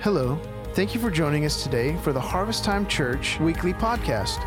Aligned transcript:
Hello. 0.00 0.38
Thank 0.74 0.94
you 0.94 1.00
for 1.00 1.10
joining 1.10 1.46
us 1.46 1.62
today 1.62 1.96
for 1.96 2.12
the 2.12 2.20
Harvest 2.20 2.62
Time 2.62 2.86
Church 2.86 3.40
weekly 3.40 3.72
podcast. 3.72 4.44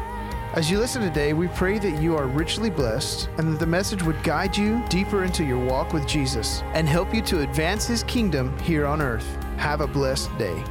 As 0.53 0.69
you 0.69 0.77
listen 0.77 1.01
today, 1.01 1.33
we 1.33 1.47
pray 1.49 1.79
that 1.79 2.01
you 2.01 2.15
are 2.15 2.27
richly 2.27 2.69
blessed 2.69 3.27
and 3.37 3.51
that 3.51 3.59
the 3.59 3.65
message 3.65 4.03
would 4.03 4.21
guide 4.23 4.55
you 4.55 4.81
deeper 4.89 5.23
into 5.23 5.43
your 5.43 5.57
walk 5.65 5.91
with 5.91 6.07
Jesus 6.07 6.61
and 6.73 6.87
help 6.87 7.13
you 7.13 7.21
to 7.23 7.41
advance 7.41 7.87
his 7.87 8.03
kingdom 8.03 8.57
here 8.59 8.85
on 8.85 9.01
earth. 9.01 9.25
Have 9.57 9.81
a 9.81 9.87
blessed 9.87 10.29
day. 10.37 10.63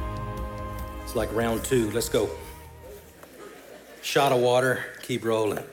It's 1.03 1.15
like 1.15 1.31
round 1.35 1.63
two. 1.65 1.91
Let's 1.91 2.09
go. 2.09 2.29
Shot 4.01 4.31
of 4.31 4.39
water, 4.39 4.85
keep 5.03 5.25
rolling. 5.25 5.63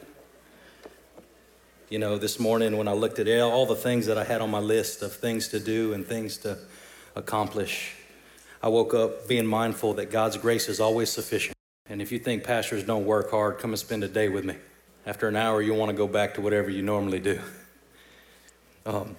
You 1.88 2.00
know, 2.00 2.18
this 2.18 2.40
morning 2.40 2.76
when 2.76 2.88
I 2.88 2.92
looked 2.92 3.20
at 3.20 3.28
all 3.40 3.66
the 3.66 3.76
things 3.76 4.06
that 4.06 4.18
I 4.18 4.24
had 4.24 4.40
on 4.40 4.50
my 4.50 4.60
list 4.60 5.00
of 5.02 5.14
things 5.14 5.48
to 5.48 5.60
do 5.60 5.94
and 5.94 6.04
things 6.04 6.36
to 6.38 6.58
accomplish, 7.14 7.95
I 8.66 8.68
woke 8.68 8.94
up 8.94 9.28
being 9.28 9.46
mindful 9.46 9.94
that 9.94 10.10
God's 10.10 10.36
grace 10.36 10.68
is 10.68 10.80
always 10.80 11.08
sufficient. 11.08 11.54
And 11.88 12.02
if 12.02 12.10
you 12.10 12.18
think 12.18 12.42
pastors 12.42 12.82
don't 12.82 13.04
work 13.04 13.30
hard, 13.30 13.58
come 13.58 13.70
and 13.70 13.78
spend 13.78 14.02
a 14.02 14.08
day 14.08 14.28
with 14.28 14.44
me. 14.44 14.56
After 15.06 15.28
an 15.28 15.36
hour, 15.36 15.62
you'll 15.62 15.76
want 15.76 15.90
to 15.90 15.96
go 15.96 16.08
back 16.08 16.34
to 16.34 16.40
whatever 16.40 16.68
you 16.68 16.82
normally 16.82 17.20
do. 17.20 17.38
Um, 18.84 19.14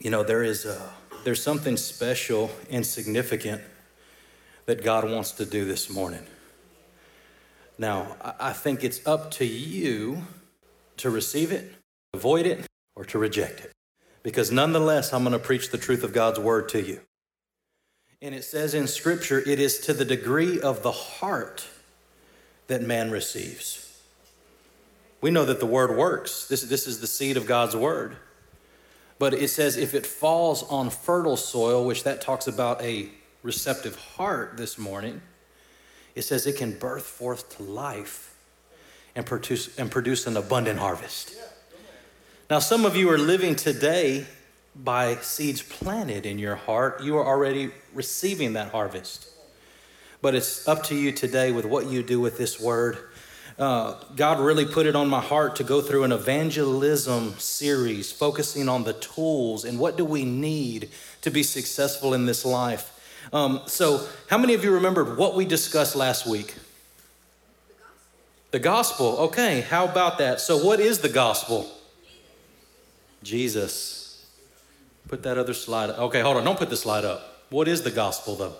you 0.00 0.10
know, 0.10 0.24
there 0.24 0.42
is 0.42 0.64
a, 0.64 0.92
there's 1.22 1.40
something 1.40 1.76
special 1.76 2.50
and 2.68 2.84
significant 2.84 3.62
that 4.64 4.82
God 4.82 5.08
wants 5.08 5.30
to 5.30 5.44
do 5.44 5.64
this 5.64 5.88
morning. 5.88 6.26
Now, 7.78 8.16
I 8.40 8.52
think 8.52 8.82
it's 8.82 9.00
up 9.06 9.30
to 9.34 9.44
you 9.44 10.24
to 10.96 11.08
receive 11.08 11.52
it, 11.52 11.72
avoid 12.12 12.46
it, 12.46 12.66
or 12.96 13.04
to 13.04 13.16
reject 13.16 13.60
it. 13.60 13.70
Because 14.24 14.50
nonetheless, 14.50 15.12
I'm 15.12 15.22
going 15.22 15.34
to 15.34 15.38
preach 15.38 15.70
the 15.70 15.78
truth 15.78 16.02
of 16.02 16.12
God's 16.12 16.40
word 16.40 16.68
to 16.70 16.82
you. 16.82 17.00
And 18.22 18.34
it 18.34 18.44
says 18.44 18.74
in 18.74 18.86
Scripture, 18.86 19.42
it 19.46 19.60
is 19.60 19.78
to 19.80 19.92
the 19.92 20.04
degree 20.04 20.60
of 20.60 20.82
the 20.82 20.92
heart 20.92 21.66
that 22.66 22.82
man 22.82 23.10
receives. 23.10 24.00
We 25.20 25.30
know 25.30 25.44
that 25.44 25.60
the 25.60 25.66
word 25.66 25.96
works. 25.96 26.46
This, 26.48 26.62
this 26.62 26.86
is 26.86 27.00
the 27.00 27.06
seed 27.06 27.36
of 27.36 27.46
God's 27.46 27.76
word. 27.76 28.16
But 29.18 29.34
it 29.34 29.48
says 29.48 29.76
if 29.76 29.94
it 29.94 30.06
falls 30.06 30.62
on 30.64 30.90
fertile 30.90 31.36
soil, 31.36 31.84
which 31.86 32.04
that 32.04 32.20
talks 32.20 32.46
about 32.46 32.82
a 32.82 33.08
receptive 33.42 33.96
heart 33.96 34.56
this 34.56 34.78
morning, 34.78 35.22
it 36.14 36.22
says 36.22 36.46
it 36.46 36.56
can 36.56 36.78
birth 36.78 37.04
forth 37.04 37.56
to 37.56 37.62
life 37.62 38.34
and 39.14 39.24
produce, 39.24 39.76
and 39.78 39.90
produce 39.90 40.26
an 40.26 40.36
abundant 40.36 40.78
harvest. 40.78 41.34
Now, 42.48 42.58
some 42.58 42.84
of 42.84 42.96
you 42.96 43.10
are 43.10 43.18
living 43.18 43.56
today 43.56 44.26
by 44.82 45.16
seeds 45.16 45.62
planted 45.62 46.26
in 46.26 46.38
your 46.38 46.56
heart. 46.56 47.02
You 47.02 47.16
are 47.16 47.24
already 47.24 47.70
receiving 47.94 48.52
that 48.54 48.72
harvest. 48.72 49.30
But 50.20 50.34
it's 50.34 50.66
up 50.66 50.82
to 50.84 50.94
you 50.94 51.12
today 51.12 51.52
with 51.52 51.64
what 51.64 51.86
you 51.86 52.02
do 52.02 52.20
with 52.20 52.38
this 52.38 52.60
word. 52.60 52.98
Uh, 53.58 53.94
God 54.14 54.38
really 54.38 54.66
put 54.66 54.86
it 54.86 54.94
on 54.94 55.08
my 55.08 55.20
heart 55.20 55.56
to 55.56 55.64
go 55.64 55.80
through 55.80 56.04
an 56.04 56.12
evangelism 56.12 57.34
series 57.38 58.12
focusing 58.12 58.68
on 58.68 58.84
the 58.84 58.92
tools 58.94 59.64
and 59.64 59.78
what 59.78 59.96
do 59.96 60.04
we 60.04 60.24
need 60.24 60.90
to 61.22 61.30
be 61.30 61.42
successful 61.42 62.12
in 62.12 62.26
this 62.26 62.44
life. 62.44 62.92
Um, 63.32 63.62
so, 63.66 64.06
how 64.28 64.36
many 64.38 64.54
of 64.54 64.62
you 64.62 64.72
remembered 64.72 65.16
what 65.16 65.34
we 65.34 65.46
discussed 65.46 65.96
last 65.96 66.26
week? 66.26 66.54
The 68.50 68.58
gospel. 68.58 69.16
Okay, 69.18 69.62
how 69.62 69.86
about 69.86 70.18
that? 70.18 70.40
So, 70.40 70.62
what 70.62 70.78
is 70.78 71.00
the 71.00 71.08
gospel? 71.08 71.68
Jesus. 73.22 73.95
Put 75.08 75.22
that 75.22 75.38
other 75.38 75.54
slide. 75.54 75.90
up. 75.90 75.98
Okay, 75.98 76.20
hold 76.20 76.36
on. 76.36 76.44
Don't 76.44 76.58
put 76.58 76.70
the 76.70 76.76
slide 76.76 77.04
up. 77.04 77.44
What 77.50 77.68
is 77.68 77.82
the 77.82 77.90
gospel, 77.90 78.34
though? 78.34 78.54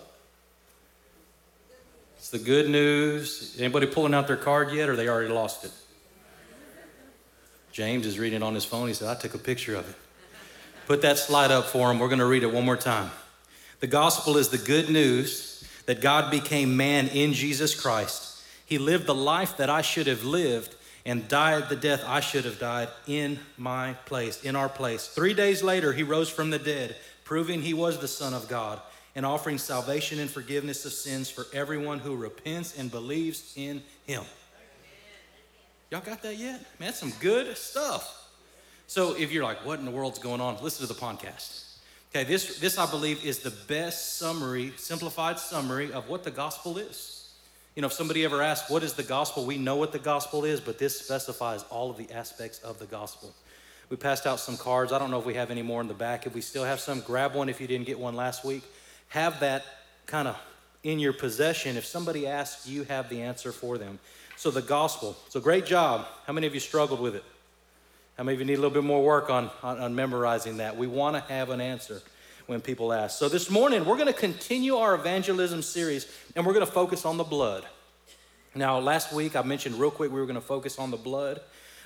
It's 2.17 2.29
the 2.29 2.39
good 2.39 2.69
news. 2.69 3.55
Anybody 3.59 3.87
pulling 3.87 4.13
out 4.13 4.27
their 4.27 4.37
card 4.37 4.71
yet, 4.71 4.89
or 4.89 4.95
they 4.95 5.07
already 5.07 5.33
lost 5.33 5.65
it? 5.65 5.71
James 7.71 8.05
is 8.05 8.17
reading 8.17 8.41
on 8.41 8.55
his 8.55 8.65
phone. 8.65 8.87
He 8.87 8.93
said, 8.93 9.07
I 9.07 9.19
took 9.19 9.33
a 9.33 9.37
picture 9.37 9.75
of 9.75 9.89
it. 9.89 9.95
Put 10.87 11.01
that 11.01 11.17
slide 11.17 11.51
up 11.51 11.65
for 11.65 11.91
him. 11.91 11.99
We're 11.99 12.07
going 12.07 12.19
to 12.19 12.25
read 12.25 12.43
it 12.43 12.51
one 12.51 12.65
more 12.65 12.77
time. 12.77 13.11
The 13.81 13.87
gospel 13.87 14.37
is 14.37 14.49
the 14.49 14.57
good 14.57 14.89
news 14.89 15.63
that 15.85 16.01
God 16.01 16.31
became 16.31 16.75
man 16.75 17.07
in 17.09 17.33
Jesus 17.33 17.79
Christ. 17.79 18.41
He 18.65 18.77
lived 18.77 19.05
the 19.05 19.13
life 19.13 19.57
that 19.57 19.69
I 19.69 19.81
should 19.81 20.07
have 20.07 20.23
lived 20.23 20.75
and 21.07 21.27
died 21.29 21.69
the 21.69 21.75
death 21.75 22.03
I 22.05 22.19
should 22.19 22.45
have 22.45 22.59
died 22.59 22.89
in 23.07 23.39
my 23.57 23.93
place, 24.05 24.43
in 24.43 24.55
our 24.57 24.67
place. 24.67 25.07
Three 25.07 25.33
days 25.33 25.63
later, 25.63 25.93
he 25.93 26.03
rose 26.03 26.29
from 26.29 26.49
the 26.49 26.59
dead, 26.59 26.97
proving 27.23 27.61
he 27.61 27.73
was 27.73 27.97
the 27.97 28.09
Son 28.09 28.33
of 28.33 28.47
God 28.49 28.81
and 29.15 29.25
offering 29.25 29.57
salvation 29.57 30.19
and 30.19 30.29
forgiveness 30.29 30.85
of 30.85 30.91
sins 30.91 31.29
for 31.29 31.47
everyone 31.53 31.97
who 31.97 32.15
repents 32.15 32.77
and 32.77 32.91
believes 32.91 33.53
in 33.55 33.81
him. 34.05 34.23
Y'all 35.89 36.01
got 36.01 36.21
that 36.23 36.37
yet? 36.37 36.59
Man, 36.77 36.89
that's 36.89 36.99
some 36.99 37.13
good 37.21 37.55
stuff. 37.57 38.29
So 38.85 39.15
if 39.15 39.31
you're 39.31 39.45
like, 39.45 39.65
what 39.65 39.79
in 39.79 39.85
the 39.85 39.91
world's 39.91 40.19
going 40.19 40.41
on? 40.41 40.61
Listen 40.61 40.85
to 40.85 40.93
the 40.93 40.99
podcast. 40.99 41.77
Okay, 42.11 42.25
this, 42.25 42.59
this 42.59 42.77
I 42.77 42.89
believe 42.89 43.25
is 43.25 43.39
the 43.39 43.53
best 43.67 44.17
summary, 44.17 44.73
simplified 44.75 45.39
summary 45.39 45.91
of 45.93 46.09
what 46.09 46.23
the 46.25 46.31
gospel 46.31 46.77
is. 46.77 47.16
You 47.77 47.81
know, 47.81 47.87
if 47.89 47.93
somebody 47.93 48.25
ever 48.25 48.41
asks, 48.41 48.71
what 48.71 48.81
is 48.81 48.93
the 48.93 49.03
gospel? 49.03 49.45
We 49.45 49.59
know 49.59 49.75
what 49.75 49.91
the 49.91 49.99
gospel 49.99 50.45
is, 50.45 50.59
but 50.59 50.79
this 50.79 50.99
specifies 50.99 51.63
all 51.69 51.91
of 51.91 51.97
the 51.97 52.11
aspects 52.11 52.57
of 52.63 52.79
the 52.79 52.87
gospel. 52.87 53.35
We 53.91 53.97
passed 53.97 54.25
out 54.25 54.39
some 54.39 54.57
cards. 54.57 54.91
I 54.91 54.97
don't 54.97 55.11
know 55.11 55.19
if 55.19 55.27
we 55.27 55.35
have 55.35 55.51
any 55.51 55.61
more 55.61 55.79
in 55.79 55.87
the 55.87 55.93
back. 55.93 56.25
If 56.25 56.33
we 56.33 56.41
still 56.41 56.63
have 56.63 56.79
some, 56.79 57.01
grab 57.01 57.35
one 57.35 57.49
if 57.49 57.61
you 57.61 57.67
didn't 57.67 57.85
get 57.85 57.99
one 57.99 58.15
last 58.15 58.43
week. 58.43 58.63
Have 59.09 59.41
that 59.41 59.63
kind 60.07 60.27
of 60.27 60.35
in 60.81 60.97
your 60.97 61.13
possession. 61.13 61.77
If 61.77 61.85
somebody 61.85 62.25
asks, 62.25 62.67
you 62.67 62.81
have 62.85 63.09
the 63.09 63.21
answer 63.21 63.51
for 63.51 63.77
them. 63.77 63.99
So, 64.37 64.49
the 64.49 64.63
gospel. 64.63 65.15
So, 65.29 65.39
great 65.39 65.67
job. 65.67 66.07
How 66.25 66.33
many 66.33 66.47
of 66.47 66.55
you 66.55 66.59
struggled 66.59 66.99
with 66.99 67.13
it? 67.13 67.23
How 68.17 68.23
many 68.23 68.33
of 68.33 68.39
you 68.39 68.47
need 68.47 68.55
a 68.55 68.61
little 68.61 68.71
bit 68.71 68.85
more 68.85 69.03
work 69.03 69.29
on, 69.29 69.51
on, 69.61 69.77
on 69.77 69.93
memorizing 69.93 70.57
that? 70.57 70.77
We 70.77 70.87
want 70.87 71.15
to 71.15 71.31
have 71.31 71.51
an 71.51 71.61
answer 71.61 72.01
when 72.47 72.61
people 72.61 72.93
ask. 72.93 73.19
So 73.19 73.29
this 73.29 73.49
morning, 73.49 73.85
we're 73.85 73.97
going 73.97 74.07
to 74.07 74.19
continue 74.19 74.77
our 74.77 74.95
evangelism 74.95 75.61
series 75.61 76.07
and 76.35 76.45
we're 76.45 76.53
going 76.53 76.65
to 76.65 76.71
focus 76.71 77.05
on 77.05 77.17
the 77.17 77.23
blood. 77.23 77.65
Now, 78.55 78.79
last 78.79 79.13
week 79.13 79.35
I 79.35 79.41
mentioned 79.43 79.75
real 79.75 79.91
quick 79.91 80.11
we 80.11 80.19
were 80.19 80.25
going 80.25 80.35
to 80.35 80.41
focus 80.41 80.79
on 80.79 80.89
the 80.89 80.97
blood. 80.97 81.41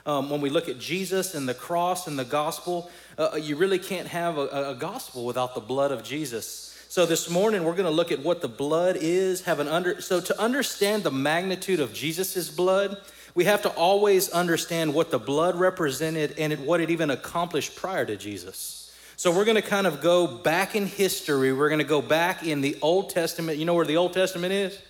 Um, 0.05 0.29
when 0.29 0.39
we 0.39 0.49
look 0.49 0.69
at 0.69 0.79
Jesus 0.79 1.35
and 1.35 1.49
the 1.49 1.53
cross 1.53 2.07
and 2.07 2.17
the 2.17 2.25
gospel, 2.25 2.89
uh, 3.17 3.37
you 3.41 3.55
really 3.55 3.79
can't 3.79 4.07
have 4.07 4.37
a, 4.37 4.71
a 4.71 4.75
gospel 4.75 5.25
without 5.25 5.53
the 5.53 5.61
blood 5.61 5.91
of 5.91 6.03
Jesus. 6.03 6.67
So 6.89 7.05
this 7.05 7.29
morning 7.29 7.63
we're 7.63 7.75
going 7.75 7.85
to 7.85 7.91
look 7.91 8.11
at 8.11 8.19
what 8.19 8.41
the 8.41 8.47
blood 8.47 8.97
is, 8.99 9.41
have 9.43 9.59
an 9.59 9.67
under 9.67 10.01
so 10.01 10.21
to 10.21 10.39
understand 10.39 11.03
the 11.03 11.11
magnitude 11.11 11.79
of 11.79 11.93
Jesus's 11.93 12.49
blood, 12.49 12.97
we 13.33 13.45
have 13.45 13.61
to 13.63 13.69
always 13.69 14.29
understand 14.29 14.93
what 14.93 15.09
the 15.09 15.19
blood 15.19 15.55
represented 15.55 16.35
and 16.37 16.65
what 16.65 16.81
it 16.81 16.89
even 16.89 17.09
accomplished 17.09 17.75
prior 17.75 18.05
to 18.05 18.17
Jesus. 18.17 18.80
So 19.21 19.29
we're 19.29 19.45
going 19.45 19.53
to 19.53 19.61
kind 19.61 19.85
of 19.85 20.01
go 20.01 20.25
back 20.25 20.75
in 20.75 20.87
history. 20.87 21.53
We're 21.53 21.69
going 21.69 21.77
to 21.77 21.85
go 21.85 22.01
back 22.01 22.43
in 22.43 22.61
the 22.61 22.75
Old 22.81 23.11
Testament. 23.11 23.59
You 23.59 23.65
know 23.65 23.75
where 23.75 23.85
the 23.85 23.97
Old 23.97 24.13
Testament 24.13 24.51
is? 24.51 24.81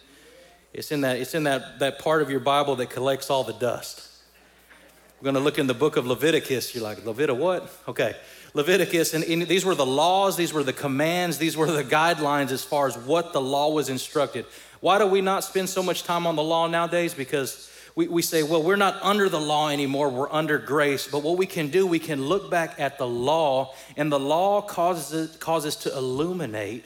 It's 0.72 0.90
in 0.94 1.02
that, 1.02 1.18
it's 1.18 1.36
in 1.36 1.44
that, 1.44 1.80
that 1.80 2.00
part 2.00 2.22
of 2.22 2.30
your 2.30 2.40
Bible 2.40 2.78
that 2.78 2.90
collects 2.90 3.30
all 3.30 3.44
the 3.44 3.52
dust. 3.52 4.08
We're 5.20 5.26
going 5.26 5.36
to 5.36 5.42
look 5.42 5.60
in 5.60 5.68
the 5.68 5.74
book 5.74 5.98
of 5.98 6.08
Leviticus. 6.08 6.74
You're 6.74 6.82
like, 6.82 7.06
Leviticus 7.06 7.42
what? 7.42 7.70
Okay. 7.90 8.16
Leviticus, 8.54 9.14
and, 9.14 9.26
and 9.26 9.42
these 9.42 9.66
were 9.66 9.76
the 9.76 9.86
laws, 9.86 10.38
these 10.38 10.54
were 10.54 10.64
the 10.64 10.72
commands, 10.72 11.38
these 11.38 11.58
were 11.58 11.70
the 11.70 11.84
guidelines 11.84 12.52
as 12.52 12.64
far 12.64 12.88
as 12.88 12.98
what 12.98 13.34
the 13.34 13.42
law 13.42 13.74
was 13.74 13.90
instructed. 13.90 14.46
Why 14.80 14.98
do 14.98 15.08
we 15.08 15.20
not 15.20 15.44
spend 15.44 15.68
so 15.68 15.84
much 15.84 16.04
time 16.04 16.26
on 16.26 16.38
the 16.38 16.44
law 16.44 16.68
nowadays? 16.68 17.14
Because 17.14 17.70
we, 17.96 18.08
we 18.08 18.22
say, 18.22 18.44
well, 18.44 18.64
we're 18.64 18.78
not 18.78 18.98
under 19.02 19.28
the 19.30 19.40
law 19.40 19.70
anymore, 19.70 20.10
we're 20.10 20.32
under 20.32 20.58
grace. 20.58 21.08
But 21.08 21.24
what 21.24 21.38
we 21.38 21.46
can 21.46 21.70
do, 21.70 21.86
we 21.86 22.00
can 22.00 22.26
look 22.26 22.50
back 22.50 22.80
at 22.80 22.98
the 22.98 23.08
law, 23.08 23.74
and 23.98 24.12
the 24.12 24.20
law 24.20 24.62
causes, 24.62 25.36
causes 25.38 25.76
to 25.78 25.96
illuminate 25.96 26.86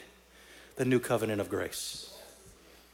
the 0.76 0.84
new 0.84 0.98
covenant 0.98 1.40
of 1.40 1.48
grace. 1.48 2.02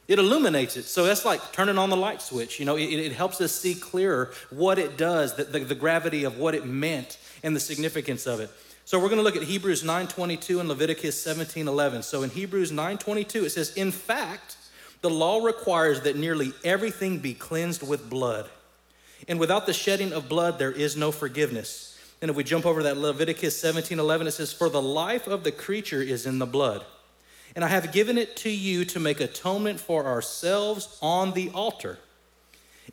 It 0.08 0.18
illuminates 0.18 0.76
it. 0.76 0.84
So 0.84 1.04
that's 1.04 1.24
like 1.24 1.52
turning 1.52 1.78
on 1.78 1.88
the 1.88 1.96
light 1.96 2.20
switch. 2.20 2.58
You 2.58 2.66
know, 2.66 2.76
it, 2.76 2.84
it 2.84 3.12
helps 3.12 3.40
us 3.40 3.52
see 3.52 3.74
clearer 3.74 4.32
what 4.50 4.78
it 4.78 4.98
does, 4.98 5.34
the, 5.36 5.44
the, 5.44 5.60
the 5.60 5.74
gravity 5.74 6.24
of 6.24 6.38
what 6.38 6.54
it 6.54 6.66
meant, 6.66 7.18
and 7.42 7.56
the 7.56 7.60
significance 7.60 8.26
of 8.26 8.40
it. 8.40 8.50
So 8.84 8.98
we're 8.98 9.08
going 9.08 9.18
to 9.18 9.22
look 9.22 9.36
at 9.36 9.44
Hebrews 9.44 9.84
9:22 9.84 10.58
and 10.60 10.68
Leviticus 10.68 11.24
17:11. 11.24 12.02
So 12.02 12.24
in 12.24 12.30
Hebrews 12.30 12.72
9:22 12.72 13.44
it 13.44 13.50
says, 13.50 13.72
"In 13.74 13.92
fact, 13.92 14.56
the 15.02 15.10
law 15.10 15.44
requires 15.44 16.00
that 16.02 16.16
nearly 16.16 16.52
everything 16.64 17.18
be 17.18 17.34
cleansed 17.34 17.86
with 17.86 18.08
blood. 18.08 18.48
And 19.28 19.38
without 19.38 19.66
the 19.66 19.72
shedding 19.72 20.12
of 20.12 20.28
blood, 20.28 20.58
there 20.58 20.72
is 20.72 20.96
no 20.96 21.12
forgiveness. 21.12 21.98
And 22.20 22.30
if 22.30 22.36
we 22.36 22.44
jump 22.44 22.64
over 22.64 22.84
that 22.84 22.96
Leviticus 22.96 23.58
17 23.58 23.98
11, 23.98 24.28
it 24.28 24.30
says, 24.30 24.52
For 24.52 24.68
the 24.68 24.82
life 24.82 25.26
of 25.26 25.44
the 25.44 25.52
creature 25.52 26.00
is 26.00 26.24
in 26.24 26.38
the 26.38 26.46
blood. 26.46 26.84
And 27.54 27.64
I 27.64 27.68
have 27.68 27.92
given 27.92 28.16
it 28.16 28.36
to 28.38 28.50
you 28.50 28.84
to 28.86 29.00
make 29.00 29.20
atonement 29.20 29.78
for 29.78 30.06
ourselves 30.06 30.98
on 31.02 31.32
the 31.32 31.50
altar. 31.50 31.98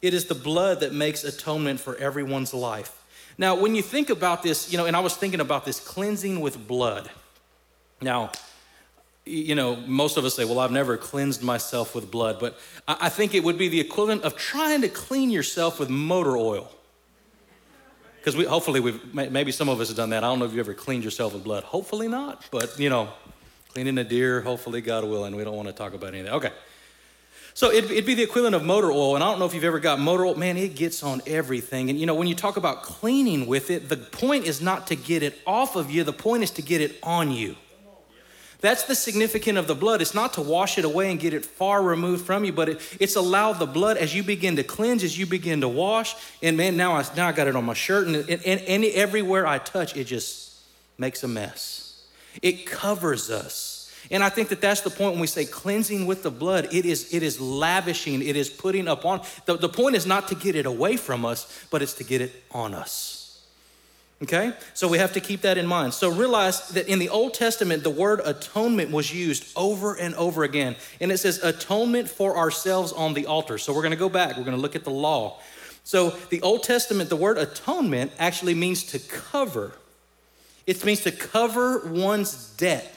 It 0.01 0.13
is 0.13 0.25
the 0.25 0.35
blood 0.35 0.81
that 0.81 0.93
makes 0.93 1.23
atonement 1.23 1.79
for 1.79 1.95
everyone's 1.95 2.53
life. 2.53 2.95
Now, 3.37 3.55
when 3.55 3.75
you 3.75 3.81
think 3.81 4.09
about 4.09 4.43
this, 4.43 4.71
you 4.71 4.77
know, 4.77 4.85
and 4.85 4.95
I 4.95 4.99
was 4.99 5.15
thinking 5.15 5.39
about 5.39 5.63
this 5.63 5.79
cleansing 5.79 6.41
with 6.41 6.67
blood. 6.67 7.09
Now, 8.01 8.31
you 9.29 9.55
know, 9.55 9.75
most 9.75 10.17
of 10.17 10.25
us 10.25 10.35
say, 10.35 10.43
well, 10.43 10.59
I've 10.59 10.71
never 10.71 10.97
cleansed 10.97 11.43
myself 11.43 11.93
with 11.93 12.09
blood, 12.09 12.39
but 12.39 12.57
I 12.87 13.09
think 13.09 13.35
it 13.35 13.43
would 13.43 13.57
be 13.57 13.69
the 13.69 13.79
equivalent 13.79 14.23
of 14.23 14.35
trying 14.35 14.81
to 14.81 14.89
clean 14.89 15.29
yourself 15.29 15.79
with 15.79 15.89
motor 15.89 16.35
oil. 16.35 16.71
Because 18.17 18.35
we, 18.35 18.45
hopefully, 18.45 18.79
we've, 18.79 19.13
maybe 19.13 19.51
some 19.51 19.69
of 19.69 19.79
us 19.79 19.87
have 19.87 19.97
done 19.97 20.09
that. 20.09 20.23
I 20.23 20.27
don't 20.27 20.39
know 20.39 20.45
if 20.45 20.53
you 20.53 20.59
ever 20.59 20.73
cleaned 20.73 21.03
yourself 21.03 21.33
with 21.33 21.43
blood. 21.43 21.63
Hopefully 21.63 22.07
not, 22.07 22.43
but 22.51 22.77
you 22.77 22.89
know, 22.89 23.09
cleaning 23.69 23.97
a 23.97 24.03
deer, 24.03 24.41
hopefully, 24.41 24.81
God 24.81 25.05
willing. 25.05 25.35
We 25.35 25.43
don't 25.43 25.55
want 25.55 25.67
to 25.67 25.73
talk 25.73 25.93
about 25.93 26.09
any 26.09 26.19
of 26.19 26.25
that. 26.25 26.33
Okay. 26.33 26.51
So 27.53 27.71
it'd, 27.71 27.91
it'd, 27.91 28.05
be 28.05 28.13
the 28.13 28.23
equivalent 28.23 28.55
of 28.55 28.63
motor 28.63 28.91
oil. 28.91 29.15
And 29.15 29.23
I 29.23 29.29
don't 29.29 29.39
know 29.39 29.45
if 29.45 29.53
you've 29.53 29.63
ever 29.63 29.79
got 29.79 29.99
motor 29.99 30.25
oil. 30.25 30.35
Man, 30.35 30.57
it 30.57 30.75
gets 30.75 31.03
on 31.03 31.21
everything. 31.27 31.89
And 31.89 31.99
you 31.99 32.05
know, 32.05 32.15
when 32.15 32.27
you 32.27 32.35
talk 32.35 32.57
about 32.57 32.83
cleaning 32.83 33.47
with 33.47 33.69
it, 33.69 33.89
the 33.89 33.97
point 33.97 34.45
is 34.45 34.61
not 34.61 34.87
to 34.87 34.95
get 34.95 35.23
it 35.23 35.39
off 35.45 35.75
of 35.75 35.91
you, 35.91 36.03
the 36.03 36.13
point 36.13 36.43
is 36.43 36.51
to 36.51 36.61
get 36.61 36.81
it 36.81 36.97
on 37.03 37.31
you. 37.31 37.55
That's 38.61 38.83
the 38.83 38.95
significance 38.95 39.57
of 39.57 39.67
the 39.67 39.75
blood. 39.75 40.01
It's 40.01 40.13
not 40.13 40.33
to 40.33 40.41
wash 40.41 40.77
it 40.77 40.83
away 40.83 41.09
and 41.11 41.19
get 41.19 41.33
it 41.33 41.45
far 41.45 41.81
removed 41.81 42.25
from 42.25 42.43
you, 42.43 42.51
but 42.51 42.69
it, 42.69 42.97
it's 42.99 43.15
allow 43.15 43.53
the 43.53 43.65
blood 43.65 43.95
as 43.95 44.13
you 44.13 44.21
begin 44.21 44.57
to 44.57 44.63
cleanse, 44.63 45.03
as 45.03 45.17
you 45.17 45.25
begin 45.25 45.61
to 45.61 45.69
wash. 45.69 46.15
And 46.43 46.57
man, 46.57 46.75
now 46.75 46.93
I, 46.93 47.05
now 47.15 47.29
I 47.29 47.31
got 47.31 47.47
it 47.47 47.55
on 47.55 47.63
my 47.63 47.73
shirt, 47.73 48.07
and, 48.07 48.15
and, 48.17 48.61
and 48.61 48.83
everywhere 48.85 49.47
I 49.47 49.59
touch, 49.59 49.95
it 49.95 50.05
just 50.05 50.59
makes 50.97 51.23
a 51.23 51.27
mess. 51.27 52.03
It 52.41 52.65
covers 52.65 53.29
us. 53.29 53.77
And 54.11 54.23
I 54.23 54.29
think 54.29 54.49
that 54.49 54.59
that's 54.59 54.81
the 54.81 54.89
point 54.89 55.11
when 55.11 55.21
we 55.21 55.27
say 55.27 55.45
cleansing 55.45 56.05
with 56.05 56.23
the 56.23 56.31
blood. 56.31 56.67
It 56.71 56.85
is, 56.85 57.13
it 57.13 57.23
is 57.23 57.39
lavishing, 57.39 58.21
it 58.21 58.35
is 58.35 58.49
putting 58.49 58.87
upon. 58.87 59.21
The, 59.45 59.55
the 59.55 59.69
point 59.69 59.95
is 59.95 60.05
not 60.05 60.27
to 60.29 60.35
get 60.35 60.55
it 60.55 60.65
away 60.65 60.97
from 60.97 61.25
us, 61.25 61.65
but 61.69 61.81
it's 61.81 61.93
to 61.95 62.03
get 62.03 62.21
it 62.21 62.43
on 62.51 62.73
us. 62.73 63.18
Okay? 64.21 64.53
So 64.73 64.87
we 64.87 64.97
have 64.97 65.13
to 65.13 65.21
keep 65.21 65.41
that 65.41 65.57
in 65.57 65.65
mind. 65.65 65.93
So 65.93 66.11
realize 66.11 66.69
that 66.69 66.87
in 66.87 66.99
the 66.99 67.09
Old 67.09 67.33
Testament, 67.33 67.83
the 67.83 67.89
word 67.89 68.21
atonement 68.25 68.91
was 68.91 69.13
used 69.13 69.51
over 69.55 69.93
and 69.95 70.13
over 70.15 70.43
again. 70.43 70.75
And 70.99 71.11
it 71.11 71.19
says 71.19 71.41
atonement 71.41 72.09
for 72.09 72.37
ourselves 72.37 72.91
on 72.91 73.13
the 73.13 73.25
altar. 73.25 73.57
So 73.57 73.73
we're 73.73 73.81
going 73.81 73.91
to 73.91 73.97
go 73.97 74.09
back, 74.09 74.37
we're 74.37 74.43
going 74.43 74.57
to 74.57 74.61
look 74.61 74.75
at 74.75 74.83
the 74.83 74.91
law. 74.91 75.39
So 75.83 76.11
the 76.29 76.41
Old 76.41 76.63
Testament, 76.63 77.09
the 77.09 77.15
word 77.15 77.37
atonement 77.37 78.11
actually 78.19 78.53
means 78.53 78.83
to 78.85 78.99
cover, 78.99 79.71
it 80.67 80.83
means 80.85 81.01
to 81.01 81.11
cover 81.11 81.79
one's 81.87 82.51
debt. 82.57 82.95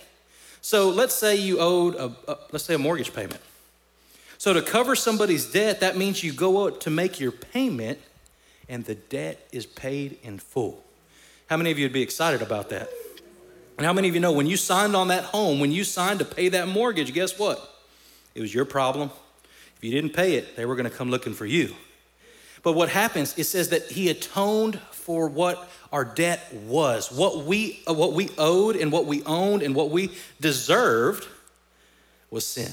So 0.60 0.90
let's 0.90 1.14
say 1.14 1.36
you 1.36 1.58
owed 1.58 1.94
a, 1.94 2.12
a, 2.28 2.38
let's 2.50 2.64
say 2.64 2.74
a 2.74 2.78
mortgage 2.78 3.14
payment. 3.14 3.40
So 4.38 4.52
to 4.52 4.60
cover 4.60 4.96
somebody's 4.96 5.50
debt, 5.50 5.80
that 5.80 5.96
means 5.96 6.24
you 6.24 6.32
go 6.32 6.66
out 6.66 6.80
to 6.82 6.90
make 6.90 7.20
your 7.20 7.32
payment 7.32 8.00
and 8.68 8.84
the 8.84 8.96
debt 8.96 9.46
is 9.52 9.66
paid 9.66 10.18
in 10.22 10.38
full. 10.38 10.82
How 11.46 11.56
many 11.56 11.70
of 11.70 11.78
you 11.78 11.84
would 11.84 11.92
be 11.92 12.02
excited 12.02 12.42
about 12.42 12.70
that? 12.70 12.88
And 13.76 13.86
how 13.86 13.92
many 13.92 14.08
of 14.08 14.14
you 14.14 14.20
know 14.20 14.32
when 14.32 14.46
you 14.46 14.56
signed 14.56 14.94
on 14.94 15.08
that 15.08 15.24
home, 15.24 15.58
when 15.58 15.72
you 15.72 15.84
signed 15.84 16.18
to 16.20 16.24
pay 16.24 16.48
that 16.50 16.68
mortgage, 16.68 17.12
guess 17.12 17.38
what? 17.38 17.68
It 18.34 18.40
was 18.40 18.54
your 18.54 18.64
problem. 18.64 19.10
If 19.76 19.84
you 19.84 19.90
didn't 19.90 20.14
pay 20.14 20.34
it, 20.34 20.56
they 20.56 20.64
were 20.66 20.76
going 20.76 20.88
to 20.88 20.96
come 20.96 21.10
looking 21.10 21.34
for 21.34 21.46
you. 21.46 21.74
But 22.62 22.74
what 22.74 22.88
happens, 22.88 23.36
it 23.36 23.44
says 23.44 23.70
that 23.70 23.90
he 23.90 24.08
atoned 24.08 24.78
for 24.92 25.28
what 25.28 25.68
our 25.92 26.04
debt 26.04 26.52
was, 26.54 27.10
what 27.10 27.44
we, 27.44 27.82
uh, 27.88 27.94
what 27.94 28.12
we 28.12 28.30
owed 28.38 28.76
and 28.76 28.92
what 28.92 29.06
we 29.06 29.22
owned 29.24 29.62
and 29.62 29.74
what 29.74 29.90
we 29.90 30.12
deserved 30.40 31.26
was 32.30 32.46
sin. 32.46 32.70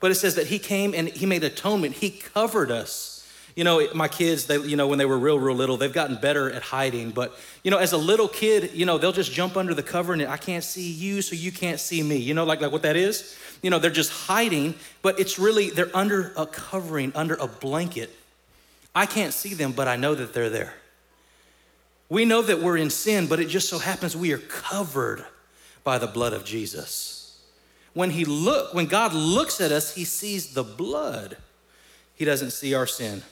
But 0.00 0.10
it 0.10 0.14
says 0.14 0.36
that 0.36 0.46
he 0.46 0.58
came 0.58 0.94
and 0.94 1.08
he 1.08 1.26
made 1.26 1.44
atonement. 1.44 1.96
He 1.96 2.10
covered 2.10 2.70
us. 2.70 3.17
You 3.58 3.64
know, 3.64 3.88
my 3.92 4.06
kids, 4.06 4.46
they, 4.46 4.56
you 4.56 4.76
know, 4.76 4.86
when 4.86 5.00
they 5.00 5.04
were 5.04 5.18
real, 5.18 5.36
real 5.36 5.56
little, 5.56 5.76
they've 5.76 5.92
gotten 5.92 6.14
better 6.14 6.48
at 6.48 6.62
hiding. 6.62 7.10
But, 7.10 7.36
you 7.64 7.72
know, 7.72 7.78
as 7.78 7.90
a 7.90 7.96
little 7.96 8.28
kid, 8.28 8.70
you 8.72 8.86
know, 8.86 8.98
they'll 8.98 9.10
just 9.10 9.32
jump 9.32 9.56
under 9.56 9.74
the 9.74 9.82
cover 9.82 10.12
and 10.12 10.22
I 10.22 10.36
can't 10.36 10.62
see 10.62 10.88
you, 10.88 11.22
so 11.22 11.34
you 11.34 11.50
can't 11.50 11.80
see 11.80 12.00
me. 12.00 12.18
You 12.18 12.34
know, 12.34 12.44
like, 12.44 12.60
like 12.60 12.70
what 12.70 12.82
that 12.82 12.94
is? 12.94 13.36
You 13.60 13.70
know, 13.70 13.80
they're 13.80 13.90
just 13.90 14.12
hiding, 14.12 14.76
but 15.02 15.18
it's 15.18 15.40
really, 15.40 15.70
they're 15.70 15.90
under 15.92 16.32
a 16.36 16.46
covering, 16.46 17.10
under 17.16 17.34
a 17.34 17.48
blanket. 17.48 18.16
I 18.94 19.06
can't 19.06 19.34
see 19.34 19.54
them, 19.54 19.72
but 19.72 19.88
I 19.88 19.96
know 19.96 20.14
that 20.14 20.32
they're 20.32 20.50
there. 20.50 20.74
We 22.08 22.24
know 22.26 22.42
that 22.42 22.60
we're 22.60 22.76
in 22.76 22.90
sin, 22.90 23.26
but 23.26 23.40
it 23.40 23.48
just 23.48 23.68
so 23.68 23.80
happens 23.80 24.16
we 24.16 24.30
are 24.30 24.38
covered 24.38 25.26
by 25.82 25.98
the 25.98 26.06
blood 26.06 26.32
of 26.32 26.44
Jesus. 26.44 27.40
When 27.92 28.10
he 28.10 28.24
look, 28.24 28.72
when 28.72 28.86
God 28.86 29.14
looks 29.14 29.60
at 29.60 29.72
us, 29.72 29.96
he 29.96 30.04
sees 30.04 30.54
the 30.54 30.62
blood. 30.62 31.36
He 32.14 32.24
doesn't 32.24 32.52
see 32.52 32.72
our 32.72 32.86
sin. 32.86 33.24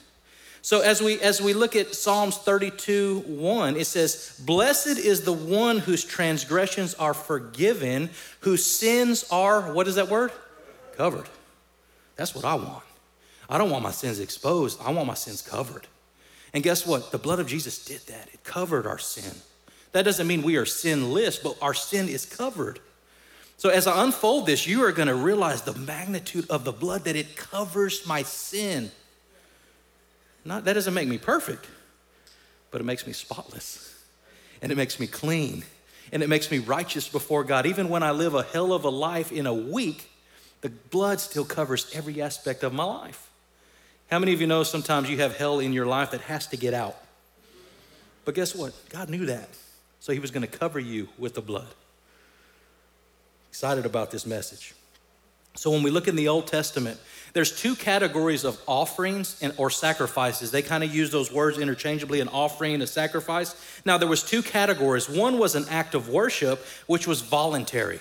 So 0.66 0.80
as 0.80 1.00
we 1.00 1.20
as 1.20 1.40
we 1.40 1.52
look 1.52 1.76
at 1.76 1.94
Psalms 1.94 2.38
32, 2.38 3.20
1, 3.20 3.76
it 3.76 3.84
says, 3.84 4.34
Blessed 4.44 4.98
is 4.98 5.20
the 5.20 5.32
one 5.32 5.78
whose 5.78 6.02
transgressions 6.02 6.92
are 6.94 7.14
forgiven, 7.14 8.10
whose 8.40 8.64
sins 8.64 9.24
are, 9.30 9.72
what 9.72 9.86
is 9.86 9.94
that 9.94 10.08
word? 10.08 10.32
Covered. 10.96 11.28
That's 12.16 12.34
what 12.34 12.44
I 12.44 12.56
want. 12.56 12.82
I 13.48 13.58
don't 13.58 13.70
want 13.70 13.84
my 13.84 13.92
sins 13.92 14.18
exposed. 14.18 14.80
I 14.82 14.90
want 14.90 15.06
my 15.06 15.14
sins 15.14 15.40
covered. 15.40 15.86
And 16.52 16.64
guess 16.64 16.84
what? 16.84 17.12
The 17.12 17.18
blood 17.18 17.38
of 17.38 17.46
Jesus 17.46 17.84
did 17.84 18.00
that. 18.08 18.28
It 18.34 18.42
covered 18.42 18.88
our 18.88 18.98
sin. 18.98 19.36
That 19.92 20.02
doesn't 20.02 20.26
mean 20.26 20.42
we 20.42 20.56
are 20.56 20.66
sinless, 20.66 21.38
but 21.38 21.56
our 21.62 21.74
sin 21.74 22.08
is 22.08 22.26
covered. 22.26 22.80
So 23.56 23.68
as 23.68 23.86
I 23.86 24.02
unfold 24.02 24.46
this, 24.46 24.66
you 24.66 24.82
are 24.82 24.90
going 24.90 25.06
to 25.06 25.14
realize 25.14 25.62
the 25.62 25.78
magnitude 25.78 26.50
of 26.50 26.64
the 26.64 26.72
blood 26.72 27.04
that 27.04 27.14
it 27.14 27.36
covers 27.36 28.04
my 28.04 28.24
sin. 28.24 28.90
Not 30.46 30.64
that 30.64 30.74
doesn't 30.74 30.94
make 30.94 31.08
me 31.08 31.18
perfect, 31.18 31.66
but 32.70 32.80
it 32.80 32.84
makes 32.84 33.06
me 33.06 33.12
spotless. 33.12 33.92
And 34.62 34.70
it 34.70 34.76
makes 34.76 35.00
me 35.00 35.06
clean. 35.06 35.64
And 36.12 36.22
it 36.22 36.28
makes 36.28 36.50
me 36.50 36.60
righteous 36.60 37.08
before 37.08 37.42
God. 37.42 37.66
Even 37.66 37.88
when 37.88 38.04
I 38.04 38.12
live 38.12 38.34
a 38.34 38.44
hell 38.44 38.72
of 38.72 38.84
a 38.84 38.88
life 38.88 39.32
in 39.32 39.46
a 39.46 39.52
week, 39.52 40.08
the 40.60 40.70
blood 40.70 41.20
still 41.20 41.44
covers 41.44 41.90
every 41.92 42.22
aspect 42.22 42.62
of 42.62 42.72
my 42.72 42.84
life. 42.84 43.28
How 44.08 44.20
many 44.20 44.32
of 44.32 44.40
you 44.40 44.46
know 44.46 44.62
sometimes 44.62 45.10
you 45.10 45.16
have 45.18 45.36
hell 45.36 45.58
in 45.58 45.72
your 45.72 45.86
life 45.86 46.12
that 46.12 46.20
has 46.22 46.46
to 46.48 46.56
get 46.56 46.74
out? 46.74 46.96
But 48.24 48.36
guess 48.36 48.54
what? 48.54 48.72
God 48.88 49.10
knew 49.10 49.26
that. 49.26 49.48
So 49.98 50.12
he 50.12 50.20
was 50.20 50.30
going 50.30 50.46
to 50.46 50.58
cover 50.58 50.78
you 50.78 51.08
with 51.18 51.34
the 51.34 51.42
blood. 51.42 51.74
Excited 53.50 53.84
about 53.84 54.12
this 54.12 54.24
message. 54.24 54.74
So 55.56 55.70
when 55.70 55.82
we 55.82 55.90
look 55.90 56.06
in 56.06 56.14
the 56.14 56.28
Old 56.28 56.46
Testament, 56.46 57.00
there's 57.36 57.52
two 57.52 57.76
categories 57.76 58.44
of 58.44 58.58
offerings 58.66 59.38
and 59.42 59.52
or 59.58 59.68
sacrifices. 59.68 60.50
They 60.50 60.62
kind 60.62 60.82
of 60.82 60.94
use 60.94 61.10
those 61.10 61.30
words 61.30 61.58
interchangeably, 61.58 62.20
an 62.20 62.28
offering 62.28 62.72
and 62.72 62.82
a 62.82 62.86
sacrifice. 62.86 63.54
Now 63.84 63.98
there 63.98 64.08
was 64.08 64.22
two 64.22 64.40
categories. 64.40 65.06
One 65.06 65.38
was 65.38 65.54
an 65.54 65.66
act 65.68 65.94
of 65.94 66.08
worship, 66.08 66.64
which 66.86 67.06
was 67.06 67.20
voluntary. 67.20 68.00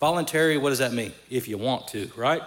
Voluntary, 0.00 0.56
what 0.56 0.70
does 0.70 0.78
that 0.78 0.94
mean? 0.94 1.12
If 1.28 1.46
you 1.46 1.58
want 1.58 1.88
to, 1.88 2.10
right? 2.16 2.40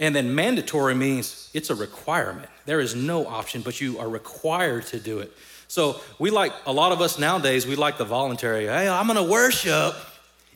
And 0.00 0.16
then 0.16 0.34
mandatory 0.34 0.94
means 0.94 1.50
it's 1.52 1.68
a 1.68 1.74
requirement. 1.74 2.48
There 2.64 2.80
is 2.80 2.94
no 2.94 3.26
option, 3.26 3.60
but 3.60 3.78
you 3.78 3.98
are 3.98 4.08
required 4.08 4.86
to 4.86 4.98
do 4.98 5.18
it. 5.18 5.30
So 5.68 6.00
we 6.18 6.30
like, 6.30 6.54
a 6.64 6.72
lot 6.72 6.92
of 6.92 7.02
us 7.02 7.18
nowadays, 7.18 7.66
we 7.66 7.76
like 7.76 7.98
the 7.98 8.06
voluntary. 8.06 8.64
Hey, 8.64 8.88
I'm 8.88 9.06
gonna 9.06 9.22
worship 9.22 9.96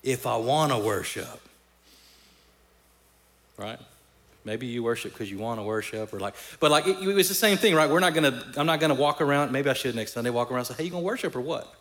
if 0.02 0.26
I 0.26 0.38
wanna 0.38 0.78
worship. 0.78 1.38
Right? 3.58 3.78
Maybe 4.44 4.66
you 4.66 4.82
worship 4.82 5.12
because 5.12 5.30
you 5.30 5.38
want 5.38 5.60
to 5.60 5.64
worship, 5.64 6.12
or 6.12 6.20
like, 6.20 6.34
but 6.60 6.70
like 6.70 6.86
it, 6.86 6.96
it's 7.00 7.28
the 7.28 7.34
same 7.34 7.58
thing, 7.58 7.74
right? 7.74 7.90
We're 7.90 8.00
not 8.00 8.14
gonna, 8.14 8.42
I'm 8.56 8.66
not 8.66 8.80
gonna 8.80 8.94
walk 8.94 9.20
around. 9.20 9.52
Maybe 9.52 9.68
I 9.68 9.74
should 9.74 9.94
next 9.94 10.12
Sunday 10.12 10.30
walk 10.30 10.50
around 10.50 10.60
and 10.60 10.66
say, 10.68 10.74
"Hey, 10.74 10.84
you 10.84 10.90
gonna 10.90 11.02
worship 11.02 11.36
or 11.36 11.40
what?" 11.40 11.74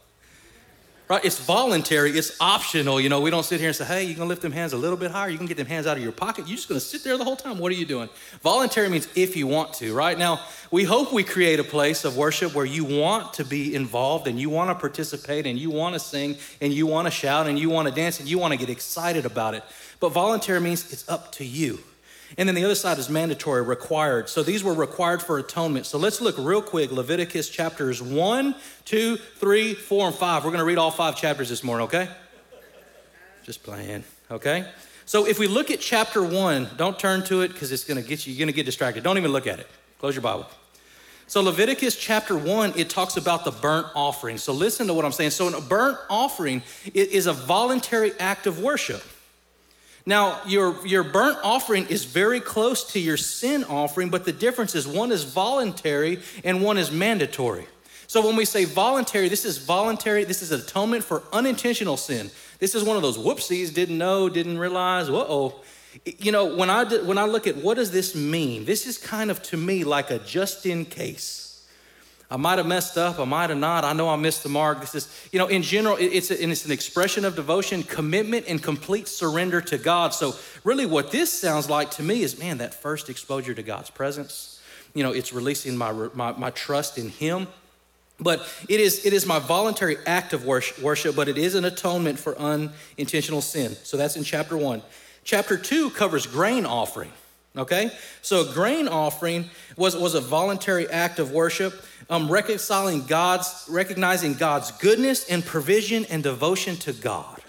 right? 1.10 1.26
It's 1.26 1.40
voluntary, 1.40 2.12
it's 2.12 2.40
optional. 2.40 3.02
You 3.02 3.10
know, 3.10 3.20
we 3.20 3.32
don't 3.32 3.44
sit 3.44 3.60
here 3.60 3.70
and 3.70 3.76
say, 3.76 3.84
hey, 3.84 4.04
you're 4.04 4.16
gonna 4.16 4.30
lift 4.30 4.44
them 4.44 4.52
hands 4.52 4.74
a 4.74 4.78
little 4.78 4.96
bit 4.96 5.10
higher, 5.10 5.30
you 5.30 5.38
can 5.38 5.48
get 5.48 5.58
them 5.58 5.66
hands 5.66 5.88
out 5.88 5.98
of 5.98 6.04
your 6.04 6.12
pocket. 6.12 6.48
You're 6.48 6.56
just 6.56 6.70
gonna 6.70 6.80
sit 6.80 7.04
there 7.04 7.18
the 7.18 7.24
whole 7.24 7.36
time. 7.36 7.58
What 7.58 7.72
are 7.72 7.76
you 7.76 7.86
doing? 7.86 8.10
Voluntary 8.44 8.90
means 8.90 9.10
if 9.16 9.36
you 9.36 9.48
want 9.48 9.74
to, 9.76 9.94
right? 9.94 10.18
Now, 10.18 10.40
we 10.70 10.84
hope 10.84 11.12
we 11.12 11.24
create 11.24 11.60
a 11.60 11.64
place 11.64 12.06
of 12.06 12.16
worship 12.16 12.54
where 12.54 12.66
you 12.66 12.86
want 12.86 13.34
to 13.34 13.44
be 13.44 13.74
involved 13.74 14.28
and 14.28 14.40
you 14.40 14.52
wanna 14.52 14.76
participate 14.76 15.48
and 15.48 15.58
you 15.58 15.72
wanna 15.72 16.00
sing 16.00 16.38
and 16.62 16.72
you 16.72 16.86
wanna 16.86 17.12
shout 17.12 17.48
and 17.48 17.58
you 17.58 17.72
wanna 17.72 17.92
dance 17.92 18.20
and 18.20 18.30
you 18.30 18.38
wanna 18.38 18.58
get 18.58 18.70
excited 18.70 19.26
about 19.26 19.56
it. 19.56 19.64
But 20.00 20.10
voluntary 20.10 20.62
means 20.62 20.94
it's 20.94 21.10
up 21.10 21.32
to 21.34 21.44
you. 21.44 21.80
And 22.38 22.48
then 22.48 22.56
the 22.56 22.64
other 22.64 22.76
side 22.76 23.00
is 23.00 23.10
mandatory, 23.10 23.62
required. 23.62 24.30
So 24.30 24.44
these 24.44 24.64
were 24.64 24.74
required 24.74 25.22
for 25.22 25.40
atonement. 25.40 25.86
So 25.86 25.98
let's 25.98 26.22
look 26.22 26.36
real 26.38 26.62
quick 26.62 26.92
Leviticus 26.92 27.50
chapters 27.50 28.02
1, 28.02 28.56
2, 28.86 29.16
3, 29.18 29.74
4, 29.74 30.08
and 30.08 30.16
5. 30.16 30.44
We're 30.44 30.52
going 30.52 30.60
to 30.60 30.66
read 30.66 30.78
all 30.78 30.92
five 30.92 31.16
chapters 31.16 31.50
this 31.50 31.64
morning, 31.64 31.86
okay? 31.88 32.08
Just 33.44 33.64
playing, 33.64 34.04
okay? 34.30 34.66
So 35.06 35.26
if 35.26 35.40
we 35.40 35.48
look 35.48 35.72
at 35.72 35.80
chapter 35.80 36.22
1, 36.22 36.70
don't 36.78 37.00
turn 37.00 37.24
to 37.26 37.42
it 37.42 37.48
because 37.50 37.72
it's 37.72 37.84
going 37.84 38.02
to 38.02 38.08
get 38.08 38.28
you, 38.28 38.34
you're 38.34 38.40
going 38.40 38.54
to 38.54 38.56
get 38.56 38.66
distracted. 38.66 39.04
Don't 39.04 39.18
even 39.18 39.32
look 39.32 39.48
at 39.48 39.60
it. 39.60 39.68
Close 40.00 40.14
your 40.16 40.22
Bible. 40.22 40.48
So 41.26 41.42
Leviticus 41.42 41.96
chapter 41.96 42.38
1, 42.38 42.74
it 42.76 42.90
talks 42.90 43.18
about 43.18 43.46
the 43.46 43.52
burnt 43.52 43.88
offering. 43.96 44.38
So 44.38 44.54
listen 44.54 44.88
to 44.88 44.94
what 44.94 45.06
I'm 45.06 45.12
saying. 45.12 45.32
So 45.32 45.48
in 45.48 45.54
a 45.54 45.62
burnt 45.62 45.98
offering 46.10 46.64
is 46.94 47.28
a 47.28 47.34
voluntary 47.34 48.14
act 48.20 48.48
of 48.48 48.60
worship. 48.60 49.04
Now, 50.06 50.42
your, 50.46 50.86
your 50.86 51.04
burnt 51.04 51.38
offering 51.44 51.86
is 51.88 52.06
very 52.06 52.40
close 52.40 52.94
to 52.94 53.00
your 53.00 53.18
sin 53.18 53.64
offering, 53.66 54.10
but 54.10 54.26
the 54.26 54.32
difference 54.32 54.76
is 54.76 54.88
one 54.88 55.12
is 55.12 55.24
voluntary 55.24 56.22
and 56.44 56.64
one 56.64 56.78
is 56.78 56.92
mandatory. 56.92 57.68
So 58.08 58.26
when 58.26 58.36
we 58.36 58.46
say 58.46 58.66
voluntary, 58.66 59.30
this 59.30 59.46
is 59.46 59.60
voluntary, 59.60 60.24
this 60.24 60.42
is 60.42 60.52
atonement 60.52 61.04
for 61.04 61.22
unintentional 61.32 61.96
sin. 61.96 62.32
This 62.58 62.74
is 62.74 62.84
one 62.84 62.96
of 62.96 63.04
those 63.04 63.20
whoopsies, 63.20 63.72
didn't 63.72 64.00
know, 64.00 64.30
didn't 64.30 64.58
realize, 64.58 65.10
uh-oh. 65.10 65.62
You 66.06 66.32
know, 66.32 66.56
when 66.56 66.70
I, 66.70 66.86
when 66.86 67.18
I 67.18 67.26
look 67.26 67.46
at 67.46 67.58
what 67.58 67.76
does 67.76 67.92
this 67.92 68.16
mean, 68.16 68.66
this 68.66 68.88
is 68.88 68.98
kind 68.98 69.30
of 69.30 69.44
to 69.44 69.58
me 69.58 69.84
like 69.84 70.10
a 70.10 70.20
just 70.20 70.66
in 70.66 70.86
case. 70.86 71.49
I 72.32 72.38
might 72.38 72.60
have 72.60 72.68
messed 72.68 72.96
up, 72.96 73.20
I 73.20 73.26
might 73.26 73.50
have 73.50 73.58
not. 73.58 73.84
I 73.84 73.94
know 73.94 74.08
I 74.08 74.16
missed 74.16 74.44
the 74.44 74.50
mark. 74.50 74.82
This 74.82 74.94
is, 74.94 75.30
you 75.32 75.40
know, 75.40 75.48
in 75.48 75.64
general, 75.64 75.98
it's, 76.00 76.30
a, 76.30 76.44
it's 76.44 76.64
an 76.64 76.72
expression 76.72 77.26
of 77.26 77.36
devotion, 77.36 77.82
commitment, 77.82 78.46
and 78.48 78.62
complete 78.62 79.08
surrender 79.08 79.62
to 79.62 79.80
God. 79.80 80.14
So, 80.14 80.36
really, 80.64 80.86
what 80.86 81.10
this 81.12 81.34
sounds 81.34 81.72
like 81.72 81.90
to 81.92 82.04
me 82.04 82.22
is, 82.22 82.38
man, 82.38 82.60
that 82.60 82.76
first 82.76 83.10
exposure 83.10 83.56
to 83.56 83.64
God's 83.64 83.90
presence. 83.90 84.62
You 84.94 85.02
know, 85.02 85.12
it's 85.12 85.34
releasing 85.34 85.76
my, 85.76 85.92
my, 86.14 86.34
my 86.34 86.52
trust 86.52 87.00
in 87.00 87.10
Him. 87.10 87.48
But 88.20 88.42
it 88.68 88.80
is, 88.80 89.06
it 89.06 89.14
is 89.14 89.26
my 89.26 89.40
voluntary 89.40 89.98
act 90.06 90.34
of 90.34 90.46
worship, 90.46 91.16
but 91.16 91.30
it 91.30 91.38
is 91.38 91.56
an 91.56 91.64
atonement 91.64 92.20
for 92.20 92.38
unintentional 92.38 93.42
sin. 93.42 93.76
So 93.84 93.98
that's 93.98 94.18
in 94.18 94.24
chapter 94.24 94.58
one. 94.58 94.82
Chapter 95.24 95.58
two 95.58 95.90
covers 95.92 96.28
grain 96.28 96.66
offering. 96.66 97.12
Okay? 97.58 97.92
So 98.22 98.50
a 98.50 98.54
grain 98.54 98.88
offering 98.88 99.50
was, 99.76 99.96
was 99.96 100.14
a 100.14 100.22
voluntary 100.22 100.88
act 100.90 101.20
of 101.20 101.32
worship, 101.32 101.84
um, 102.10 102.32
reconciling 102.32 103.06
God's, 103.06 103.66
recognizing 103.70 104.34
God's 104.36 104.72
goodness 104.72 105.28
and 105.30 105.44
provision 105.44 106.06
and 106.06 106.24
devotion 106.24 106.76
to 106.78 106.94
God. 106.94 107.42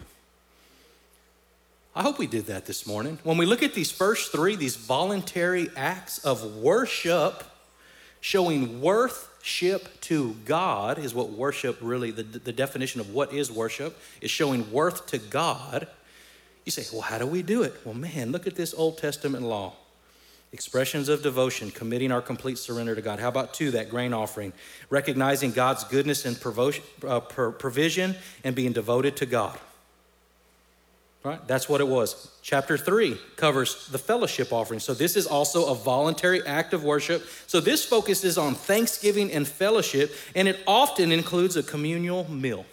I 1.94 2.02
hope 2.02 2.18
we 2.18 2.26
did 2.26 2.46
that 2.46 2.66
this 2.66 2.86
morning. 2.86 3.18
When 3.24 3.36
we 3.36 3.46
look 3.46 3.62
at 3.62 3.74
these 3.74 3.90
first 3.90 4.32
three, 4.32 4.56
these 4.56 4.76
voluntary 4.76 5.68
acts 5.76 6.18
of 6.18 6.56
worship, 6.56 7.42
showing 8.20 8.80
worthship 8.80 10.00
to 10.02 10.34
God 10.44 10.98
is 10.98 11.12
what 11.12 11.30
worship 11.30 11.78
really, 11.80 12.10
the, 12.10 12.22
the 12.22 12.52
definition 12.52 13.00
of 13.00 13.12
what 13.12 13.32
is 13.32 13.50
worship, 13.50 13.98
is 14.20 14.30
showing 14.30 14.70
worth 14.70 15.06
to 15.08 15.18
God. 15.18 15.88
You 16.64 16.72
say, 16.72 16.84
well, 16.92 17.02
how 17.02 17.18
do 17.18 17.26
we 17.26 17.42
do 17.42 17.62
it? 17.64 17.74
Well, 17.84 17.94
man, 17.94 18.30
look 18.30 18.46
at 18.46 18.54
this 18.54 18.72
Old 18.72 18.98
Testament 18.98 19.42
law. 19.42 19.74
Expressions 20.52 21.08
of 21.08 21.22
devotion, 21.22 21.70
committing 21.70 22.10
our 22.10 22.20
complete 22.20 22.58
surrender 22.58 22.96
to 22.96 23.00
God. 23.00 23.20
How 23.20 23.28
about 23.28 23.54
two, 23.54 23.70
that 23.70 23.88
grain 23.88 24.12
offering? 24.12 24.52
Recognizing 24.88 25.52
God's 25.52 25.84
goodness 25.84 26.24
and 26.24 26.36
uh, 27.06 27.20
provision 27.20 28.16
and 28.42 28.56
being 28.56 28.72
devoted 28.72 29.16
to 29.18 29.26
God. 29.26 29.58
Right? 31.22 31.46
That's 31.46 31.68
what 31.68 31.80
it 31.80 31.86
was. 31.86 32.32
Chapter 32.42 32.78
3 32.78 33.16
covers 33.36 33.88
the 33.88 33.98
fellowship 33.98 34.52
offering. 34.52 34.80
So, 34.80 34.94
this 34.94 35.16
is 35.16 35.26
also 35.26 35.66
a 35.66 35.74
voluntary 35.74 36.44
act 36.46 36.72
of 36.72 36.82
worship. 36.82 37.26
So, 37.46 37.60
this 37.60 37.84
focuses 37.84 38.38
on 38.38 38.54
thanksgiving 38.54 39.30
and 39.30 39.46
fellowship, 39.46 40.12
and 40.34 40.48
it 40.48 40.58
often 40.66 41.12
includes 41.12 41.56
a 41.56 41.62
communal 41.62 42.28
meal. 42.30 42.64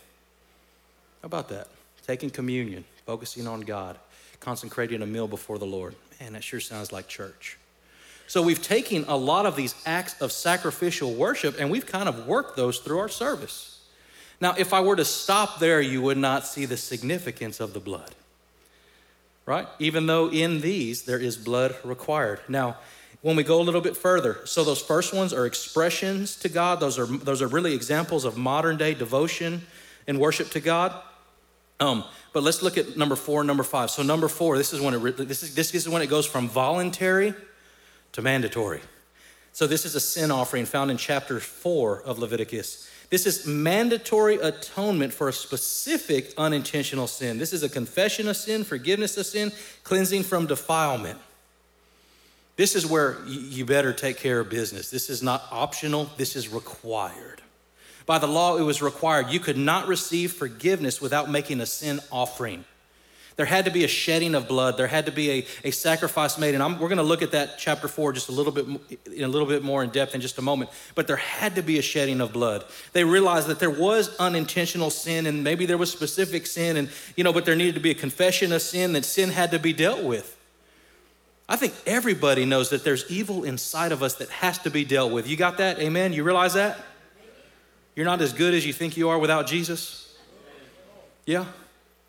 How 1.21 1.25
about 1.25 1.49
that? 1.49 1.67
Taking 2.07 2.29
communion, 2.29 2.85
focusing 3.05 3.47
on 3.47 3.61
God, 3.61 3.97
consecrating 4.39 5.01
a 5.01 5.05
meal 5.05 5.27
before 5.27 5.59
the 5.59 5.65
Lord. 5.65 5.93
Man, 6.21 6.31
that 6.33 6.43
sure 6.43 6.61
sounds 6.61 6.93
like 6.93 7.09
church. 7.09 7.57
So, 8.27 8.41
we've 8.41 8.61
taken 8.61 9.05
a 9.07 9.17
lot 9.17 9.45
of 9.45 9.55
these 9.55 9.73
acts 9.85 10.21
of 10.21 10.31
sacrificial 10.31 11.13
worship 11.13 11.55
and 11.59 11.71
we've 11.71 11.85
kind 11.85 12.07
of 12.07 12.27
worked 12.27 12.55
those 12.55 12.79
through 12.79 12.99
our 12.99 13.09
service. 13.09 13.81
Now, 14.39 14.53
if 14.57 14.73
I 14.73 14.81
were 14.81 14.95
to 14.95 15.05
stop 15.05 15.59
there, 15.59 15.81
you 15.81 16.01
would 16.03 16.17
not 16.17 16.45
see 16.45 16.65
the 16.65 16.77
significance 16.77 17.59
of 17.59 17.73
the 17.73 17.79
blood 17.79 18.13
right? 19.47 19.67
Even 19.79 20.05
though 20.05 20.29
in 20.29 20.61
these 20.61 21.03
there 21.03 21.17
is 21.17 21.35
blood 21.35 21.75
required. 21.83 22.39
Now, 22.47 22.77
when 23.23 23.35
we 23.35 23.43
go 23.43 23.59
a 23.59 23.63
little 23.63 23.81
bit 23.81 23.97
further, 23.97 24.41
so 24.45 24.63
those 24.63 24.79
first 24.79 25.11
ones 25.11 25.33
are 25.33 25.47
expressions 25.47 26.35
to 26.35 26.49
God. 26.49 26.79
Those 26.79 26.99
are 26.99 27.07
those 27.07 27.41
are 27.41 27.47
really 27.47 27.73
examples 27.73 28.25
of 28.25 28.37
modern 28.37 28.77
day 28.77 28.93
devotion 28.93 29.63
and 30.07 30.19
worship 30.19 30.51
to 30.51 30.59
God. 30.59 30.93
Um, 31.79 32.03
but 32.33 32.43
let's 32.43 32.61
look 32.61 32.77
at 32.77 32.95
number 32.95 33.15
four 33.15 33.41
and 33.41 33.47
number 33.47 33.63
five. 33.63 33.89
So 33.89 34.03
number 34.03 34.27
four, 34.27 34.57
this 34.57 34.71
is 34.71 34.81
when 34.81 34.93
it 34.93 35.17
this 35.17 35.41
is 35.41 35.55
this 35.55 35.73
is 35.73 35.89
when 35.89 36.03
it 36.03 36.07
goes 36.07 36.27
from 36.27 36.47
voluntary 36.47 37.33
to 38.17 38.23
mandatory. 38.23 38.81
So 39.53 39.67
this 39.67 39.85
is 39.85 39.93
a 39.93 39.99
sin 39.99 40.31
offering 40.31 40.65
found 40.65 40.89
in 40.89 40.97
chapter 40.97 41.39
four 41.39 42.01
of 42.01 42.17
Leviticus. 42.17 42.89
This 43.11 43.27
is 43.27 43.45
mandatory 43.45 44.37
atonement 44.37 45.13
for 45.13 45.29
a 45.29 45.33
specific 45.33 46.33
unintentional 46.35 47.05
sin. 47.05 47.37
This 47.37 47.53
is 47.53 47.61
a 47.61 47.69
confession 47.69 48.27
of 48.27 48.35
sin, 48.35 48.63
forgiveness 48.63 49.17
of 49.17 49.27
sin, 49.27 49.51
cleansing 49.83 50.23
from 50.23 50.47
defilement. 50.47 51.19
This 52.55 52.75
is 52.75 52.87
where 52.87 53.19
you 53.27 53.65
better 53.65 53.93
take 53.93 54.17
care 54.17 54.39
of 54.39 54.49
business. 54.49 54.89
This 54.89 55.11
is 55.11 55.21
not 55.21 55.43
optional, 55.51 56.09
this 56.17 56.35
is 56.35 56.49
required. 56.49 57.43
By 58.07 58.17
the 58.17 58.25
law, 58.25 58.57
it 58.57 58.63
was 58.63 58.81
required. 58.81 59.29
You 59.29 59.39
could 59.39 59.59
not 59.59 59.87
receive 59.87 60.31
forgiveness 60.31 60.99
without 60.99 61.29
making 61.29 61.61
a 61.61 61.67
sin 61.67 61.99
offering. 62.11 62.65
There 63.37 63.45
had 63.45 63.65
to 63.65 63.71
be 63.71 63.83
a 63.83 63.87
shedding 63.87 64.33
of 64.33 64.47
blood. 64.47 64.77
There 64.77 64.87
had 64.87 65.05
to 65.05 65.11
be 65.11 65.31
a, 65.31 65.45
a 65.63 65.71
sacrifice 65.71 66.39
made. 66.39 66.55
And 66.55 66.63
I'm, 66.63 66.79
we're 66.79 66.89
going 66.89 66.97
to 66.97 67.03
look 67.03 67.21
at 67.21 67.31
that 67.31 67.57
chapter 67.59 67.87
four 67.87 68.11
just 68.11 68.29
a 68.29 68.31
little 68.31 68.51
bit 68.51 68.65
in 69.15 69.23
a 69.23 69.27
little 69.27 69.47
bit 69.47 69.63
more 69.63 69.83
in 69.83 69.91
depth 69.91 70.15
in 70.15 70.21
just 70.21 70.39
a 70.39 70.41
moment. 70.41 70.71
But 70.95 71.05
there 71.05 71.17
had 71.17 71.55
to 71.55 71.61
be 71.61 71.77
a 71.77 71.83
shedding 71.83 72.19
of 72.19 72.33
blood. 72.33 72.65
They 72.93 73.03
realized 73.03 73.47
that 73.47 73.59
there 73.59 73.69
was 73.69 74.15
unintentional 74.17 74.89
sin 74.89 75.27
and 75.27 75.43
maybe 75.43 75.67
there 75.67 75.77
was 75.77 75.91
specific 75.91 76.47
sin 76.47 76.77
and 76.77 76.89
you 77.15 77.23
know, 77.23 77.31
but 77.31 77.45
there 77.45 77.55
needed 77.55 77.75
to 77.75 77.79
be 77.79 77.91
a 77.91 77.95
confession 77.95 78.51
of 78.51 78.61
sin 78.61 78.93
that 78.93 79.05
sin 79.05 79.29
had 79.29 79.51
to 79.51 79.59
be 79.59 79.71
dealt 79.71 80.03
with. 80.03 80.35
I 81.47 81.55
think 81.55 81.75
everybody 81.85 82.43
knows 82.43 82.71
that 82.71 82.83
there's 82.83 83.09
evil 83.09 83.43
inside 83.43 83.91
of 83.91 84.01
us 84.03 84.15
that 84.15 84.29
has 84.29 84.57
to 84.59 84.71
be 84.71 84.83
dealt 84.83 85.13
with. 85.13 85.27
You 85.27 85.37
got 85.37 85.59
that? 85.59 85.79
Amen. 85.79 86.11
You 86.11 86.23
realize 86.23 86.55
that? 86.55 86.77
You're 87.95 88.05
not 88.05 88.19
as 88.21 88.33
good 88.33 88.53
as 88.53 88.65
you 88.65 88.73
think 88.73 88.97
you 88.97 89.09
are 89.09 89.17
without 89.17 89.47
Jesus? 89.47 90.15
Yeah? 91.25 91.45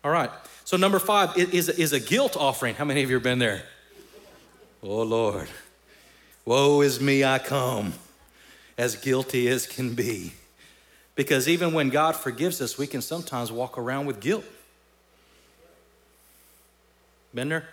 All 0.03 0.11
right. 0.11 0.29
So, 0.69 0.77
number 0.77 0.99
five 0.99 1.35
is, 1.35 1.67
is 1.67 1.93
a 1.93 1.99
guilt 1.99 2.37
offering. 2.37 2.75
How 2.75 2.85
many 2.85 3.01
of 3.01 3.09
you 3.09 3.15
have 3.15 3.23
been 3.23 3.39
there? 3.39 3.63
Oh, 4.83 5.01
Lord. 5.01 5.47
Woe 6.45 6.81
is 6.81 7.01
me, 7.01 7.23
I 7.23 7.39
come 7.39 7.93
as 8.77 8.95
guilty 8.95 9.47
as 9.47 9.65
can 9.65 9.95
be. 9.95 10.33
Because 11.15 11.49
even 11.49 11.73
when 11.73 11.89
God 11.89 12.15
forgives 12.15 12.61
us, 12.61 12.77
we 12.77 12.85
can 12.85 13.01
sometimes 13.01 13.51
walk 13.51 13.79
around 13.79 14.05
with 14.05 14.19
guilt. 14.19 14.45
Been 17.33 17.49
there? 17.49 17.67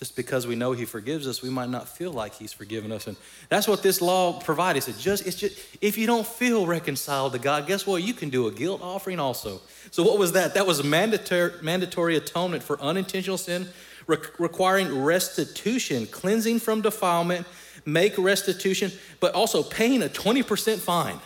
Just 0.00 0.16
because 0.16 0.46
we 0.46 0.56
know 0.56 0.72
He 0.72 0.86
forgives 0.86 1.28
us, 1.28 1.42
we 1.42 1.50
might 1.50 1.68
not 1.68 1.86
feel 1.86 2.10
like 2.10 2.34
He's 2.34 2.54
forgiven 2.54 2.90
us. 2.90 3.06
And 3.06 3.18
that's 3.50 3.68
what 3.68 3.82
this 3.82 4.00
law 4.00 4.40
provides. 4.40 4.88
It 4.88 4.96
just, 4.98 5.26
it's 5.26 5.36
just, 5.36 5.60
if 5.82 5.98
you 5.98 6.06
don't 6.06 6.26
feel 6.26 6.66
reconciled 6.66 7.34
to 7.34 7.38
God, 7.38 7.66
guess 7.66 7.86
what? 7.86 8.02
You 8.02 8.14
can 8.14 8.30
do 8.30 8.46
a 8.46 8.50
guilt 8.50 8.80
offering 8.82 9.20
also. 9.20 9.60
So, 9.90 10.02
what 10.02 10.18
was 10.18 10.32
that? 10.32 10.54
That 10.54 10.66
was 10.66 10.82
mandatory, 10.82 11.52
mandatory 11.60 12.16
atonement 12.16 12.62
for 12.62 12.80
unintentional 12.80 13.36
sin, 13.36 13.68
re- 14.06 14.16
requiring 14.38 15.02
restitution, 15.02 16.06
cleansing 16.06 16.60
from 16.60 16.80
defilement, 16.80 17.46
make 17.84 18.16
restitution, 18.16 18.90
but 19.20 19.34
also 19.34 19.62
paying 19.62 20.02
a 20.02 20.08
20% 20.08 20.78
fine. 20.78 21.20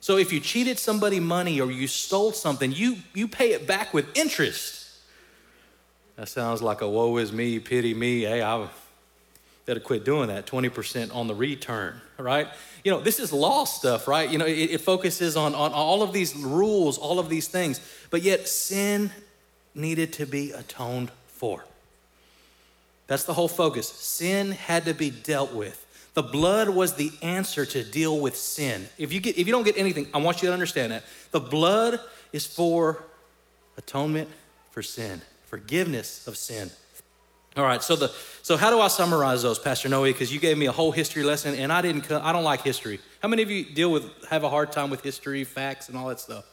So, 0.00 0.18
if 0.18 0.34
you 0.34 0.40
cheated 0.40 0.78
somebody 0.78 1.18
money 1.18 1.62
or 1.62 1.70
you 1.70 1.86
stole 1.86 2.32
something, 2.32 2.72
you, 2.72 2.98
you 3.14 3.26
pay 3.26 3.52
it 3.52 3.66
back 3.66 3.94
with 3.94 4.14
interest. 4.14 4.85
That 6.16 6.28
sounds 6.28 6.62
like 6.62 6.80
a 6.80 6.88
woe 6.88 7.18
is 7.18 7.30
me, 7.30 7.58
pity 7.58 7.92
me. 7.92 8.22
Hey, 8.22 8.42
I 8.42 8.68
better 9.66 9.80
quit 9.80 10.04
doing 10.04 10.28
that. 10.28 10.46
20% 10.46 11.14
on 11.14 11.26
the 11.26 11.34
return, 11.34 12.00
right? 12.18 12.48
You 12.84 12.92
know, 12.92 13.00
this 13.00 13.20
is 13.20 13.32
law 13.32 13.64
stuff, 13.64 14.08
right? 14.08 14.30
You 14.30 14.38
know, 14.38 14.46
it, 14.46 14.70
it 14.70 14.80
focuses 14.80 15.36
on, 15.36 15.54
on 15.54 15.72
all 15.72 16.02
of 16.02 16.12
these 16.12 16.34
rules, 16.34 16.96
all 16.96 17.18
of 17.18 17.28
these 17.28 17.48
things, 17.48 17.80
but 18.10 18.22
yet 18.22 18.48
sin 18.48 19.10
needed 19.74 20.14
to 20.14 20.26
be 20.26 20.52
atoned 20.52 21.10
for. 21.26 21.64
That's 23.08 23.24
the 23.24 23.34
whole 23.34 23.48
focus. 23.48 23.88
Sin 23.88 24.52
had 24.52 24.86
to 24.86 24.94
be 24.94 25.10
dealt 25.10 25.52
with. 25.52 25.82
The 26.14 26.22
blood 26.22 26.70
was 26.70 26.94
the 26.94 27.12
answer 27.20 27.66
to 27.66 27.84
deal 27.84 28.18
with 28.18 28.36
sin. 28.36 28.88
If 28.96 29.12
you 29.12 29.20
get 29.20 29.36
if 29.36 29.46
you 29.46 29.52
don't 29.52 29.64
get 29.64 29.76
anything, 29.76 30.08
I 30.14 30.18
want 30.18 30.42
you 30.42 30.48
to 30.48 30.52
understand 30.52 30.92
that. 30.92 31.04
The 31.30 31.40
blood 31.40 32.00
is 32.32 32.46
for 32.46 33.04
atonement 33.76 34.30
for 34.70 34.82
sin 34.82 35.20
forgiveness 35.56 36.26
of 36.26 36.36
sin. 36.36 36.70
All 37.56 37.64
right, 37.64 37.82
so 37.82 37.96
the 37.96 38.12
so 38.42 38.58
how 38.58 38.68
do 38.68 38.78
I 38.78 38.88
summarize 38.88 39.42
those, 39.42 39.58
Pastor 39.58 39.88
Noe? 39.88 40.04
Because 40.04 40.30
you 40.30 40.38
gave 40.38 40.58
me 40.58 40.66
a 40.66 40.72
whole 40.72 40.92
history 40.92 41.22
lesson, 41.22 41.54
and 41.54 41.72
I 41.72 41.80
didn't. 41.80 42.12
I 42.12 42.30
don't 42.32 42.44
like 42.44 42.60
history. 42.60 43.00
How 43.22 43.28
many 43.28 43.42
of 43.42 43.50
you 43.50 43.64
deal 43.64 43.90
with 43.90 44.04
have 44.26 44.44
a 44.44 44.50
hard 44.50 44.70
time 44.70 44.90
with 44.90 45.02
history, 45.02 45.44
facts, 45.44 45.88
and 45.88 45.96
all 45.96 46.08
that 46.08 46.20
stuff? 46.20 46.44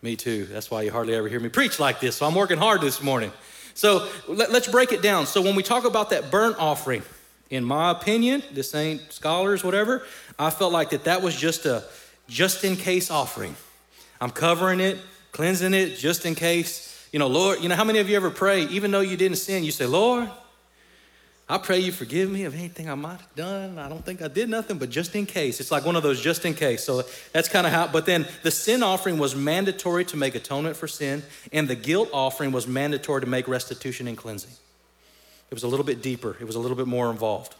Me 0.00 0.14
too. 0.14 0.44
That's 0.46 0.70
why 0.70 0.82
you 0.82 0.92
hardly 0.92 1.14
ever 1.16 1.28
hear 1.28 1.40
me 1.40 1.48
preach 1.48 1.80
like 1.80 1.98
this. 1.98 2.14
So 2.14 2.24
I'm 2.24 2.36
working 2.36 2.56
hard 2.56 2.80
this 2.80 3.02
morning. 3.02 3.32
So 3.74 4.08
let, 4.28 4.50
us 4.50 4.68
break 4.68 4.92
it 4.92 5.02
down. 5.02 5.26
So 5.26 5.42
when 5.42 5.56
we 5.56 5.64
talk 5.64 5.84
about 5.84 6.10
that 6.10 6.30
burnt 6.30 6.56
offering, 6.60 7.02
in 7.50 7.64
my 7.64 7.90
opinion, 7.90 8.44
this 8.52 8.72
ain't 8.76 9.12
scholars, 9.12 9.64
whatever. 9.64 10.06
I 10.38 10.50
felt 10.50 10.72
like 10.72 10.90
that 10.90 11.04
that 11.04 11.20
was 11.20 11.34
just 11.34 11.66
a 11.66 11.82
just 12.28 12.62
in 12.62 12.76
case 12.76 13.10
offering. 13.10 13.56
I'm 14.20 14.30
covering 14.30 14.78
it, 14.78 14.98
cleansing 15.32 15.74
it, 15.74 15.96
just 15.96 16.24
in 16.24 16.36
case 16.36 16.89
you 17.12 17.18
know, 17.18 17.26
Lord, 17.26 17.60
you 17.60 17.68
know, 17.68 17.74
how 17.74 17.84
many 17.84 17.98
of 17.98 18.08
you 18.08 18.16
ever 18.16 18.30
pray, 18.30 18.62
even 18.68 18.90
though 18.90 19.00
you 19.00 19.16
didn't 19.16 19.38
sin, 19.38 19.64
you 19.64 19.72
say, 19.72 19.86
Lord, 19.86 20.30
I 21.48 21.58
pray 21.58 21.80
you 21.80 21.90
forgive 21.90 22.30
me 22.30 22.44
of 22.44 22.54
anything 22.54 22.88
I 22.88 22.94
might 22.94 23.20
have 23.20 23.34
done. 23.34 23.76
I 23.76 23.88
don't 23.88 24.04
think 24.04 24.22
I 24.22 24.28
did 24.28 24.48
nothing, 24.48 24.78
but 24.78 24.88
just 24.88 25.16
in 25.16 25.26
case. 25.26 25.58
It's 25.58 25.72
like 25.72 25.84
one 25.84 25.96
of 25.96 26.04
those 26.04 26.20
just 26.20 26.44
in 26.44 26.54
case. 26.54 26.84
So 26.84 27.02
that's 27.32 27.48
kind 27.48 27.66
of 27.66 27.72
how, 27.72 27.88
but 27.88 28.06
then 28.06 28.28
the 28.44 28.52
sin 28.52 28.84
offering 28.84 29.18
was 29.18 29.34
mandatory 29.34 30.04
to 30.06 30.16
make 30.16 30.36
atonement 30.36 30.76
for 30.76 30.86
sin, 30.86 31.24
and 31.52 31.66
the 31.66 31.74
guilt 31.74 32.08
offering 32.12 32.52
was 32.52 32.68
mandatory 32.68 33.20
to 33.22 33.26
make 33.26 33.48
restitution 33.48 34.06
and 34.06 34.16
cleansing. 34.16 34.52
It 35.50 35.54
was 35.54 35.64
a 35.64 35.68
little 35.68 35.84
bit 35.84 36.02
deeper, 36.02 36.36
it 36.38 36.44
was 36.44 36.54
a 36.54 36.60
little 36.60 36.76
bit 36.76 36.86
more 36.86 37.10
involved. 37.10 37.56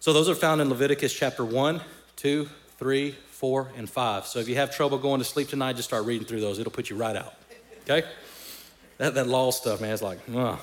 So 0.00 0.12
those 0.12 0.28
are 0.28 0.34
found 0.34 0.60
in 0.60 0.68
Leviticus 0.68 1.14
chapter 1.14 1.46
1, 1.46 1.80
2, 2.16 2.46
3, 2.78 3.12
4, 3.30 3.72
and 3.78 3.88
5. 3.88 4.26
So 4.26 4.38
if 4.38 4.48
you 4.50 4.56
have 4.56 4.76
trouble 4.76 4.98
going 4.98 5.20
to 5.20 5.24
sleep 5.24 5.48
tonight, 5.48 5.76
just 5.76 5.88
start 5.88 6.04
reading 6.04 6.26
through 6.26 6.40
those. 6.40 6.58
It'll 6.58 6.70
put 6.70 6.90
you 6.90 6.96
right 6.96 7.16
out. 7.16 7.32
Okay? 7.84 8.06
That, 8.98 9.14
that 9.14 9.26
law 9.26 9.50
stuff, 9.50 9.80
man, 9.80 9.92
it's 9.92 10.02
like, 10.02 10.18
ugh 10.34 10.58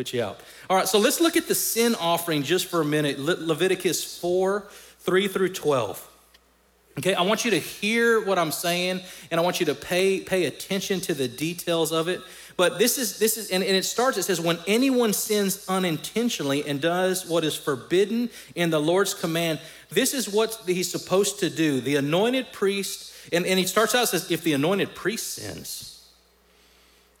put 0.00 0.14
you 0.14 0.22
out. 0.22 0.40
All 0.70 0.78
right, 0.78 0.88
so 0.88 0.98
let's 0.98 1.20
look 1.20 1.36
at 1.36 1.46
the 1.46 1.54
sin 1.54 1.94
offering 1.96 2.42
just 2.42 2.66
for 2.66 2.80
a 2.80 2.84
minute. 2.84 3.18
Le- 3.18 3.36
Leviticus 3.38 4.18
4 4.18 4.66
3 5.00 5.28
through 5.28 5.50
12. 5.50 6.06
Okay, 6.98 7.14
I 7.14 7.22
want 7.22 7.44
you 7.44 7.50
to 7.52 7.58
hear 7.58 8.24
what 8.24 8.38
I'm 8.38 8.50
saying 8.50 9.00
and 9.30 9.38
I 9.38 9.42
want 9.42 9.60
you 9.60 9.66
to 9.66 9.74
pay, 9.74 10.20
pay 10.20 10.46
attention 10.46 11.00
to 11.02 11.14
the 11.14 11.28
details 11.28 11.92
of 11.92 12.08
it. 12.08 12.20
But 12.56 12.78
this 12.78 12.96
is, 12.96 13.18
this 13.18 13.36
is 13.36 13.50
and, 13.50 13.62
and 13.62 13.76
it 13.76 13.84
starts, 13.84 14.16
it 14.16 14.22
says, 14.22 14.40
when 14.40 14.58
anyone 14.66 15.12
sins 15.12 15.66
unintentionally 15.68 16.66
and 16.66 16.80
does 16.80 17.28
what 17.28 17.44
is 17.44 17.54
forbidden 17.54 18.30
in 18.54 18.70
the 18.70 18.80
Lord's 18.80 19.12
command, 19.12 19.60
this 19.90 20.14
is 20.14 20.30
what 20.30 20.62
he's 20.66 20.90
supposed 20.90 21.40
to 21.40 21.50
do. 21.50 21.80
The 21.82 21.96
anointed 21.96 22.52
priest, 22.52 23.14
and, 23.32 23.44
and 23.44 23.58
he 23.58 23.66
starts 23.66 23.94
out, 23.94 24.08
says, 24.08 24.30
if 24.30 24.42
the 24.42 24.54
anointed 24.54 24.94
priest 24.94 25.34
sins, 25.34 25.99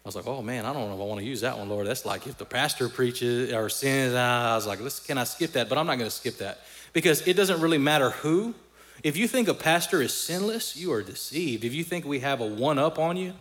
I 0.04 0.08
was 0.08 0.16
like, 0.16 0.26
oh 0.26 0.40
man, 0.40 0.64
I 0.64 0.72
don't 0.72 0.88
know 0.88 0.94
if 0.94 1.00
I 1.00 1.04
want 1.04 1.20
to 1.20 1.26
use 1.26 1.42
that 1.42 1.58
one, 1.58 1.68
Lord. 1.68 1.86
That's 1.86 2.06
like 2.06 2.26
if 2.26 2.38
the 2.38 2.46
pastor 2.46 2.88
preaches 2.88 3.52
or 3.52 3.68
sins. 3.68 4.14
I 4.14 4.54
was 4.54 4.66
like, 4.66 4.78
can 5.06 5.18
I 5.18 5.24
skip 5.24 5.52
that? 5.52 5.68
But 5.68 5.76
I'm 5.76 5.86
not 5.86 5.98
going 5.98 6.08
to 6.10 6.16
skip 6.16 6.38
that 6.38 6.60
because 6.92 7.26
it 7.26 7.34
doesn't 7.36 7.60
really 7.60 7.78
matter 7.78 8.10
who. 8.10 8.54
If 9.02 9.16
you 9.16 9.28
think 9.28 9.48
a 9.48 9.54
pastor 9.54 10.02
is 10.02 10.14
sinless, 10.14 10.76
you 10.76 10.92
are 10.92 11.02
deceived. 11.02 11.64
If 11.64 11.74
you 11.74 11.84
think 11.84 12.04
we 12.04 12.20
have 12.20 12.40
a 12.40 12.46
one 12.46 12.78
up 12.78 12.98
on 12.98 13.16
you, 13.16 13.34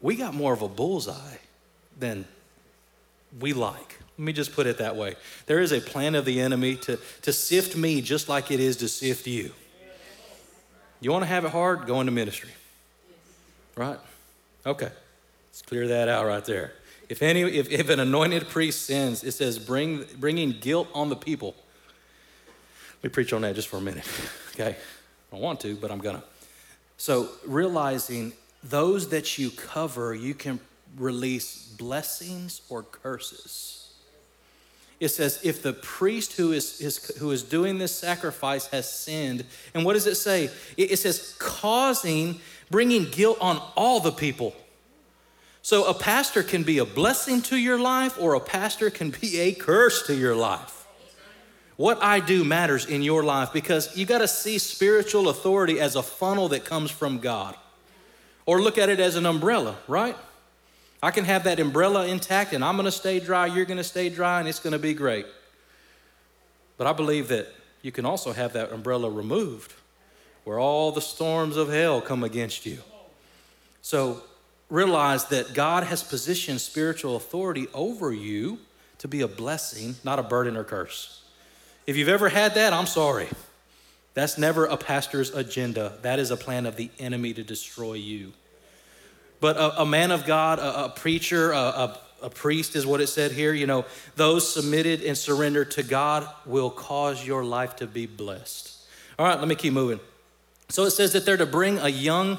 we 0.00 0.16
got 0.16 0.34
more 0.34 0.52
of 0.52 0.62
a 0.62 0.68
bullseye 0.68 1.38
than 1.98 2.26
we 3.40 3.52
like. 3.52 3.98
Let 4.18 4.24
me 4.24 4.32
just 4.32 4.52
put 4.52 4.66
it 4.66 4.78
that 4.78 4.96
way. 4.96 5.16
There 5.46 5.60
is 5.60 5.72
a 5.72 5.80
plan 5.80 6.14
of 6.14 6.24
the 6.24 6.40
enemy 6.40 6.76
to, 6.76 6.98
to 7.22 7.32
sift 7.32 7.76
me 7.76 8.00
just 8.00 8.28
like 8.28 8.50
it 8.50 8.60
is 8.60 8.76
to 8.78 8.88
sift 8.88 9.26
you. 9.26 9.52
You 11.00 11.12
want 11.12 11.22
to 11.22 11.28
have 11.28 11.44
it 11.44 11.52
hard? 11.52 11.86
Go 11.86 12.00
into 12.00 12.12
ministry. 12.12 12.50
Right? 13.76 13.98
Okay. 14.66 14.90
Let's 15.58 15.68
clear 15.68 15.88
that 15.88 16.08
out 16.08 16.24
right 16.24 16.44
there. 16.44 16.72
If, 17.08 17.20
any, 17.20 17.42
if, 17.42 17.68
if 17.68 17.88
an 17.88 17.98
anointed 17.98 18.48
priest 18.48 18.86
sins, 18.86 19.24
it 19.24 19.32
says 19.32 19.58
bring, 19.58 20.04
bringing 20.16 20.52
guilt 20.52 20.86
on 20.94 21.08
the 21.08 21.16
people. 21.16 21.56
Let 23.02 23.02
me 23.02 23.08
preach 23.08 23.32
on 23.32 23.42
that 23.42 23.56
just 23.56 23.66
for 23.66 23.78
a 23.78 23.80
minute, 23.80 24.04
okay? 24.54 24.76
I 24.76 25.34
don't 25.34 25.40
want 25.40 25.58
to, 25.62 25.74
but 25.74 25.90
I'm 25.90 25.98
gonna. 25.98 26.22
So, 26.96 27.30
realizing 27.44 28.34
those 28.62 29.08
that 29.08 29.36
you 29.36 29.50
cover, 29.50 30.14
you 30.14 30.32
can 30.32 30.60
release 30.96 31.66
blessings 31.76 32.60
or 32.68 32.84
curses. 32.84 33.94
It 35.00 35.08
says, 35.08 35.40
if 35.42 35.60
the 35.60 35.72
priest 35.72 36.36
who 36.36 36.52
is, 36.52 36.80
is, 36.80 37.16
who 37.16 37.32
is 37.32 37.42
doing 37.42 37.78
this 37.78 37.92
sacrifice 37.92 38.68
has 38.68 38.88
sinned, 38.88 39.44
and 39.74 39.84
what 39.84 39.94
does 39.94 40.06
it 40.06 40.14
say? 40.14 40.50
It, 40.76 40.92
it 40.92 40.98
says, 41.00 41.34
causing, 41.40 42.38
bringing 42.70 43.10
guilt 43.10 43.38
on 43.40 43.60
all 43.74 43.98
the 43.98 44.12
people. 44.12 44.54
So 45.68 45.84
a 45.84 45.92
pastor 45.92 46.42
can 46.42 46.62
be 46.62 46.78
a 46.78 46.86
blessing 46.86 47.42
to 47.42 47.56
your 47.58 47.78
life 47.78 48.18
or 48.18 48.32
a 48.32 48.40
pastor 48.40 48.88
can 48.88 49.10
be 49.10 49.38
a 49.38 49.52
curse 49.52 50.06
to 50.06 50.14
your 50.14 50.34
life. 50.34 50.86
What 51.76 52.02
I 52.02 52.20
do 52.20 52.42
matters 52.42 52.86
in 52.86 53.02
your 53.02 53.22
life 53.22 53.52
because 53.52 53.94
you 53.94 54.06
got 54.06 54.20
to 54.20 54.28
see 54.28 54.56
spiritual 54.56 55.28
authority 55.28 55.78
as 55.78 55.94
a 55.94 56.02
funnel 56.02 56.48
that 56.48 56.64
comes 56.64 56.90
from 56.90 57.18
God. 57.18 57.54
Or 58.46 58.62
look 58.62 58.78
at 58.78 58.88
it 58.88 58.98
as 58.98 59.16
an 59.16 59.26
umbrella, 59.26 59.76
right? 59.88 60.16
I 61.02 61.10
can 61.10 61.26
have 61.26 61.44
that 61.44 61.60
umbrella 61.60 62.06
intact 62.06 62.54
and 62.54 62.64
I'm 62.64 62.76
going 62.76 62.86
to 62.86 62.90
stay 62.90 63.20
dry, 63.20 63.44
you're 63.44 63.66
going 63.66 63.76
to 63.76 63.84
stay 63.84 64.08
dry, 64.08 64.38
and 64.38 64.48
it's 64.48 64.60
going 64.60 64.72
to 64.72 64.78
be 64.78 64.94
great. 64.94 65.26
But 66.78 66.86
I 66.86 66.94
believe 66.94 67.28
that 67.28 67.46
you 67.82 67.92
can 67.92 68.06
also 68.06 68.32
have 68.32 68.54
that 68.54 68.72
umbrella 68.72 69.10
removed 69.10 69.74
where 70.44 70.58
all 70.58 70.92
the 70.92 71.02
storms 71.02 71.58
of 71.58 71.70
hell 71.70 72.00
come 72.00 72.24
against 72.24 72.64
you. 72.64 72.78
So 73.82 74.22
realize 74.70 75.26
that 75.26 75.54
God 75.54 75.84
has 75.84 76.02
positioned 76.02 76.60
spiritual 76.60 77.16
authority 77.16 77.66
over 77.72 78.12
you 78.12 78.58
to 78.98 79.08
be 79.08 79.20
a 79.20 79.28
blessing, 79.28 79.96
not 80.04 80.18
a 80.18 80.22
burden 80.22 80.56
or 80.56 80.64
curse. 80.64 81.22
If 81.86 81.96
you've 81.96 82.08
ever 82.08 82.28
had 82.28 82.54
that, 82.54 82.72
I'm 82.72 82.86
sorry. 82.86 83.28
That's 84.14 84.36
never 84.36 84.66
a 84.66 84.76
pastor's 84.76 85.30
agenda. 85.30 85.94
That 86.02 86.18
is 86.18 86.30
a 86.30 86.36
plan 86.36 86.66
of 86.66 86.76
the 86.76 86.90
enemy 86.98 87.32
to 87.34 87.42
destroy 87.42 87.94
you. 87.94 88.32
But 89.40 89.56
a, 89.56 89.82
a 89.82 89.86
man 89.86 90.10
of 90.10 90.26
God, 90.26 90.58
a, 90.58 90.86
a 90.86 90.88
preacher, 90.88 91.52
a, 91.52 91.96
a 92.22 92.30
priest 92.30 92.74
is 92.76 92.86
what 92.86 93.00
it 93.00 93.06
said 93.06 93.32
here, 93.32 93.52
you 93.52 93.66
know, 93.66 93.84
those 94.16 94.52
submitted 94.52 95.02
and 95.02 95.16
surrendered 95.16 95.70
to 95.72 95.82
God 95.82 96.28
will 96.46 96.70
cause 96.70 97.24
your 97.24 97.44
life 97.44 97.76
to 97.76 97.86
be 97.86 98.06
blessed. 98.06 98.74
All 99.18 99.26
right, 99.26 99.38
let 99.38 99.48
me 99.48 99.54
keep 99.54 99.72
moving. 99.72 100.00
So 100.68 100.84
it 100.84 100.90
says 100.90 101.12
that 101.12 101.24
they're 101.24 101.36
to 101.36 101.46
bring 101.46 101.78
a 101.78 101.88
young 101.88 102.38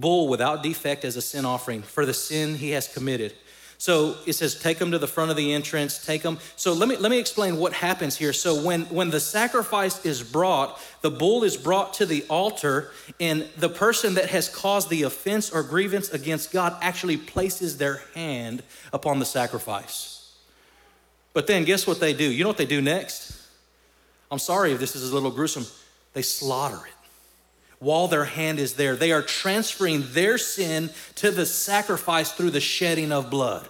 bull 0.00 0.28
without 0.28 0.62
defect 0.62 1.04
as 1.04 1.16
a 1.16 1.22
sin 1.22 1.44
offering 1.44 1.82
for 1.82 2.06
the 2.06 2.14
sin 2.14 2.54
he 2.54 2.70
has 2.70 2.88
committed. 2.88 3.34
So 3.80 4.16
it 4.26 4.32
says, 4.32 4.60
take 4.60 4.78
them 4.78 4.90
to 4.90 4.98
the 4.98 5.06
front 5.06 5.30
of 5.30 5.36
the 5.36 5.52
entrance, 5.52 6.04
take 6.04 6.22
them. 6.22 6.38
So 6.56 6.72
let 6.72 6.88
me, 6.88 6.96
let 6.96 7.12
me 7.12 7.18
explain 7.20 7.58
what 7.58 7.72
happens 7.72 8.16
here. 8.16 8.32
So 8.32 8.60
when, 8.60 8.82
when 8.86 9.10
the 9.10 9.20
sacrifice 9.20 10.04
is 10.04 10.20
brought, 10.20 10.80
the 11.00 11.12
bull 11.12 11.44
is 11.44 11.56
brought 11.56 11.94
to 11.94 12.06
the 12.06 12.24
altar, 12.28 12.90
and 13.20 13.46
the 13.56 13.68
person 13.68 14.14
that 14.14 14.30
has 14.30 14.48
caused 14.48 14.90
the 14.90 15.04
offense 15.04 15.50
or 15.50 15.62
grievance 15.62 16.10
against 16.10 16.52
God 16.52 16.76
actually 16.82 17.18
places 17.18 17.78
their 17.78 18.02
hand 18.16 18.64
upon 18.92 19.20
the 19.20 19.24
sacrifice. 19.24 20.34
But 21.32 21.46
then 21.46 21.62
guess 21.62 21.86
what 21.86 22.00
they 22.00 22.14
do? 22.14 22.24
You 22.24 22.42
know 22.42 22.50
what 22.50 22.58
they 22.58 22.66
do 22.66 22.82
next? 22.82 23.40
I'm 24.28 24.40
sorry 24.40 24.72
if 24.72 24.80
this 24.80 24.96
is 24.96 25.08
a 25.08 25.14
little 25.14 25.30
gruesome. 25.30 25.66
They 26.14 26.22
slaughter 26.22 26.84
it 26.84 26.97
while 27.78 28.08
their 28.08 28.24
hand 28.24 28.58
is 28.58 28.74
there. 28.74 28.96
They 28.96 29.12
are 29.12 29.22
transferring 29.22 30.04
their 30.10 30.38
sin 30.38 30.90
to 31.16 31.30
the 31.30 31.46
sacrifice 31.46 32.32
through 32.32 32.50
the 32.50 32.60
shedding 32.60 33.12
of 33.12 33.30
blood. 33.30 33.68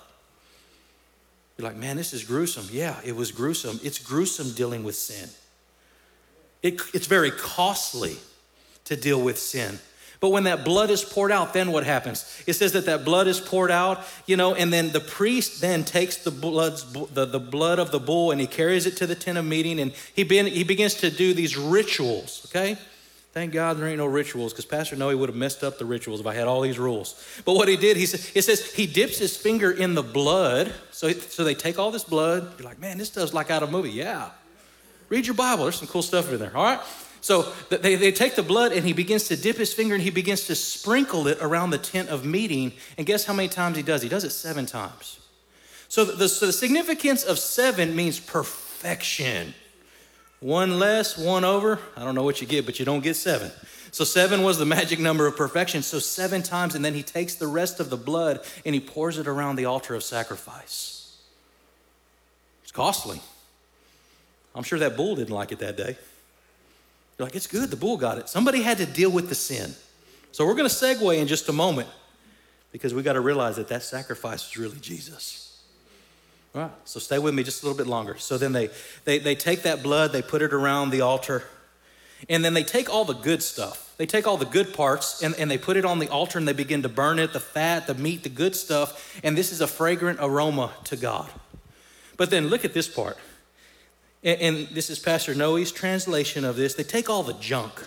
You're 1.56 1.68
like, 1.68 1.76
man, 1.76 1.96
this 1.96 2.12
is 2.12 2.24
gruesome. 2.24 2.66
Yeah, 2.70 2.96
it 3.04 3.16
was 3.16 3.32
gruesome. 3.32 3.80
It's 3.82 3.98
gruesome 3.98 4.52
dealing 4.52 4.84
with 4.84 4.94
sin. 4.94 5.28
It, 6.62 6.80
it's 6.94 7.06
very 7.06 7.30
costly 7.30 8.16
to 8.84 8.96
deal 8.96 9.20
with 9.20 9.38
sin. 9.38 9.78
But 10.20 10.30
when 10.30 10.44
that 10.44 10.64
blood 10.64 10.90
is 10.90 11.04
poured 11.04 11.30
out, 11.30 11.52
then 11.52 11.70
what 11.70 11.84
happens? 11.84 12.42
It 12.46 12.54
says 12.54 12.72
that 12.72 12.86
that 12.86 13.04
blood 13.04 13.28
is 13.28 13.38
poured 13.38 13.70
out, 13.70 14.04
you 14.26 14.36
know, 14.36 14.54
and 14.54 14.72
then 14.72 14.90
the 14.90 15.00
priest 15.00 15.60
then 15.60 15.84
takes 15.84 16.16
the, 16.16 16.32
bloods, 16.32 16.84
the, 17.12 17.24
the 17.24 17.38
blood 17.38 17.78
of 17.78 17.92
the 17.92 18.00
bull 18.00 18.32
and 18.32 18.40
he 18.40 18.46
carries 18.46 18.86
it 18.86 18.96
to 18.96 19.06
the 19.06 19.14
tent 19.14 19.38
of 19.38 19.44
meeting 19.44 19.78
and 19.78 19.92
he, 20.14 20.24
he 20.24 20.64
begins 20.64 20.94
to 20.94 21.10
do 21.10 21.34
these 21.34 21.56
rituals, 21.56 22.44
okay? 22.50 22.76
Thank 23.32 23.52
God 23.52 23.76
there 23.76 23.86
ain't 23.86 23.98
no 23.98 24.06
rituals 24.06 24.52
because 24.52 24.64
Pastor 24.64 24.96
Noe 24.96 25.16
would 25.16 25.28
have 25.28 25.36
messed 25.36 25.62
up 25.62 25.78
the 25.78 25.84
rituals 25.84 26.20
if 26.20 26.26
I 26.26 26.34
had 26.34 26.48
all 26.48 26.62
these 26.62 26.78
rules. 26.78 27.22
But 27.44 27.54
what 27.54 27.68
he 27.68 27.76
did, 27.76 27.96
he 27.96 28.06
said, 28.06 28.20
it 28.34 28.42
says 28.42 28.72
he 28.72 28.86
dips 28.86 29.18
his 29.18 29.36
finger 29.36 29.70
in 29.70 29.94
the 29.94 30.02
blood. 30.02 30.72
So, 30.92 31.10
so 31.10 31.44
they 31.44 31.54
take 31.54 31.78
all 31.78 31.90
this 31.90 32.04
blood. 32.04 32.54
You're 32.58 32.66
like, 32.66 32.80
man, 32.80 32.98
this 32.98 33.10
does 33.10 33.34
like 33.34 33.50
out 33.50 33.62
of 33.62 33.68
a 33.68 33.72
movie. 33.72 33.90
Yeah. 33.90 34.30
Read 35.08 35.26
your 35.26 35.34
Bible. 35.34 35.64
There's 35.64 35.76
some 35.76 35.88
cool 35.88 36.02
stuff 36.02 36.32
in 36.32 36.38
there. 36.38 36.56
All 36.56 36.64
right. 36.64 36.80
So 37.20 37.52
they, 37.68 37.96
they 37.96 38.12
take 38.12 38.36
the 38.36 38.42
blood 38.42 38.72
and 38.72 38.86
he 38.86 38.92
begins 38.92 39.28
to 39.28 39.36
dip 39.36 39.56
his 39.56 39.74
finger 39.74 39.94
and 39.94 40.02
he 40.02 40.10
begins 40.10 40.46
to 40.46 40.54
sprinkle 40.54 41.26
it 41.26 41.38
around 41.40 41.70
the 41.70 41.78
tent 41.78 42.08
of 42.08 42.24
meeting. 42.24 42.72
And 42.96 43.06
guess 43.06 43.24
how 43.24 43.34
many 43.34 43.48
times 43.48 43.76
he 43.76 43.82
does? 43.82 44.02
He 44.02 44.08
does 44.08 44.24
it 44.24 44.30
seven 44.30 44.66
times. 44.66 45.18
So 45.88 46.04
the, 46.04 46.28
so 46.28 46.46
the 46.46 46.52
significance 46.52 47.24
of 47.24 47.38
seven 47.38 47.96
means 47.96 48.20
perfection. 48.20 49.54
One 50.40 50.78
less, 50.78 51.18
one 51.18 51.44
over. 51.44 51.80
I 51.96 52.04
don't 52.04 52.14
know 52.14 52.22
what 52.22 52.40
you 52.40 52.46
get, 52.46 52.64
but 52.64 52.78
you 52.78 52.84
don't 52.84 53.02
get 53.02 53.14
seven. 53.14 53.50
So 53.90 54.04
seven 54.04 54.42
was 54.42 54.58
the 54.58 54.66
magic 54.66 55.00
number 55.00 55.26
of 55.26 55.36
perfection. 55.36 55.82
So 55.82 55.98
seven 55.98 56.42
times, 56.42 56.74
and 56.74 56.84
then 56.84 56.94
he 56.94 57.02
takes 57.02 57.34
the 57.34 57.46
rest 57.46 57.80
of 57.80 57.90
the 57.90 57.96
blood 57.96 58.40
and 58.64 58.74
he 58.74 58.80
pours 58.80 59.18
it 59.18 59.26
around 59.26 59.56
the 59.56 59.64
altar 59.64 59.94
of 59.94 60.04
sacrifice. 60.04 61.16
It's 62.62 62.72
costly. 62.72 63.20
I'm 64.54 64.62
sure 64.62 64.78
that 64.78 64.96
bull 64.96 65.16
didn't 65.16 65.34
like 65.34 65.52
it 65.52 65.58
that 65.60 65.76
day. 65.76 65.96
You're 67.18 67.26
like, 67.26 67.34
it's 67.34 67.46
good, 67.46 67.70
the 67.70 67.76
bull 67.76 67.96
got 67.96 68.18
it. 68.18 68.28
Somebody 68.28 68.62
had 68.62 68.78
to 68.78 68.86
deal 68.86 69.10
with 69.10 69.28
the 69.28 69.34
sin. 69.34 69.74
So 70.30 70.46
we're 70.46 70.54
going 70.54 70.68
to 70.68 70.74
segue 70.74 71.18
in 71.18 71.26
just 71.26 71.48
a 71.48 71.52
moment 71.52 71.88
because 72.70 72.94
we 72.94 73.02
got 73.02 73.14
to 73.14 73.20
realize 73.20 73.56
that 73.56 73.68
that 73.68 73.82
sacrifice 73.82 74.46
was 74.46 74.56
really 74.56 74.78
Jesus. 74.78 75.47
Right, 76.58 76.72
so 76.82 76.98
stay 76.98 77.20
with 77.20 77.34
me 77.34 77.44
just 77.44 77.62
a 77.62 77.66
little 77.66 77.78
bit 77.78 77.86
longer. 77.86 78.16
So 78.18 78.36
then 78.36 78.50
they, 78.50 78.70
they, 79.04 79.20
they 79.20 79.36
take 79.36 79.62
that 79.62 79.80
blood, 79.80 80.10
they 80.10 80.22
put 80.22 80.42
it 80.42 80.52
around 80.52 80.90
the 80.90 81.02
altar, 81.02 81.44
and 82.28 82.44
then 82.44 82.52
they 82.52 82.64
take 82.64 82.90
all 82.92 83.04
the 83.04 83.14
good 83.14 83.44
stuff. 83.44 83.94
They 83.96 84.06
take 84.06 84.26
all 84.26 84.36
the 84.36 84.44
good 84.44 84.74
parts 84.74 85.22
and, 85.22 85.36
and 85.36 85.48
they 85.48 85.56
put 85.56 85.76
it 85.76 85.84
on 85.84 86.00
the 86.00 86.08
altar 86.08 86.36
and 86.36 86.48
they 86.48 86.52
begin 86.52 86.82
to 86.82 86.88
burn 86.88 87.20
it 87.20 87.32
the 87.32 87.38
fat, 87.38 87.86
the 87.86 87.94
meat, 87.94 88.24
the 88.24 88.28
good 88.28 88.56
stuff. 88.56 89.20
And 89.22 89.38
this 89.38 89.52
is 89.52 89.60
a 89.60 89.68
fragrant 89.68 90.18
aroma 90.20 90.72
to 90.84 90.96
God. 90.96 91.30
But 92.16 92.30
then 92.30 92.48
look 92.48 92.64
at 92.64 92.74
this 92.74 92.88
part. 92.88 93.16
And, 94.24 94.40
and 94.40 94.68
this 94.72 94.90
is 94.90 94.98
Pastor 94.98 95.36
Noe's 95.36 95.70
translation 95.70 96.44
of 96.44 96.56
this. 96.56 96.74
They 96.74 96.82
take 96.82 97.08
all 97.08 97.22
the 97.22 97.34
junk, 97.34 97.86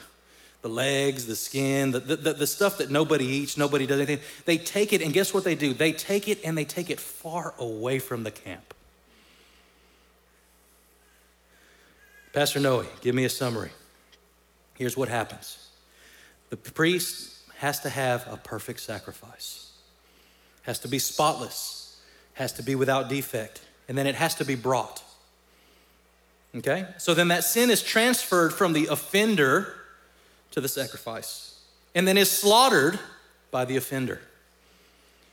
the 0.62 0.70
legs, 0.70 1.26
the 1.26 1.36
skin, 1.36 1.92
the, 1.92 2.00
the, 2.00 2.34
the, 2.34 2.48
stuff 2.48 2.78
that 2.78 2.92
nobody 2.92 3.26
eats, 3.26 3.58
nobody 3.58 3.88
does 3.88 4.00
anything. 4.00 4.20
They 4.46 4.58
take 4.58 4.94
it, 4.94 5.02
and 5.02 5.12
guess 5.12 5.34
what 5.34 5.44
they 5.44 5.56
do? 5.56 5.74
They 5.74 5.92
take 5.92 6.28
it 6.28 6.40
and 6.44 6.56
they 6.56 6.66
take 6.66 6.90
it 6.92 7.00
far 7.00 7.56
away 7.58 7.98
from 7.98 8.24
the 8.24 8.32
camp. 8.32 8.74
Pastor 12.32 12.60
Noe, 12.60 12.86
give 13.02 13.16
me 13.16 13.26
a 13.26 13.30
summary. 13.30 13.72
Here's 14.76 14.96
what 14.96 15.10
happens 15.10 15.70
the 16.50 16.58
priest 16.58 17.40
has 17.58 17.80
to 17.82 17.90
have 17.90 18.28
a 18.32 18.38
perfect 18.38 18.82
sacrifice, 18.82 19.72
has 20.64 20.80
to 20.80 20.88
be 20.88 21.00
spotless, 21.00 22.02
has 22.34 22.54
to 22.54 22.64
be 22.64 22.76
without 22.76 23.10
defect, 23.10 23.62
and 23.88 23.98
then 23.98 24.06
it 24.06 24.16
has 24.16 24.36
to 24.36 24.46
be 24.46 24.56
brought. 24.56 25.04
Okay? 26.56 26.86
So 26.98 27.14
then 27.14 27.30
that 27.30 27.44
sin 27.44 27.70
is 27.70 27.82
transferred 27.82 28.54
from 28.54 28.74
the 28.74 28.88
offender 28.88 29.81
to 30.52 30.62
the 30.62 30.68
sacrifice, 30.68 31.60
and 31.96 32.08
then 32.08 32.18
is 32.18 32.30
slaughtered 32.30 33.00
by 33.52 33.66
the 33.66 33.78
offender. 33.78 34.22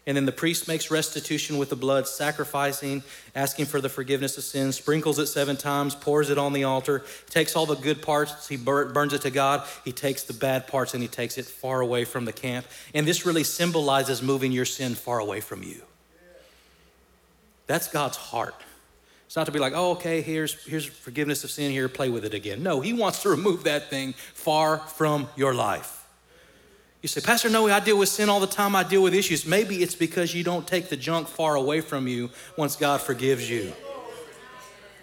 And 0.06 0.16
then 0.16 0.24
the 0.24 0.32
priest 0.32 0.68
makes 0.68 0.90
restitution 0.90 1.58
with 1.58 1.68
the 1.68 1.76
blood, 1.76 2.08
sacrificing, 2.08 3.02
asking 3.34 3.66
for 3.66 3.78
the 3.78 3.90
forgiveness 3.90 4.38
of 4.38 4.44
sins, 4.44 4.74
sprinkles 4.74 5.18
it 5.18 5.26
seven 5.26 5.54
times, 5.54 5.94
pours 5.94 6.30
it 6.30 6.38
on 6.38 6.54
the 6.54 6.64
altar, 6.64 7.04
takes 7.28 7.54
all 7.54 7.66
the 7.66 7.74
good 7.74 8.00
parts, 8.00 8.48
he 8.48 8.56
burns 8.56 9.12
it 9.12 9.20
to 9.20 9.30
God. 9.30 9.68
He 9.84 9.92
takes 9.92 10.22
the 10.22 10.32
bad 10.32 10.66
parts 10.66 10.94
and 10.94 11.02
he 11.02 11.08
takes 11.10 11.36
it 11.36 11.44
far 11.44 11.82
away 11.82 12.06
from 12.06 12.24
the 12.24 12.32
camp. 12.32 12.64
And 12.94 13.06
this 13.06 13.26
really 13.26 13.44
symbolizes 13.44 14.22
moving 14.22 14.50
your 14.50 14.64
sin 14.64 14.94
far 14.94 15.18
away 15.18 15.40
from 15.40 15.62
you. 15.62 15.82
That's 17.66 17.88
God's 17.88 18.16
heart. 18.16 18.54
It's 19.28 19.36
not 19.36 19.44
to 19.44 19.52
be 19.52 19.58
like, 19.58 19.74
oh, 19.76 19.90
okay, 19.90 20.22
here's, 20.22 20.54
here's 20.64 20.86
forgiveness 20.86 21.44
of 21.44 21.50
sin 21.50 21.70
here, 21.70 21.86
play 21.90 22.08
with 22.08 22.24
it 22.24 22.32
again. 22.32 22.62
No, 22.62 22.80
he 22.80 22.94
wants 22.94 23.20
to 23.24 23.28
remove 23.28 23.64
that 23.64 23.90
thing 23.90 24.14
far 24.14 24.78
from 24.78 25.28
your 25.36 25.52
life. 25.52 26.08
You 27.02 27.10
say, 27.10 27.20
Pastor 27.20 27.50
Noe, 27.50 27.66
I 27.66 27.80
deal 27.80 27.98
with 27.98 28.08
sin 28.08 28.30
all 28.30 28.40
the 28.40 28.46
time, 28.46 28.74
I 28.74 28.84
deal 28.84 29.02
with 29.02 29.12
issues. 29.12 29.44
Maybe 29.44 29.82
it's 29.82 29.94
because 29.94 30.34
you 30.34 30.44
don't 30.44 30.66
take 30.66 30.88
the 30.88 30.96
junk 30.96 31.28
far 31.28 31.56
away 31.56 31.82
from 31.82 32.08
you 32.08 32.30
once 32.56 32.74
God 32.74 33.02
forgives 33.02 33.50
you. 33.50 33.70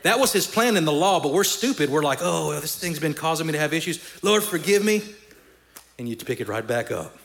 That 0.01 0.19
was 0.19 0.33
his 0.33 0.47
plan 0.47 0.75
in 0.75 0.85
the 0.85 0.91
law, 0.91 1.19
but 1.19 1.31
we're 1.31 1.43
stupid. 1.43 1.91
We're 1.91 2.01
like, 2.01 2.19
oh, 2.23 2.59
this 2.59 2.75
thing's 2.79 2.99
been 2.99 3.13
causing 3.13 3.45
me 3.45 3.53
to 3.53 3.59
have 3.59 3.73
issues. 3.75 4.03
Lord, 4.23 4.41
forgive 4.41 4.83
me. 4.83 5.03
And 5.99 6.09
you 6.09 6.15
pick 6.15 6.41
it 6.41 6.47
right 6.47 6.65
back 6.65 6.89
up. 6.91 7.15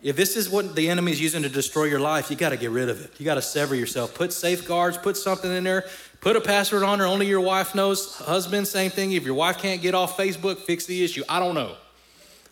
If 0.00 0.14
this 0.14 0.36
is 0.36 0.48
what 0.48 0.76
the 0.76 0.88
enemy 0.90 1.10
is 1.10 1.20
using 1.20 1.42
to 1.42 1.48
destroy 1.48 1.84
your 1.84 1.98
life, 1.98 2.30
you 2.30 2.36
got 2.36 2.50
to 2.50 2.56
get 2.56 2.70
rid 2.70 2.88
of 2.88 3.04
it. 3.04 3.10
You 3.18 3.24
got 3.24 3.34
to 3.34 3.42
sever 3.42 3.74
yourself. 3.74 4.14
Put 4.14 4.32
safeguards, 4.32 4.96
put 4.96 5.16
something 5.16 5.50
in 5.50 5.64
there, 5.64 5.86
put 6.20 6.36
a 6.36 6.40
password 6.40 6.84
on 6.84 6.98
there 6.98 7.08
only 7.08 7.26
your 7.26 7.40
wife 7.40 7.74
knows. 7.74 8.16
Husband, 8.18 8.68
same 8.68 8.92
thing. 8.92 9.12
If 9.12 9.24
your 9.24 9.34
wife 9.34 9.58
can't 9.58 9.82
get 9.82 9.94
off 9.94 10.16
Facebook, 10.16 10.58
fix 10.58 10.86
the 10.86 11.02
issue. 11.02 11.24
I 11.28 11.40
don't 11.40 11.54
know. 11.54 11.74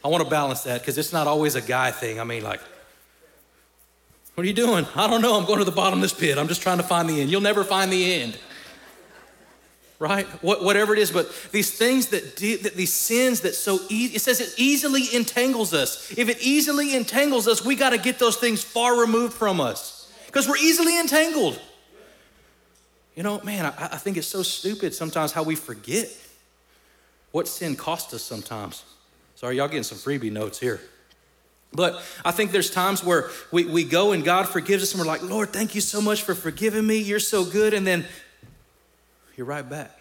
I 0.05 0.09
want 0.09 0.25
to 0.25 0.31
balance 0.31 0.63
that 0.63 0.81
because 0.81 0.99
it's 0.99 1.13
not 1.13 1.29
always 1.29 1.55
a 1.55 1.61
guy 1.61 1.93
thing. 1.93 2.21
I 2.21 2.25
mean, 2.25 2.43
like, 2.43 2.61
what 4.35 4.45
are 4.45 4.49
you 4.49 4.53
doing? 4.53 4.85
I 4.97 5.07
don't 5.07 5.23
know. 5.23 5.39
I'm 5.39 5.47
going 5.47 5.61
to 5.61 5.65
the 5.65 5.71
bottom 5.71 6.01
of 6.01 6.03
this 6.03 6.13
pit. 6.13 6.39
I'm 6.39 6.49
just 6.49 6.63
trying 6.63 6.77
to 6.79 6.83
find 6.83 7.09
the 7.09 7.21
end. 7.21 7.31
You'll 7.31 7.41
never 7.41 7.65
find 7.65 7.93
the 7.93 8.15
end. 8.23 8.39
Right? 9.99 10.27
What, 10.43 10.63
whatever 10.63 10.93
it 10.93 10.99
is, 10.99 11.11
but 11.11 11.33
these 11.53 11.71
things 11.71 12.09
that, 12.09 12.37
de- 12.37 12.57
that 12.57 12.75
these 12.75 12.93
sins 12.93 13.41
that 13.41 13.55
so 13.55 13.79
easy, 13.89 14.17
it 14.17 14.21
says 14.21 14.41
it 14.41 14.53
easily 14.59 15.15
entangles 15.15 15.73
us. 15.73 16.13
If 16.19 16.29
it 16.29 16.43
easily 16.43 16.95
entangles 16.95 17.49
us, 17.49 17.65
we 17.65 17.77
got 17.77 17.91
to 17.91 17.99
get 17.99 18.19
those 18.19 18.37
things 18.37 18.63
far 18.63 19.01
removed 19.01 19.33
from 19.33 19.59
us 19.59 20.13
because 20.27 20.47
we're 20.47 20.59
easily 20.59 21.01
entangled. 21.01 21.59
You 23.15 23.23
know, 23.23 23.41
man, 23.43 23.65
I, 23.65 23.73
I 23.93 23.97
think 23.97 24.19
it's 24.19 24.27
so 24.27 24.43
stupid 24.43 24.95
sometimes 24.95 25.33
how 25.33 25.43
we 25.43 25.55
forget 25.55 26.09
what 27.33 27.49
sin 27.49 27.75
cost 27.75 28.13
us 28.13 28.23
sometimes. 28.23 28.85
Sorry, 29.35 29.57
y'all 29.57 29.69
getting 29.69 29.83
some 29.83 29.99
freebie 29.99 30.31
notes 30.31 30.61
here. 30.61 30.81
But 31.73 32.03
I 32.25 32.31
think 32.31 32.53
there's 32.53 32.71
times 32.71 33.03
where 33.03 33.31
we, 33.51 33.65
we 33.65 33.85
go 33.85 34.13
and 34.13 34.25
God 34.25 34.49
forgives 34.49 34.83
us 34.83 34.93
and 34.93 35.01
we're 35.01 35.07
like, 35.07 35.23
Lord, 35.23 35.51
thank 35.51 35.75
you 35.75 35.81
so 35.81 36.01
much 36.01 36.23
for 36.23 36.35
forgiving 36.35 36.87
me. 36.87 36.99
You're 36.99 37.19
so 37.19 37.45
good. 37.45 37.75
And 37.75 37.87
then 37.87 38.07
you're 39.37 39.47
right 39.47 39.69
back. 39.69 39.99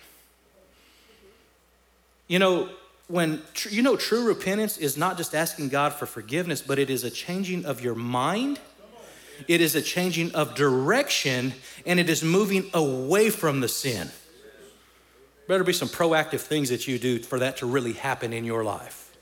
You 2.27 2.39
know, 2.39 2.69
when 3.07 3.41
tr- 3.53 3.69
you 3.69 3.81
know 3.81 3.95
true 3.95 4.25
repentance 4.25 4.77
is 4.77 4.97
not 4.97 5.17
just 5.17 5.35
asking 5.35 5.69
God 5.69 5.93
for 5.93 6.05
forgiveness, 6.05 6.61
but 6.61 6.79
it 6.79 6.89
is 6.89 7.03
a 7.03 7.11
changing 7.11 7.65
of 7.65 7.81
your 7.81 7.95
mind. 7.95 8.59
It 9.47 9.61
is 9.61 9.75
a 9.75 9.81
changing 9.81 10.33
of 10.33 10.55
direction 10.55 11.53
and 11.85 11.99
it 11.99 12.09
is 12.09 12.23
moving 12.23 12.69
away 12.73 13.29
from 13.29 13.59
the 13.59 13.67
sin. 13.67 14.09
Better 15.47 15.63
be 15.63 15.73
some 15.73 15.89
proactive 15.89 16.39
things 16.39 16.69
that 16.69 16.87
you 16.87 16.97
do 16.97 17.19
for 17.19 17.39
that 17.39 17.57
to 17.57 17.65
really 17.65 17.93
happen 17.93 18.33
in 18.33 18.45
your 18.45 18.63
life. 18.63 19.15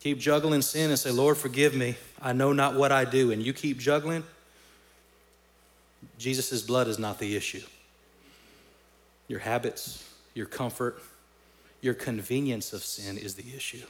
Keep 0.00 0.18
juggling 0.18 0.62
sin 0.62 0.90
and 0.90 0.98
say, 0.98 1.10
Lord, 1.10 1.36
forgive 1.36 1.74
me. 1.74 1.96
I 2.22 2.32
know 2.32 2.52
not 2.52 2.74
what 2.74 2.90
I 2.90 3.04
do. 3.04 3.30
And 3.30 3.42
you 3.42 3.52
keep 3.52 3.78
juggling, 3.78 4.24
Jesus' 6.18 6.62
blood 6.62 6.88
is 6.88 6.98
not 6.98 7.18
the 7.18 7.36
issue. 7.36 7.62
Your 9.30 9.38
habits, 9.38 10.04
your 10.34 10.46
comfort, 10.46 11.00
your 11.80 11.94
convenience 11.94 12.72
of 12.72 12.82
sin 12.82 13.16
is 13.16 13.36
the 13.36 13.54
issue. 13.54 13.86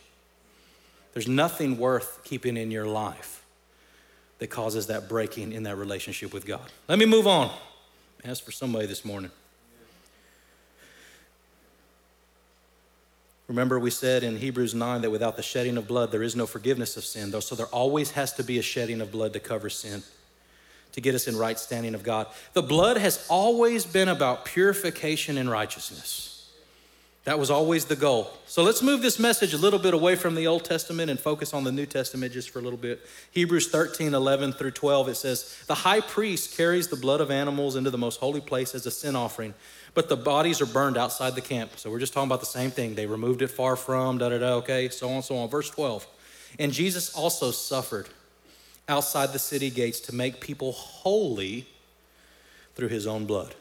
There's 1.15 1.27
nothing 1.27 1.79
worth 1.79 2.21
keeping 2.25 2.59
in 2.59 2.71
your 2.71 2.85
life 2.85 3.43
that 4.39 4.49
causes 4.49 4.89
that 4.89 5.09
breaking 5.09 5.53
in 5.53 5.63
that 5.63 5.77
relationship 5.77 6.35
with 6.35 6.45
God. 6.45 6.71
Let 6.89 6.99
me 6.99 7.07
move 7.07 7.27
on. 7.27 7.51
As 8.23 8.39
for 8.39 8.53
somebody 8.53 8.85
this 8.85 9.03
morning. 9.03 9.31
Remember, 13.49 13.81
we 13.81 13.91
said 13.91 14.23
in 14.23 14.37
Hebrews 14.37 14.75
9 14.75 15.01
that 15.01 15.11
without 15.11 15.37
the 15.39 15.43
shedding 15.43 15.79
of 15.79 15.89
blood, 15.89 16.13
there 16.13 16.23
is 16.23 16.37
no 16.37 16.47
forgiveness 16.47 16.99
of 16.99 17.05
sin, 17.07 17.31
though. 17.31 17.41
So 17.41 17.55
there 17.55 17.65
always 17.69 18.11
has 18.11 18.35
to 18.35 18.45
be 18.45 18.59
a 18.59 18.63
shedding 18.63 19.01
of 19.01 19.11
blood 19.11 19.33
to 19.33 19.41
cover 19.41 19.71
sin, 19.71 20.03
to 20.93 21.01
get 21.01 21.15
us 21.15 21.29
in 21.29 21.37
right 21.37 21.59
standing 21.59 21.95
of 21.95 22.03
God. 22.03 22.27
The 22.53 22.63
blood 22.63 22.97
has 22.97 23.27
always 23.29 23.85
been 23.85 24.09
about 24.09 24.45
purification 24.45 25.39
and 25.39 25.51
righteousness. 25.51 26.27
That 27.25 27.39
was 27.39 27.51
always 27.51 27.85
the 27.85 27.97
goal. 27.97 28.31
So 28.47 28.63
let's 28.63 28.83
move 28.83 29.03
this 29.03 29.19
message 29.19 29.53
a 29.53 29.59
little 29.59 29.79
bit 29.79 29.93
away 29.93 30.17
from 30.17 30.35
the 30.35 30.47
Old 30.47 30.65
Testament 30.65 31.11
and 31.11 31.21
focus 31.21 31.53
on 31.53 31.65
the 31.65 31.71
New 31.71 31.85
Testament 31.85 32.33
just 32.33 32.49
for 32.49 32.61
a 32.61 32.63
little 32.63 32.79
bit. 32.79 33.07
Hebrews 33.31 33.69
13, 33.69 34.15
11 34.15 34.55
through 34.55 34.71
12, 34.71 35.09
it 35.11 35.17
says, 35.17 35.63
The 35.67 35.75
high 35.75 36.01
priest 36.01 36.57
carries 36.57 36.89
the 36.89 36.97
blood 36.97 37.21
of 37.21 37.31
animals 37.31 37.77
into 37.77 37.91
the 37.91 37.99
most 37.99 38.21
holy 38.21 38.41
place 38.41 38.75
as 38.75 38.87
a 38.87 38.91
sin 38.91 39.17
offering 39.17 39.55
but 39.95 40.09
the 40.09 40.17
bodies 40.17 40.61
are 40.61 40.67
burned 40.67 40.97
outside 40.97 41.35
the 41.35 41.41
camp. 41.41 41.73
So 41.77 41.91
we're 41.91 41.99
just 41.99 42.13
talking 42.13 42.29
about 42.29 42.41
the 42.41 42.47
same 42.47 42.71
thing. 42.71 42.95
They 42.95 43.07
removed 43.07 43.43
it 43.43 43.49
far 43.49 43.77
from, 43.77 44.19
da 44.19 44.29
da 44.29 44.39
da, 44.39 44.55
okay, 44.57 44.89
so 44.89 45.09
on 45.11 45.23
so 45.23 45.37
on. 45.37 45.49
Verse 45.49 45.71
12. 45.71 46.07
And 46.59 46.73
Jesus 46.73 47.15
also 47.15 47.51
suffered 47.51 48.09
outside 48.91 49.33
the 49.33 49.39
city 49.39 49.71
gates 49.71 50.01
to 50.01 50.15
make 50.15 50.41
people 50.41 50.73
holy 50.73 51.67
through 52.75 52.89
his 52.89 53.07
own 53.07 53.25
blood. 53.25 53.55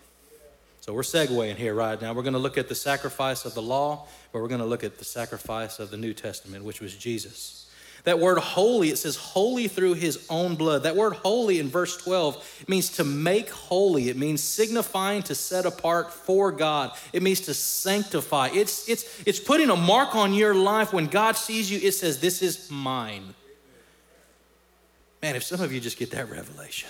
So 0.82 0.94
we're 0.94 1.04
segueing 1.04 1.56
here 1.56 1.76
right 1.76 2.02
now. 2.02 2.14
We're 2.14 2.24
going 2.24 2.34
to 2.34 2.40
look 2.40 2.58
at 2.58 2.68
the 2.68 2.76
sacrifice 2.76 3.46
of 3.46 3.54
the 3.54 3.62
law, 3.62 4.08
but 4.32 4.42
we're 4.42 4.48
going 4.48 4.62
to 4.62 4.66
look 4.66 4.84
at 4.84 4.98
the 4.98 5.06
sacrifice 5.06 5.78
of 5.80 5.92
the 5.92 5.98
New 5.98 6.14
Testament, 6.14 6.64
which 6.64 6.82
was 6.82 6.96
Jesus. 6.96 7.70
That 8.06 8.20
word 8.20 8.40
holy, 8.40 8.90
it 8.90 8.98
says 8.98 9.18
holy 9.18 9.68
through 9.68 9.96
his 9.96 10.26
own 10.30 10.56
blood. 10.56 10.84
That 10.84 10.96
word 10.96 11.14
holy 11.14 11.60
in 11.60 11.68
verse 11.68 11.98
12 11.98 12.66
means 12.68 12.90
to 12.92 13.04
make 13.04 13.50
holy. 13.50 14.10
It 14.10 14.18
means 14.18 14.42
signifying 14.42 15.22
to 15.24 15.36
set 15.36 15.66
apart 15.66 16.12
for 16.12 16.52
God. 16.52 16.92
It 17.12 17.22
means 17.22 17.42
to 17.42 17.54
sanctify. 17.54 18.50
It's, 18.54 18.88
it's, 18.88 19.06
it's 19.26 19.40
putting 19.40 19.70
a 19.70 19.76
mark 19.76 20.16
on 20.16 20.34
your 20.34 20.56
life. 20.56 20.94
When 20.94 21.08
God 21.08 21.36
sees 21.36 21.70
you, 21.70 21.80
it 21.84 21.92
says, 21.92 22.20
This 22.20 22.42
is 22.42 22.72
mine. 22.72 23.36
Man, 25.22 25.36
if 25.36 25.44
some 25.44 25.62
of 25.62 25.72
you 25.72 25.80
just 25.80 25.98
get 25.98 26.12
that 26.12 26.30
revelation. 26.30 26.90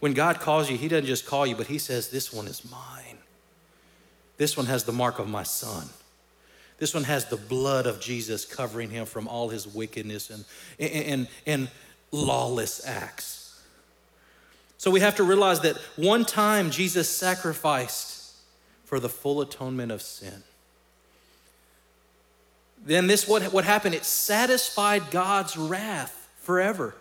When 0.00 0.14
God 0.14 0.40
calls 0.40 0.70
you, 0.70 0.76
He 0.76 0.88
doesn't 0.88 1.06
just 1.06 1.26
call 1.26 1.46
you, 1.46 1.56
but 1.56 1.66
He 1.66 1.78
says, 1.78 2.08
This 2.08 2.32
one 2.32 2.46
is 2.46 2.70
mine. 2.70 3.18
This 4.36 4.56
one 4.56 4.66
has 4.66 4.84
the 4.84 4.92
mark 4.92 5.18
of 5.18 5.28
my 5.28 5.42
son. 5.42 5.88
This 6.78 6.92
one 6.92 7.04
has 7.04 7.26
the 7.26 7.36
blood 7.36 7.86
of 7.86 8.00
Jesus 8.00 8.44
covering 8.44 8.90
him 8.90 9.06
from 9.06 9.26
all 9.28 9.48
his 9.48 9.66
wickedness 9.66 10.30
and, 10.30 10.44
and, 10.78 11.28
and 11.46 11.70
lawless 12.12 12.86
acts. 12.86 13.62
So 14.76 14.90
we 14.90 15.00
have 15.00 15.16
to 15.16 15.24
realize 15.24 15.60
that 15.60 15.76
one 15.96 16.26
time 16.26 16.70
Jesus 16.70 17.08
sacrificed 17.08 18.34
for 18.84 19.00
the 19.00 19.08
full 19.08 19.40
atonement 19.40 19.90
of 19.90 20.02
sin. 20.02 20.42
Then 22.84 23.06
this 23.06 23.26
what, 23.26 23.42
what 23.54 23.64
happened? 23.64 23.94
It 23.94 24.04
satisfied 24.04 25.10
God's 25.10 25.56
wrath 25.56 26.15
forever. 26.46 26.94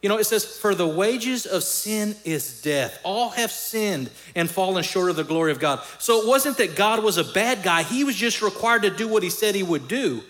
You 0.00 0.08
know, 0.08 0.18
it 0.18 0.24
says, 0.24 0.44
For 0.44 0.74
the 0.74 0.86
wages 0.86 1.44
of 1.44 1.62
sin 1.62 2.14
is 2.24 2.62
death. 2.62 3.00
All 3.02 3.30
have 3.30 3.50
sinned 3.50 4.10
and 4.34 4.48
fallen 4.48 4.84
short 4.84 5.10
of 5.10 5.16
the 5.16 5.24
glory 5.24 5.50
of 5.50 5.58
God. 5.58 5.80
So 5.98 6.22
it 6.22 6.28
wasn't 6.28 6.56
that 6.58 6.76
God 6.76 7.02
was 7.02 7.18
a 7.18 7.24
bad 7.24 7.62
guy, 7.62 7.82
He 7.82 8.04
was 8.04 8.16
just 8.16 8.40
required 8.40 8.82
to 8.82 8.90
do 8.90 9.08
what 9.08 9.22
He 9.22 9.30
said 9.30 9.54
He 9.54 9.62
would 9.62 9.88
do. 9.88 10.22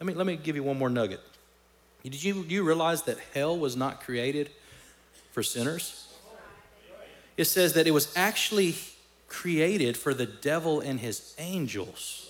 Let 0.00 0.06
me, 0.06 0.14
let 0.14 0.26
me 0.26 0.36
give 0.36 0.54
you 0.54 0.62
one 0.62 0.78
more 0.78 0.90
nugget. 0.90 1.20
Did 2.02 2.22
you, 2.22 2.44
do 2.44 2.54
you 2.54 2.62
realize 2.62 3.02
that 3.02 3.16
hell 3.32 3.56
was 3.58 3.74
not 3.74 4.02
created 4.02 4.50
for 5.34 5.42
sinners. 5.42 6.06
It 7.36 7.46
says 7.46 7.72
that 7.72 7.88
it 7.88 7.90
was 7.90 8.16
actually 8.16 8.76
created 9.26 9.96
for 9.96 10.14
the 10.14 10.26
devil 10.26 10.78
and 10.78 11.00
his 11.00 11.34
angels. 11.38 12.23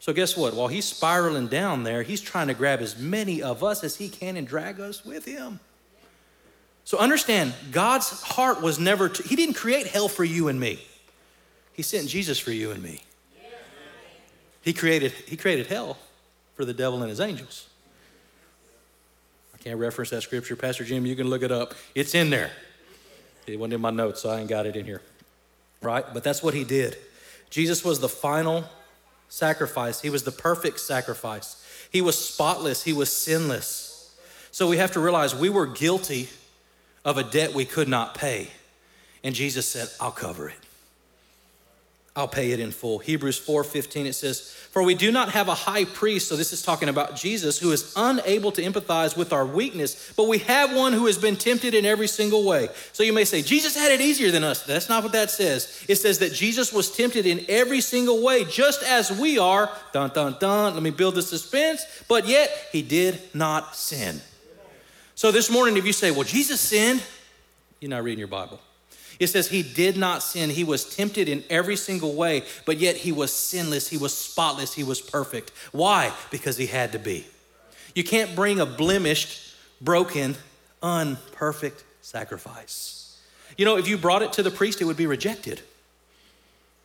So, 0.00 0.14
guess 0.14 0.34
what? 0.34 0.54
While 0.54 0.68
he's 0.68 0.86
spiraling 0.86 1.48
down 1.48 1.82
there, 1.82 2.02
he's 2.02 2.22
trying 2.22 2.48
to 2.48 2.54
grab 2.54 2.80
as 2.80 2.98
many 2.98 3.42
of 3.42 3.62
us 3.62 3.84
as 3.84 3.96
he 3.96 4.08
can 4.08 4.38
and 4.38 4.46
drag 4.46 4.80
us 4.80 5.04
with 5.04 5.26
him. 5.26 5.60
So, 6.84 6.98
understand, 6.98 7.52
God's 7.70 8.22
heart 8.22 8.62
was 8.62 8.78
never, 8.78 9.10
to, 9.10 9.22
he 9.22 9.36
didn't 9.36 9.54
create 9.54 9.86
hell 9.86 10.08
for 10.08 10.24
you 10.24 10.48
and 10.48 10.58
me. 10.58 10.80
He 11.74 11.82
sent 11.82 12.08
Jesus 12.08 12.38
for 12.38 12.50
you 12.50 12.70
and 12.70 12.82
me. 12.82 13.02
He 14.62 14.72
created, 14.72 15.12
he 15.12 15.36
created 15.36 15.66
hell 15.66 15.98
for 16.54 16.64
the 16.64 16.74
devil 16.74 17.00
and 17.02 17.10
his 17.10 17.20
angels. 17.20 17.68
I 19.54 19.58
can't 19.58 19.78
reference 19.78 20.10
that 20.10 20.22
scripture. 20.22 20.56
Pastor 20.56 20.84
Jim, 20.84 21.04
you 21.04 21.14
can 21.14 21.28
look 21.28 21.42
it 21.42 21.52
up. 21.52 21.74
It's 21.94 22.14
in 22.14 22.30
there. 22.30 22.50
It 23.46 23.58
wasn't 23.58 23.74
in 23.74 23.80
my 23.82 23.90
notes, 23.90 24.22
so 24.22 24.30
I 24.30 24.40
ain't 24.40 24.48
got 24.48 24.64
it 24.64 24.76
in 24.76 24.86
here. 24.86 25.02
Right? 25.82 26.04
But 26.12 26.24
that's 26.24 26.42
what 26.42 26.54
he 26.54 26.64
did. 26.64 26.96
Jesus 27.50 27.84
was 27.84 28.00
the 28.00 28.08
final 28.08 28.64
sacrifice, 29.30 30.02
he 30.02 30.10
was 30.10 30.24
the 30.24 30.32
perfect 30.32 30.80
sacrifice. 30.80 31.64
He 31.90 32.02
was 32.02 32.18
spotless, 32.18 32.82
he 32.84 32.92
was 32.92 33.10
sinless. 33.10 34.14
So 34.50 34.68
we 34.68 34.76
have 34.76 34.92
to 34.92 35.00
realize 35.00 35.34
we 35.34 35.48
were 35.48 35.66
guilty 35.66 36.28
of 37.04 37.16
a 37.16 37.22
debt 37.22 37.54
we 37.54 37.64
could 37.64 37.88
not 37.88 38.14
pay. 38.14 38.48
And 39.24 39.34
Jesus 39.34 39.66
said, 39.66 39.88
I'll 40.00 40.10
cover 40.10 40.48
it. 40.48 40.56
I'll 42.14 42.28
pay 42.28 42.50
it 42.50 42.60
in 42.60 42.72
full. 42.72 42.98
Hebrews 42.98 43.38
4:15 43.40 44.06
it 44.06 44.14
says, 44.14 44.54
"For 44.72 44.84
we 44.84 44.94
do 44.94 45.10
not 45.10 45.32
have 45.32 45.48
a 45.48 45.54
high 45.54 45.84
priest, 45.84 46.28
so 46.28 46.36
this 46.36 46.52
is 46.52 46.62
talking 46.62 46.88
about 46.88 47.16
Jesus 47.16 47.58
who 47.58 47.72
is 47.72 47.92
unable 47.96 48.52
to 48.52 48.62
empathize 48.62 49.16
with 49.16 49.32
our 49.32 49.44
weakness, 49.44 49.96
but 50.14 50.28
we 50.28 50.38
have 50.38 50.72
one 50.72 50.92
who 50.92 51.06
has 51.06 51.18
been 51.18 51.36
tempted 51.36 51.74
in 51.74 51.84
every 51.84 52.06
single 52.06 52.44
way." 52.44 52.68
So 52.92 53.02
you 53.02 53.12
may 53.12 53.24
say, 53.24 53.42
"Jesus 53.42 53.74
had 53.74 53.90
it 53.90 54.00
easier 54.00 54.30
than 54.30 54.44
us." 54.44 54.60
That's 54.60 54.88
not 54.88 55.02
what 55.02 55.10
that 55.12 55.30
says. 55.30 55.66
It 55.88 55.96
says 55.96 56.18
that 56.18 56.32
Jesus 56.32 56.72
was 56.72 56.88
tempted 56.88 57.26
in 57.26 57.44
every 57.48 57.80
single 57.80 58.22
way 58.22 58.44
just 58.44 58.84
as 58.84 59.10
we 59.10 59.38
are. 59.38 59.68
Dun 59.92 60.10
dun 60.14 60.36
dun. 60.38 60.74
Let 60.74 60.82
me 60.84 60.90
build 60.90 61.16
the 61.16 61.22
suspense, 61.22 61.82
but 62.06 62.28
yet 62.28 62.68
he 62.70 62.82
did 62.82 63.20
not 63.34 63.76
sin. 63.76 64.20
So 65.16 65.32
this 65.32 65.50
morning 65.50 65.76
if 65.76 65.84
you 65.84 65.92
say, 65.92 66.12
"Well, 66.12 66.22
Jesus 66.22 66.60
sinned," 66.60 67.02
you're 67.80 67.90
not 67.90 68.04
reading 68.04 68.20
your 68.20 68.28
Bible. 68.28 68.60
It 69.20 69.28
says 69.28 69.48
he 69.48 69.62
did 69.62 69.98
not 69.98 70.22
sin. 70.22 70.48
He 70.48 70.64
was 70.64 70.96
tempted 70.96 71.28
in 71.28 71.44
every 71.50 71.76
single 71.76 72.14
way, 72.14 72.42
but 72.64 72.78
yet 72.78 72.96
he 72.96 73.12
was 73.12 73.32
sinless. 73.32 73.88
He 73.88 73.98
was 73.98 74.16
spotless. 74.16 74.72
He 74.72 74.82
was 74.82 75.00
perfect. 75.00 75.52
Why? 75.72 76.12
Because 76.30 76.56
he 76.56 76.66
had 76.66 76.92
to 76.92 76.98
be. 76.98 77.26
You 77.94 78.02
can't 78.02 78.34
bring 78.34 78.58
a 78.58 78.66
blemished, 78.66 79.54
broken, 79.80 80.36
unperfect 80.82 81.84
sacrifice. 82.00 83.18
You 83.58 83.66
know, 83.66 83.76
if 83.76 83.86
you 83.86 83.98
brought 83.98 84.22
it 84.22 84.32
to 84.34 84.42
the 84.42 84.50
priest, 84.50 84.80
it 84.80 84.86
would 84.86 84.96
be 84.96 85.06
rejected. 85.06 85.60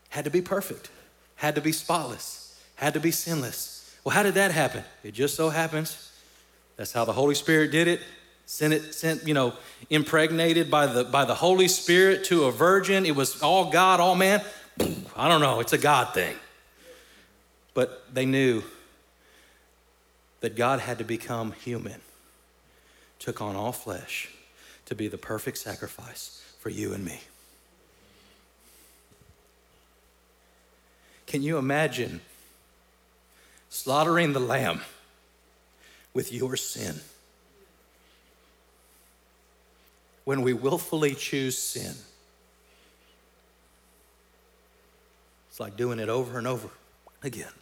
Had 0.10 0.26
to 0.26 0.32
be 0.32 0.41
perfect, 0.41 0.89
had 1.36 1.56
to 1.56 1.62
be 1.62 1.71
spotless, 1.71 2.60
had 2.76 2.93
to 2.95 3.00
be 3.00 3.12
sinless. 3.12 3.95
Well, 4.04 4.13
how 4.13 4.24
did 4.24 4.34
that 4.34 4.52
happen? 4.52 4.84
It 5.04 5.13
just 5.13 5.36
so 5.36 5.50
happens 5.50 6.12
that's 6.76 6.91
how 6.91 7.06
the 7.06 7.13
Holy 7.13 7.36
Spirit 7.36 7.71
did 7.71 7.88
it 7.88 8.02
sent 8.45 8.73
it 8.73 8.93
sent 8.93 9.27
you 9.27 9.34
know 9.34 9.53
impregnated 9.89 10.69
by 10.69 10.86
the 10.88 11.03
by 11.03 11.25
the 11.25 11.36
holy 11.36 11.67
spirit 11.67 12.25
to 12.25 12.45
a 12.45 12.51
virgin. 12.51 13.05
It 13.05 13.15
was 13.15 13.41
all 13.41 13.71
god 13.71 13.99
all 13.99 14.15
man. 14.15 14.41
I 15.15 15.27
don't 15.27 15.41
know. 15.41 15.60
It's 15.60 15.73
a 15.73 15.77
god 15.77 16.13
thing. 16.13 16.36
But 17.73 18.13
they 18.13 18.25
knew 18.25 18.63
that 20.41 20.55
god 20.55 20.79
had 20.79 20.97
to 20.99 21.03
become 21.03 21.51
human 21.51 22.01
took 23.19 23.41
on 23.41 23.55
all 23.55 23.71
flesh 23.71 24.29
to 24.86 24.95
be 24.95 25.08
the 25.08 25.17
perfect 25.17 25.58
sacrifice 25.58 26.43
for 26.60 26.69
you 26.69 26.93
and 26.93 27.03
me. 27.03 27.21
Can 31.25 31.41
you 31.41 31.58
imagine 31.58 32.21
slaughtering 33.69 34.34
the 34.34 34.39
lamb 34.39 34.81
with 36.13 36.31
your 36.31 36.55
sin 36.55 37.01
when 40.26 40.42
we 40.42 40.54
willfully 40.54 41.16
choose 41.16 41.58
sin. 41.58 41.94
It's 45.50 45.60
like 45.60 45.78
doing 45.78 46.00
it 46.00 46.10
over 46.10 46.38
and 46.38 46.46
over 46.46 46.68
again. 47.24 47.54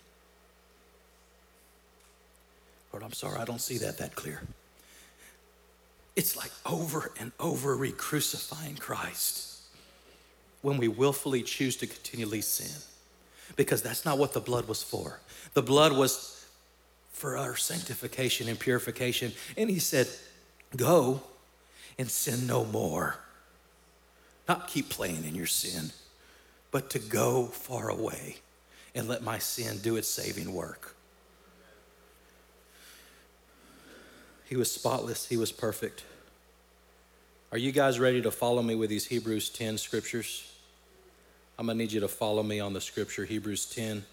Lord, 2.91 3.04
I'm 3.04 3.13
sorry, 3.13 3.39
I 3.39 3.45
don't 3.45 3.62
see 3.62 3.78
that 3.80 3.97
that 3.99 4.15
clear. 4.15 4.41
It's 6.15 6.36
like 6.36 6.52
over 6.65 7.12
and 7.19 7.32
over 7.39 7.76
re 7.76 7.91
crucifying 7.91 8.76
Christ 8.76 9.62
when 10.62 10.78
we 10.78 10.88
willfully 10.88 11.43
choose 11.43 11.76
to 11.78 11.88
continually 11.88 12.41
sin. 12.41 12.82
Because 13.56 13.82
that's 13.84 14.06
not 14.06 14.17
what 14.17 14.34
the 14.34 14.39
blood 14.39 14.67
was 14.67 14.82
for. 14.82 15.19
The 15.54 15.62
blood 15.62 15.91
was 15.91 16.45
for 17.12 17.38
our 17.38 17.56
sanctification 17.56 18.47
and 18.47 18.58
purification. 18.58 19.34
And 19.58 19.69
he 19.69 19.80
said, 19.80 20.08
Go 20.76 21.21
and 21.97 22.10
sin 22.10 22.47
no 22.47 22.65
more. 22.65 23.17
Not 24.47 24.67
keep 24.67 24.89
playing 24.89 25.23
in 25.23 25.36
your 25.36 25.47
sin, 25.47 25.91
but 26.71 26.89
to 26.91 26.99
go 26.99 27.45
far 27.45 27.89
away 27.89 28.38
and 28.95 29.08
let 29.08 29.23
my 29.23 29.39
sin 29.39 29.79
do 29.79 29.95
its 29.95 30.08
saving 30.08 30.53
work. 30.53 30.95
He 34.45 34.56
was 34.56 34.71
spotless, 34.71 35.27
he 35.27 35.38
was 35.38 35.51
perfect. 35.51 36.03
Are 37.51 37.58
you 37.58 37.71
guys 37.71 37.99
ready 37.99 38.21
to 38.21 38.32
follow 38.32 38.62
me 38.62 38.75
with 38.75 38.89
these 38.89 39.06
Hebrews 39.06 39.49
10 39.49 39.77
scriptures? 39.77 40.51
I'm 41.58 41.67
going 41.67 41.77
to 41.77 41.84
need 41.84 41.91
you 41.91 41.99
to 41.99 42.08
follow 42.08 42.41
me 42.41 42.60
on 42.60 42.73
the 42.73 42.82
scripture, 42.82 43.25
Hebrews 43.25 43.67
10, 43.67 44.03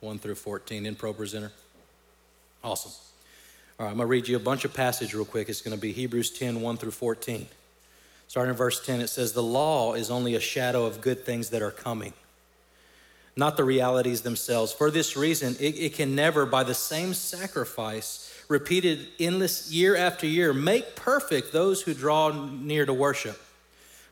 1 0.00 0.18
through 0.18 0.34
14, 0.36 0.86
in 0.86 0.94
Pro 0.94 1.12
Presenter. 1.12 1.52
Awesome. 2.64 2.92
All 3.78 3.86
right, 3.86 3.92
I'm 3.92 3.98
going 3.98 4.08
to 4.08 4.10
read 4.10 4.26
you 4.26 4.34
a 4.34 4.40
bunch 4.40 4.64
of 4.64 4.74
passage 4.74 5.14
real 5.14 5.24
quick. 5.24 5.48
It's 5.48 5.60
going 5.60 5.76
to 5.76 5.80
be 5.80 5.92
Hebrews 5.92 6.30
10, 6.30 6.62
1 6.62 6.76
through 6.78 6.90
14. 6.90 7.46
Starting 8.26 8.50
in 8.50 8.56
verse 8.56 8.84
10, 8.84 9.00
it 9.00 9.06
says, 9.06 9.34
The 9.34 9.42
law 9.42 9.94
is 9.94 10.10
only 10.10 10.34
a 10.34 10.40
shadow 10.40 10.84
of 10.84 11.00
good 11.00 11.24
things 11.24 11.50
that 11.50 11.62
are 11.62 11.70
coming, 11.70 12.12
not 13.36 13.56
the 13.56 13.62
realities 13.62 14.22
themselves. 14.22 14.72
For 14.72 14.90
this 14.90 15.16
reason, 15.16 15.54
it, 15.60 15.78
it 15.78 15.94
can 15.94 16.16
never, 16.16 16.44
by 16.44 16.64
the 16.64 16.74
same 16.74 17.14
sacrifice, 17.14 18.34
repeated 18.48 19.06
endless 19.20 19.72
year 19.72 19.94
after 19.94 20.26
year, 20.26 20.52
make 20.52 20.96
perfect 20.96 21.52
those 21.52 21.82
who 21.82 21.94
draw 21.94 22.30
near 22.30 22.84
to 22.84 22.92
worship. 22.92 23.40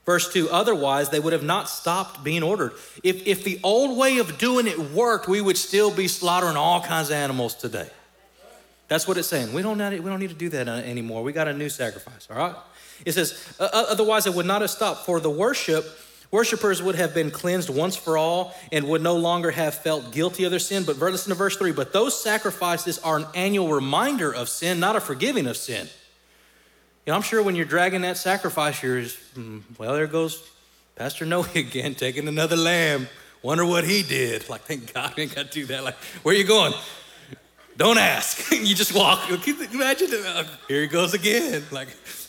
Verse 0.04 0.32
2 0.32 0.48
Otherwise, 0.48 1.10
they 1.10 1.18
would 1.18 1.32
have 1.32 1.42
not 1.42 1.68
stopped 1.68 2.22
being 2.22 2.44
ordered. 2.44 2.74
If, 3.02 3.26
if 3.26 3.42
the 3.42 3.58
old 3.64 3.98
way 3.98 4.18
of 4.18 4.38
doing 4.38 4.68
it 4.68 4.78
worked, 4.78 5.26
we 5.26 5.40
would 5.40 5.56
still 5.56 5.90
be 5.90 6.06
slaughtering 6.06 6.56
all 6.56 6.80
kinds 6.80 7.10
of 7.10 7.16
animals 7.16 7.56
today. 7.56 7.90
That's 8.88 9.08
what 9.08 9.18
it's 9.18 9.28
saying. 9.28 9.52
We 9.52 9.62
don't, 9.62 9.78
we 9.78 10.08
don't 10.08 10.20
need 10.20 10.30
to 10.30 10.36
do 10.36 10.48
that 10.50 10.68
anymore. 10.68 11.22
We 11.22 11.32
got 11.32 11.48
a 11.48 11.52
new 11.52 11.68
sacrifice, 11.68 12.28
all 12.30 12.36
right? 12.36 12.54
It 13.04 13.12
says, 13.12 13.54
otherwise 13.58 14.26
it 14.26 14.34
would 14.34 14.46
not 14.46 14.60
have 14.60 14.70
stopped. 14.70 15.04
For 15.04 15.20
the 15.20 15.30
worship, 15.30 15.84
worshipers 16.30 16.82
would 16.82 16.94
have 16.94 17.12
been 17.12 17.30
cleansed 17.30 17.68
once 17.68 17.96
for 17.96 18.16
all 18.16 18.54
and 18.72 18.88
would 18.88 19.02
no 19.02 19.16
longer 19.16 19.50
have 19.50 19.74
felt 19.74 20.12
guilty 20.12 20.44
of 20.44 20.50
their 20.50 20.60
sin. 20.60 20.84
But 20.84 20.98
listen 20.98 21.30
to 21.30 21.34
verse 21.36 21.56
three. 21.56 21.72
But 21.72 21.92
those 21.92 22.20
sacrifices 22.20 22.98
are 23.00 23.18
an 23.18 23.26
annual 23.34 23.68
reminder 23.68 24.32
of 24.32 24.48
sin, 24.48 24.80
not 24.80 24.96
a 24.96 25.00
forgiving 25.00 25.46
of 25.46 25.56
sin. 25.56 25.88
You 27.04 27.12
know, 27.12 27.16
I'm 27.16 27.22
sure 27.22 27.42
when 27.42 27.54
you're 27.54 27.66
dragging 27.66 28.00
that 28.02 28.16
sacrifice, 28.16 28.82
you're, 28.82 29.02
hmm, 29.02 29.58
well, 29.78 29.94
there 29.94 30.06
goes 30.06 30.42
Pastor 30.96 31.26
Noe 31.26 31.44
again, 31.54 31.94
taking 31.94 32.26
another 32.28 32.56
lamb. 32.56 33.08
Wonder 33.42 33.64
what 33.64 33.84
he 33.84 34.02
did. 34.02 34.48
Like, 34.48 34.62
thank 34.62 34.92
God 34.92 35.12
I 35.16 35.20
ain't 35.20 35.34
got 35.34 35.52
to 35.52 35.52
do 35.52 35.66
that. 35.66 35.84
Like, 35.84 35.94
where 36.22 36.34
are 36.34 36.38
you 36.38 36.44
going? 36.44 36.72
Don't 37.76 37.98
ask. 37.98 38.50
you 38.52 38.74
just 38.74 38.94
walk. 38.94 39.28
Imagine, 39.72 40.08
uh, 40.12 40.44
here 40.68 40.82
he 40.82 40.86
goes 40.86 41.14
again. 41.14 41.64
Like, 41.70 41.88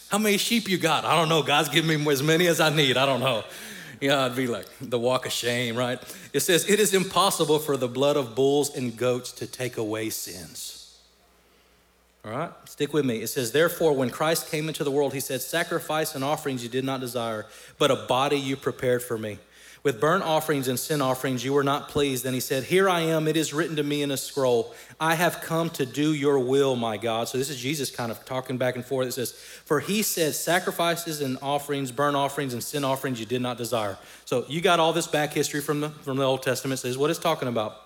how 0.09 0.17
many 0.17 0.37
sheep 0.37 0.69
you 0.69 0.77
got? 0.77 1.05
I 1.05 1.15
don't 1.15 1.29
know. 1.29 1.41
God's 1.41 1.69
giving 1.69 2.03
me 2.03 2.11
as 2.11 2.23
many 2.23 2.47
as 2.47 2.59
I 2.59 2.69
need. 2.69 2.97
I 2.97 3.05
don't 3.05 3.19
know. 3.19 3.43
Yeah, 3.99 4.25
I'd 4.25 4.35
be 4.35 4.45
like 4.45 4.67
the 4.79 4.99
walk 4.99 5.25
of 5.25 5.31
shame, 5.31 5.75
right? 5.75 5.99
It 6.31 6.41
says, 6.41 6.69
It 6.69 6.79
is 6.79 6.93
impossible 6.93 7.59
for 7.59 7.77
the 7.77 7.87
blood 7.87 8.15
of 8.15 8.35
bulls 8.35 8.75
and 8.75 8.95
goats 8.95 9.31
to 9.33 9.47
take 9.47 9.77
away 9.77 10.09
sins. 10.09 10.97
All 12.23 12.31
right, 12.31 12.51
stick 12.65 12.93
with 12.93 13.05
me. 13.05 13.21
It 13.21 13.27
says, 13.27 13.51
Therefore, 13.53 13.93
when 13.93 14.09
Christ 14.09 14.51
came 14.51 14.67
into 14.67 14.83
the 14.83 14.91
world, 14.91 15.13
he 15.13 15.19
said, 15.19 15.41
Sacrifice 15.41 16.13
and 16.13 16.23
offerings 16.23 16.61
you 16.61 16.69
did 16.69 16.83
not 16.83 16.99
desire, 16.99 17.45
but 17.79 17.89
a 17.89 17.95
body 17.95 18.37
you 18.37 18.55
prepared 18.55 19.01
for 19.01 19.17
me. 19.17 19.39
With 19.87 20.01
burnt 20.01 20.25
offerings 20.25 20.67
and 20.67 20.77
sin 20.77 21.01
offerings 21.01 21.45
you 21.45 21.53
were 21.53 21.63
not 21.63 21.87
pleased. 21.87 22.25
And 22.25 22.33
he 22.33 22.41
said, 22.41 22.65
Here 22.65 22.89
I 22.89 22.99
am, 22.99 23.25
it 23.25 23.37
is 23.37 23.53
written 23.53 23.77
to 23.77 23.83
me 23.83 24.01
in 24.01 24.11
a 24.11 24.17
scroll. 24.17 24.75
I 24.99 25.15
have 25.15 25.39
come 25.39 25.69
to 25.69 25.85
do 25.85 26.13
your 26.13 26.39
will, 26.39 26.75
my 26.75 26.97
God. 26.97 27.29
So 27.29 27.37
this 27.37 27.49
is 27.49 27.55
Jesus 27.57 27.89
kind 27.89 28.11
of 28.11 28.25
talking 28.25 28.57
back 28.57 28.75
and 28.75 28.83
forth. 28.83 29.07
It 29.07 29.13
says, 29.13 29.31
For 29.31 29.79
he 29.79 30.03
said, 30.03 30.35
Sacrifices 30.35 31.21
and 31.21 31.37
offerings, 31.41 31.93
burnt 31.93 32.17
offerings 32.17 32.51
and 32.51 32.61
sin 32.61 32.83
offerings 32.83 33.17
you 33.17 33.25
did 33.25 33.41
not 33.41 33.57
desire. 33.57 33.97
So 34.25 34.43
you 34.49 34.59
got 34.59 34.81
all 34.81 34.91
this 34.91 35.07
back 35.07 35.31
history 35.31 35.61
from 35.61 35.79
the, 35.79 35.89
from 35.89 36.17
the 36.17 36.25
Old 36.25 36.43
Testament. 36.43 36.81
Says 36.81 36.97
what 36.97 37.09
it's 37.09 37.17
talking 37.17 37.47
about. 37.47 37.77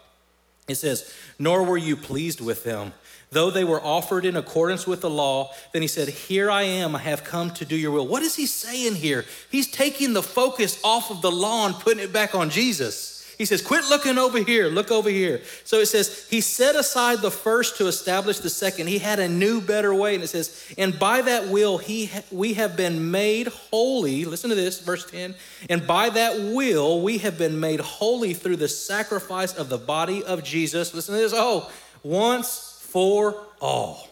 It 0.68 0.78
says, 0.78 1.14
Nor 1.38 1.62
were 1.64 1.78
you 1.78 1.96
pleased 1.96 2.42
with 2.42 2.64
them. 2.64 2.94
Though 3.32 3.50
they 3.50 3.63
were 3.63 3.82
offered 3.82 4.26
in 4.26 4.36
accordance 4.36 4.86
with 4.86 5.02
the 5.02 5.10
law, 5.10 5.52
then 5.72 5.82
he 5.82 5.88
said, 5.88 6.10
Here 6.10 6.52
I 6.52 6.63
am, 6.63 6.96
I 6.96 7.00
have 7.00 7.24
come 7.24 7.52
to 7.52 7.65
do 7.65 7.78
your 7.78 7.91
will. 7.91 8.08
What 8.08 8.24
is 8.24 8.36
he 8.36 8.46
saying 8.46 8.96
here? 8.96 9.26
He's 9.50 9.72
taking 9.72 10.13
the 10.13 10.24
focus 10.24 10.80
off 10.84 11.10
of 11.10 11.22
the 11.22 11.32
law 11.32 11.65
and 11.65 11.76
putting 11.76 12.04
it 12.04 12.12
back 12.12 12.36
on 12.36 12.50
Jesus. 12.50 13.20
He 13.38 13.46
says, 13.46 13.62
Quit 13.62 13.86
looking 13.86 14.17
over 14.17 14.44
here, 14.44 14.67
look 14.67 14.91
over 14.91 15.10
here. 15.10 15.41
So 15.63 15.80
it 15.80 15.86
says, 15.86 16.28
He 16.30 16.41
set 16.41 16.76
aside 16.76 17.20
the 17.20 17.32
first 17.32 17.78
to 17.78 17.88
establish 17.88 18.39
the 18.39 18.50
second. 18.50 18.88
He 18.88 19.00
had 19.00 19.20
a 19.20 19.30
new, 19.30 19.62
better 19.62 19.96
way. 19.96 20.13
And 20.15 20.24
it 20.26 20.28
says, 20.28 20.74
And 20.78 21.00
by 21.00 21.22
that 21.22 21.48
will, 21.48 21.78
he, 21.78 22.12
we 22.32 22.56
have 22.56 22.76
been 22.76 23.12
made 23.12 23.48
holy. 23.48 24.26
Listen 24.26 24.50
to 24.50 24.56
this, 24.58 24.82
verse 24.82 25.10
10. 25.10 25.36
And 25.70 25.88
by 25.88 26.10
that 26.10 26.38
will, 26.54 27.02
we 27.02 27.20
have 27.20 27.38
been 27.38 27.62
made 27.62 27.80
holy 27.80 28.34
through 28.34 28.58
the 28.58 28.67
sacrifice 28.67 29.56
of 29.56 29.70
the 29.70 29.78
body 29.78 30.22
of 30.22 30.44
Jesus. 30.44 30.94
Listen 30.94 31.15
to 31.15 31.22
this. 31.22 31.34
Oh, 31.34 31.72
once 32.04 32.71
for 32.91 33.36
all. 33.62 34.10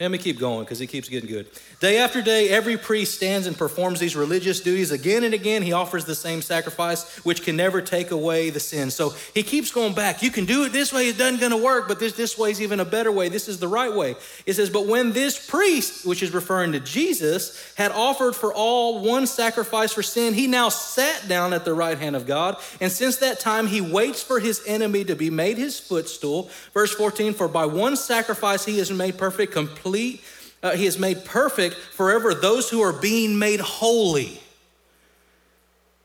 Let 0.00 0.10
me 0.10 0.16
keep 0.16 0.38
going 0.38 0.64
because 0.64 0.80
it 0.80 0.86
keeps 0.86 1.10
getting 1.10 1.28
good. 1.28 1.46
Day 1.80 1.96
after 1.96 2.20
day, 2.20 2.50
every 2.50 2.76
priest 2.76 3.14
stands 3.14 3.46
and 3.46 3.56
performs 3.56 4.00
these 4.00 4.14
religious 4.14 4.60
duties. 4.60 4.90
Again 4.90 5.24
and 5.24 5.32
again, 5.32 5.62
he 5.62 5.72
offers 5.72 6.04
the 6.04 6.14
same 6.14 6.42
sacrifice, 6.42 7.24
which 7.24 7.42
can 7.42 7.56
never 7.56 7.80
take 7.80 8.10
away 8.10 8.50
the 8.50 8.60
sin. 8.60 8.90
So 8.90 9.14
he 9.32 9.42
keeps 9.42 9.72
going 9.72 9.94
back. 9.94 10.22
You 10.22 10.30
can 10.30 10.44
do 10.44 10.64
it 10.64 10.74
this 10.74 10.92
way, 10.92 11.08
it 11.08 11.16
doesn't 11.16 11.40
gonna 11.40 11.56
work, 11.56 11.88
but 11.88 11.98
this, 11.98 12.12
this 12.12 12.36
way 12.36 12.50
is 12.50 12.60
even 12.60 12.80
a 12.80 12.84
better 12.84 13.10
way. 13.10 13.30
This 13.30 13.48
is 13.48 13.60
the 13.60 13.66
right 13.66 13.94
way. 13.94 14.16
It 14.44 14.52
says, 14.54 14.68
But 14.68 14.88
when 14.88 15.12
this 15.12 15.48
priest, 15.48 16.04
which 16.04 16.22
is 16.22 16.34
referring 16.34 16.72
to 16.72 16.80
Jesus, 16.80 17.72
had 17.76 17.92
offered 17.92 18.36
for 18.36 18.52
all 18.52 19.02
one 19.02 19.26
sacrifice 19.26 19.94
for 19.94 20.02
sin, 20.02 20.34
he 20.34 20.46
now 20.46 20.68
sat 20.68 21.28
down 21.28 21.54
at 21.54 21.64
the 21.64 21.72
right 21.72 21.96
hand 21.96 22.14
of 22.14 22.26
God. 22.26 22.58
And 22.82 22.92
since 22.92 23.16
that 23.18 23.40
time, 23.40 23.66
he 23.66 23.80
waits 23.80 24.22
for 24.22 24.38
his 24.38 24.60
enemy 24.66 25.02
to 25.04 25.16
be 25.16 25.30
made 25.30 25.56
his 25.56 25.80
footstool. 25.80 26.50
Verse 26.74 26.92
14, 26.92 27.32
For 27.32 27.48
by 27.48 27.64
one 27.64 27.96
sacrifice 27.96 28.66
he 28.66 28.78
is 28.78 28.92
made 28.92 29.16
perfect, 29.16 29.54
complete, 29.54 30.22
uh, 30.62 30.72
he 30.72 30.84
has 30.84 30.98
made 30.98 31.24
perfect 31.24 31.76
forever 31.76 32.34
those 32.34 32.68
who 32.68 32.82
are 32.82 32.92
being 32.92 33.38
made 33.38 33.60
holy. 33.60 34.40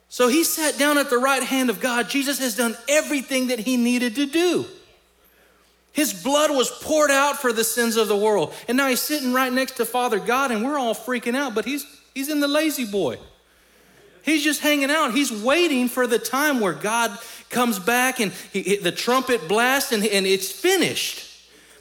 So 0.08 0.30
he 0.30 0.44
sat 0.44 0.78
down 0.78 0.98
at 0.98 1.10
the 1.10 1.18
right 1.18 1.44
hand 1.44 1.70
of 1.70 1.82
God. 1.82 2.10
Jesus 2.10 2.40
has 2.40 2.56
done 2.56 2.78
everything 2.88 3.48
that 3.48 3.60
he 3.60 3.76
needed 3.76 4.16
to 4.16 4.26
do. 4.26 4.66
His 5.92 6.14
blood 6.14 6.52
was 6.52 6.70
poured 6.70 7.12
out 7.12 7.42
for 7.42 7.52
the 7.52 7.64
sins 7.64 7.96
of 7.98 8.08
the 8.08 8.18
world. 8.18 8.54
And 8.68 8.78
now 8.78 8.88
he's 8.88 9.02
sitting 9.02 9.34
right 9.34 9.52
next 9.52 9.74
to 9.74 9.86
Father 9.86 10.20
God, 10.20 10.52
and 10.52 10.64
we're 10.64 10.78
all 10.78 10.96
freaking 10.96 11.36
out, 11.36 11.56
but 11.56 11.66
he's, 11.66 11.86
he's 12.14 12.30
in 12.30 12.40
the 12.40 12.48
La-Z-Boy. 12.48 13.18
He's 14.22 14.44
just 14.44 14.62
hanging 14.62 14.90
out. 14.90 15.14
He's 15.14 15.32
waiting 15.32 15.88
for 15.88 16.08
the 16.08 16.18
time 16.18 16.60
where 16.60 16.74
God 16.74 17.18
comes 17.50 17.78
back 17.78 18.20
and 18.20 18.32
he, 18.52 18.78
the 18.78 18.92
trumpet 18.92 19.48
blasts 19.48 19.92
and, 19.92 20.04
and 20.04 20.26
it's 20.26 20.52
finished. 20.52 21.35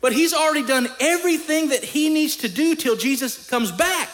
But 0.05 0.13
he's 0.13 0.35
already 0.35 0.67
done 0.67 0.87
everything 1.01 1.71
that 1.71 1.83
he 1.83 2.11
needs 2.11 2.37
to 2.37 2.49
do 2.51 2.75
till 2.75 2.95
Jesus 2.95 3.49
comes 3.49 3.73
back 3.73 4.11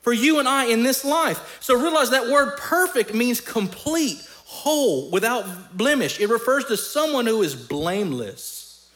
for 0.00 0.10
you 0.10 0.38
and 0.38 0.48
I 0.48 0.68
in 0.68 0.84
this 0.84 1.04
life. 1.04 1.58
So 1.60 1.78
realize 1.78 2.08
that 2.12 2.28
word 2.28 2.56
perfect 2.56 3.12
means 3.12 3.42
complete, 3.42 4.26
whole, 4.46 5.10
without 5.10 5.76
blemish. 5.76 6.18
It 6.18 6.30
refers 6.30 6.64
to 6.68 6.78
someone 6.78 7.26
who 7.26 7.42
is 7.42 7.54
blameless. 7.54 8.88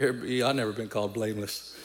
I've 0.00 0.56
never 0.56 0.72
been 0.72 0.88
called 0.88 1.14
blameless. 1.14 1.76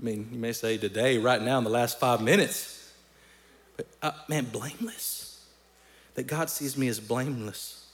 I 0.00 0.04
mean, 0.04 0.30
you 0.32 0.38
may 0.40 0.54
say 0.54 0.78
today, 0.78 1.18
right 1.18 1.40
now, 1.40 1.58
in 1.58 1.64
the 1.64 1.70
last 1.70 2.00
five 2.00 2.20
minutes, 2.20 2.92
but 3.76 3.86
uh, 4.02 4.10
man, 4.26 4.46
blameless. 4.46 5.46
That 6.16 6.26
God 6.26 6.50
sees 6.50 6.76
me 6.76 6.88
as 6.88 6.98
blameless. 6.98 7.84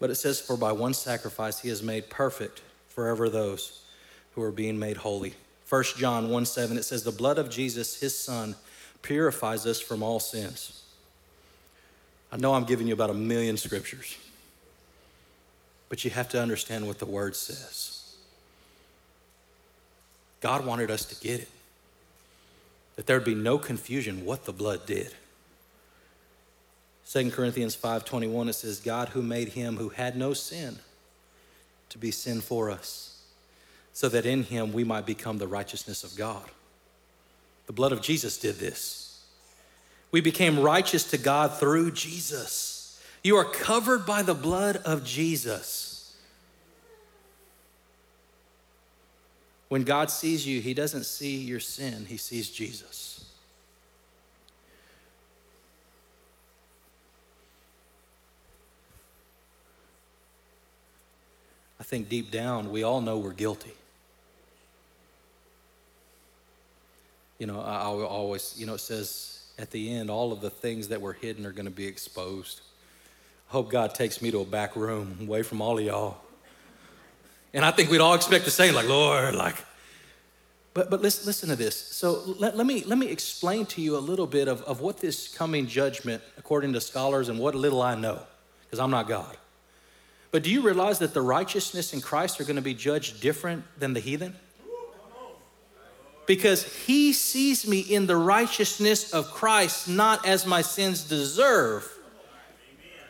But 0.00 0.10
it 0.10 0.16
says, 0.16 0.40
For 0.40 0.56
by 0.56 0.72
one 0.72 0.94
sacrifice 0.94 1.60
he 1.60 1.68
has 1.68 1.82
made 1.82 2.10
perfect 2.10 2.62
forever 2.88 3.28
those 3.28 3.82
who 4.34 4.42
are 4.42 4.52
being 4.52 4.78
made 4.78 4.98
holy. 4.98 5.34
1 5.68 5.84
John 5.96 6.30
1 6.30 6.46
7, 6.46 6.76
it 6.76 6.84
says, 6.84 7.02
The 7.02 7.12
blood 7.12 7.38
of 7.38 7.50
Jesus, 7.50 8.00
his 8.00 8.16
son, 8.16 8.54
purifies 9.02 9.66
us 9.66 9.80
from 9.80 10.02
all 10.02 10.20
sins. 10.20 10.82
I 12.32 12.36
know 12.36 12.54
I'm 12.54 12.64
giving 12.64 12.86
you 12.86 12.94
about 12.94 13.10
a 13.10 13.14
million 13.14 13.56
scriptures, 13.56 14.16
but 15.88 16.04
you 16.04 16.10
have 16.10 16.28
to 16.30 16.40
understand 16.40 16.86
what 16.86 16.98
the 16.98 17.06
word 17.06 17.36
says. 17.36 18.16
God 20.40 20.66
wanted 20.66 20.90
us 20.90 21.04
to 21.06 21.14
get 21.26 21.40
it, 21.40 21.48
that 22.96 23.06
there'd 23.06 23.24
be 23.24 23.34
no 23.34 23.56
confusion 23.56 24.24
what 24.24 24.44
the 24.44 24.52
blood 24.52 24.84
did. 24.84 25.14
2 27.06 27.30
Corinthians 27.30 27.76
5:21 27.76 28.48
it 28.48 28.54
says 28.54 28.80
God 28.80 29.10
who 29.10 29.22
made 29.22 29.48
him 29.50 29.76
who 29.76 29.90
had 29.90 30.16
no 30.16 30.32
sin 30.32 30.78
to 31.90 31.98
be 31.98 32.10
sin 32.10 32.40
for 32.40 32.70
us 32.70 33.14
so 33.92 34.08
that 34.08 34.26
in 34.26 34.42
him 34.42 34.72
we 34.72 34.82
might 34.84 35.06
become 35.06 35.38
the 35.38 35.46
righteousness 35.46 36.02
of 36.02 36.16
God. 36.16 36.50
The 37.66 37.72
blood 37.72 37.92
of 37.92 38.02
Jesus 38.02 38.36
did 38.36 38.56
this. 38.56 39.22
We 40.10 40.20
became 40.20 40.60
righteous 40.60 41.04
to 41.10 41.18
God 41.18 41.58
through 41.58 41.92
Jesus. 41.92 43.00
You 43.22 43.36
are 43.36 43.44
covered 43.44 44.04
by 44.04 44.22
the 44.22 44.34
blood 44.34 44.76
of 44.78 45.04
Jesus. 45.04 46.16
When 49.68 49.82
God 49.82 50.10
sees 50.10 50.46
you, 50.46 50.60
he 50.60 50.74
doesn't 50.74 51.04
see 51.04 51.36
your 51.36 51.60
sin, 51.60 52.06
he 52.06 52.16
sees 52.16 52.50
Jesus. 52.50 53.24
I 61.78 61.82
think 61.94 62.08
deep 62.08 62.32
down, 62.32 62.72
we 62.72 62.82
all 62.82 63.00
know 63.00 63.18
we're 63.18 63.32
guilty. 63.32 63.70
You 67.38 67.46
know, 67.46 67.60
I, 67.60 67.82
I 67.82 67.84
always, 67.84 68.52
you 68.58 68.66
know, 68.66 68.74
it 68.74 68.80
says 68.80 69.44
at 69.60 69.70
the 69.70 69.94
end, 69.94 70.10
all 70.10 70.32
of 70.32 70.40
the 70.40 70.50
things 70.50 70.88
that 70.88 71.00
were 71.00 71.12
hidden 71.12 71.46
are 71.46 71.52
going 71.52 71.66
to 71.66 71.70
be 71.70 71.86
exposed. 71.86 72.62
I 73.48 73.52
hope 73.52 73.70
God 73.70 73.94
takes 73.94 74.20
me 74.20 74.32
to 74.32 74.40
a 74.40 74.44
back 74.44 74.74
room 74.74 75.18
away 75.20 75.44
from 75.44 75.62
all 75.62 75.78
of 75.78 75.84
y'all. 75.84 76.16
And 77.52 77.64
I 77.64 77.70
think 77.70 77.92
we'd 77.92 78.00
all 78.00 78.14
expect 78.14 78.44
the 78.44 78.50
same, 78.50 78.74
like, 78.74 78.88
Lord, 78.88 79.36
like, 79.36 79.54
but, 80.72 80.90
but 80.90 81.00
listen, 81.00 81.26
listen 81.26 81.48
to 81.50 81.56
this. 81.56 81.76
So 81.76 82.24
let, 82.40 82.56
let, 82.56 82.66
me, 82.66 82.82
let 82.82 82.98
me 82.98 83.06
explain 83.06 83.66
to 83.66 83.80
you 83.80 83.96
a 83.96 84.02
little 84.02 84.26
bit 84.26 84.48
of, 84.48 84.62
of 84.62 84.80
what 84.80 84.98
this 84.98 85.28
coming 85.28 85.68
judgment, 85.68 86.24
according 86.38 86.72
to 86.72 86.80
scholars, 86.80 87.28
and 87.28 87.38
what 87.38 87.54
little 87.54 87.82
I 87.82 87.94
know, 87.94 88.18
because 88.64 88.80
I'm 88.80 88.90
not 88.90 89.06
God. 89.06 89.36
But 90.34 90.42
do 90.42 90.50
you 90.50 90.62
realize 90.62 90.98
that 90.98 91.14
the 91.14 91.22
righteousness 91.22 91.94
in 91.94 92.00
Christ 92.00 92.40
are 92.40 92.44
going 92.44 92.56
to 92.56 92.60
be 92.60 92.74
judged 92.74 93.20
different 93.20 93.62
than 93.78 93.92
the 93.92 94.00
heathen? 94.00 94.34
Because 96.26 96.64
he 96.86 97.12
sees 97.12 97.68
me 97.68 97.78
in 97.78 98.08
the 98.08 98.16
righteousness 98.16 99.12
of 99.12 99.30
Christ, 99.30 99.88
not 99.88 100.26
as 100.26 100.44
my 100.44 100.60
sins 100.60 101.04
deserve. 101.04 101.88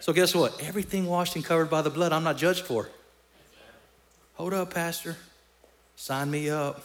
So, 0.00 0.12
guess 0.12 0.34
what? 0.34 0.62
Everything 0.62 1.06
washed 1.06 1.34
and 1.34 1.42
covered 1.42 1.70
by 1.70 1.80
the 1.80 1.88
blood, 1.88 2.12
I'm 2.12 2.24
not 2.24 2.37
judged 2.37 2.66
for. 2.66 2.90
Hold 4.34 4.52
up, 4.52 4.74
Pastor. 4.74 5.16
Sign 5.96 6.30
me 6.30 6.50
up. 6.50 6.84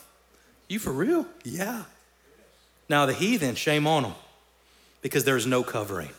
You 0.70 0.80
for 0.80 0.94
real? 0.94 1.26
Yeah. 1.44 1.84
Now, 2.88 3.06
the 3.08 3.14
heathen, 3.14 3.56
shame 3.56 3.86
on 3.86 4.04
them 4.04 4.14
because 5.02 5.26
there 5.26 5.36
is 5.36 5.46
no 5.46 5.64
covering. 5.64 6.12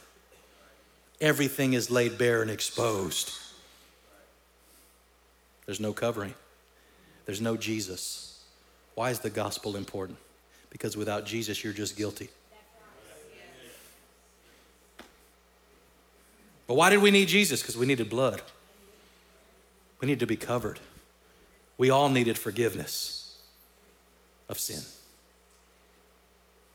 Everything 1.23 1.73
is 1.73 1.91
laid 1.91 2.19
bare 2.19 2.43
and 2.43 2.51
exposed. 2.51 3.33
There's 5.71 5.79
no 5.79 5.93
covering, 5.93 6.35
there's 7.27 7.41
no 7.41 7.57
Jesus. 7.57 8.43
Why 8.97 9.11
is 9.11 9.21
the 9.21 9.31
gospel 9.31 9.77
important? 9.77 10.19
Because 10.69 10.97
without 10.97 11.25
Jesus, 11.25 11.63
you're 11.63 11.73
just 11.73 11.97
guilty. 11.97 12.29
But 16.67 16.75
why 16.75 16.91
did 16.91 17.01
we 17.01 17.13
need 17.13 17.29
Jesus? 17.29 17.63
Because 17.63 17.77
we 17.77 17.87
needed 17.87 18.11
blood. 18.11 18.43
We 20.01 20.07
needed 20.07 20.19
to 20.19 20.27
be 20.27 20.35
covered. 20.35 20.81
We 21.79 21.89
all 21.89 22.09
needed 22.09 22.37
forgiveness 22.37 23.39
of 24.49 24.59
sin. 24.59 24.83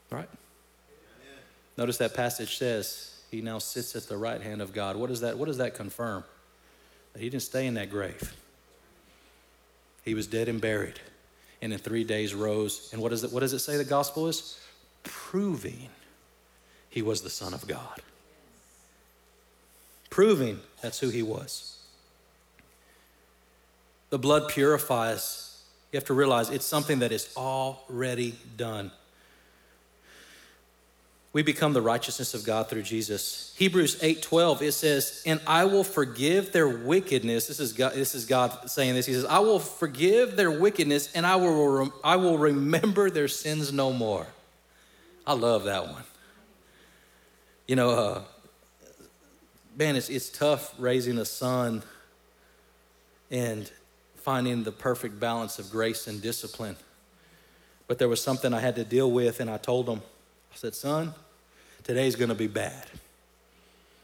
Right? 0.08 0.28
Notice 1.76 1.98
that 1.98 2.14
passage 2.14 2.56
says 2.56 3.14
he 3.30 3.42
now 3.42 3.58
sits 3.58 3.94
at 3.94 4.04
the 4.04 4.16
right 4.16 4.40
hand 4.40 4.62
of 4.62 4.72
God. 4.72 4.96
What 4.96 5.10
does 5.10 5.20
that, 5.20 5.36
what 5.36 5.48
does 5.48 5.58
that 5.58 5.74
confirm? 5.74 6.24
That 7.12 7.20
he 7.20 7.28
didn't 7.28 7.42
stay 7.42 7.66
in 7.66 7.74
that 7.74 7.90
grave. 7.90 8.34
He 10.06 10.14
was 10.14 10.26
dead 10.28 10.48
and 10.48 10.60
buried, 10.60 11.00
and 11.60 11.72
in 11.72 11.78
three 11.80 12.04
days 12.04 12.32
rose. 12.32 12.88
And 12.92 13.02
what, 13.02 13.12
is 13.12 13.24
it, 13.24 13.32
what 13.32 13.40
does 13.40 13.52
it 13.52 13.58
say 13.58 13.76
the 13.76 13.84
gospel 13.84 14.28
is? 14.28 14.58
Proving 15.02 15.90
he 16.88 17.02
was 17.02 17.20
the 17.20 17.28
Son 17.28 17.52
of 17.52 17.66
God. 17.66 18.00
Proving 20.08 20.60
that's 20.80 21.00
who 21.00 21.10
he 21.10 21.22
was. 21.22 21.76
The 24.10 24.18
blood 24.18 24.48
purifies. 24.48 25.60
You 25.92 25.98
have 25.98 26.06
to 26.06 26.14
realize 26.14 26.50
it's 26.50 26.64
something 26.64 27.00
that 27.00 27.10
is 27.12 27.34
already 27.36 28.36
done. 28.56 28.92
We 31.36 31.42
become 31.42 31.74
the 31.74 31.82
righteousness 31.82 32.32
of 32.32 32.44
God 32.44 32.70
through 32.70 32.80
Jesus. 32.80 33.52
Hebrews 33.58 33.98
8:12 34.00 34.62
it 34.62 34.72
says, 34.72 35.20
"And 35.26 35.38
I 35.46 35.66
will 35.66 35.84
forgive 35.84 36.52
their 36.52 36.66
wickedness." 36.66 37.46
This 37.46 37.60
is 37.60 37.74
God 37.74 37.92
this 37.92 38.14
is 38.14 38.24
God 38.24 38.70
saying 38.70 38.94
this. 38.94 39.04
He 39.04 39.12
says, 39.12 39.26
"I 39.26 39.40
will 39.40 39.58
forgive 39.58 40.36
their 40.36 40.50
wickedness 40.50 41.10
and 41.14 41.26
I 41.26 41.36
will 41.36 41.92
I 42.02 42.16
will 42.16 42.38
remember 42.38 43.10
their 43.10 43.28
sins 43.28 43.70
no 43.70 43.92
more." 43.92 44.28
I 45.26 45.34
love 45.34 45.64
that 45.64 45.88
one. 45.88 46.04
You 47.68 47.76
know, 47.76 47.90
uh, 47.90 48.22
man, 49.76 49.94
it's, 49.94 50.08
it's 50.08 50.30
tough 50.30 50.72
raising 50.78 51.18
a 51.18 51.26
son 51.26 51.82
and 53.30 53.70
finding 54.16 54.64
the 54.64 54.72
perfect 54.72 55.20
balance 55.20 55.58
of 55.58 55.70
grace 55.70 56.06
and 56.06 56.22
discipline. 56.22 56.76
But 57.88 57.98
there 57.98 58.08
was 58.08 58.22
something 58.22 58.54
I 58.54 58.60
had 58.60 58.76
to 58.76 58.84
deal 58.84 59.10
with, 59.10 59.38
and 59.38 59.50
I 59.50 59.58
told 59.58 59.86
him, 59.86 60.00
I 60.50 60.56
said, 60.56 60.74
Son, 60.74 61.12
today's 61.86 62.16
gonna 62.16 62.34
be 62.34 62.48
bad 62.48 62.84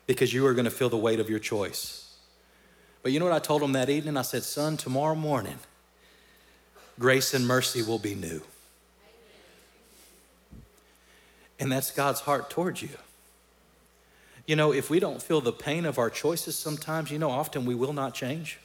because 0.07 0.33
you 0.33 0.47
are 0.47 0.55
gonna 0.55 0.71
feel 0.71 0.89
the 0.89 0.97
weight 0.97 1.19
of 1.19 1.29
your 1.29 1.41
choice. 1.41 2.15
But 3.03 3.11
you 3.11 3.19
know 3.19 3.25
what 3.25 3.35
I 3.35 3.41
told 3.41 3.61
him 3.61 3.73
that 3.73 3.91
evening? 3.91 4.17
I 4.17 4.23
said, 4.23 4.45
Son, 4.45 4.77
tomorrow 4.77 5.17
morning, 5.17 5.59
grace 7.01 7.35
and 7.35 7.45
mercy 7.45 7.83
will 7.83 7.99
be 7.99 8.15
new. 8.15 8.41
And 11.59 11.73
that's 11.73 11.91
God's 11.91 12.21
heart 12.21 12.51
towards 12.51 12.83
you. 12.83 12.91
You 14.47 14.55
know, 14.55 14.73
if 14.73 14.89
we 14.89 15.01
don't 15.01 15.21
feel 15.21 15.41
the 15.41 15.53
pain 15.53 15.85
of 15.85 15.99
our 15.99 16.09
choices 16.09 16.57
sometimes, 16.57 17.11
you 17.11 17.19
know, 17.19 17.31
often 17.31 17.65
we 17.65 17.75
will 17.75 17.93
not 17.93 18.15
change. 18.15 18.61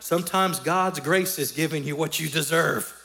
Sometimes 0.00 0.58
God's 0.58 1.00
grace 1.00 1.38
is 1.38 1.52
giving 1.52 1.84
you 1.84 1.96
what 1.96 2.18
you 2.18 2.30
deserve 2.30 3.03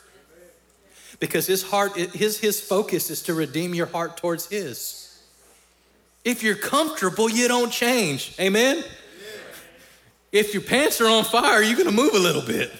because 1.19 1.47
his 1.47 1.63
heart 1.63 1.95
his 1.95 2.39
his 2.39 2.61
focus 2.61 3.09
is 3.09 3.21
to 3.23 3.33
redeem 3.33 3.73
your 3.73 3.87
heart 3.87 4.17
towards 4.17 4.47
his. 4.47 5.21
If 6.23 6.43
you're 6.43 6.55
comfortable 6.55 7.29
you 7.29 7.47
don't 7.47 7.71
change. 7.71 8.35
Amen? 8.39 8.83
If 10.31 10.53
your 10.53 10.63
pants 10.63 11.01
are 11.01 11.07
on 11.07 11.23
fire 11.23 11.61
you're 11.61 11.75
to 11.89 11.95
move 11.95 12.13
a 12.13 12.19
little 12.19 12.41
bit. 12.41 12.71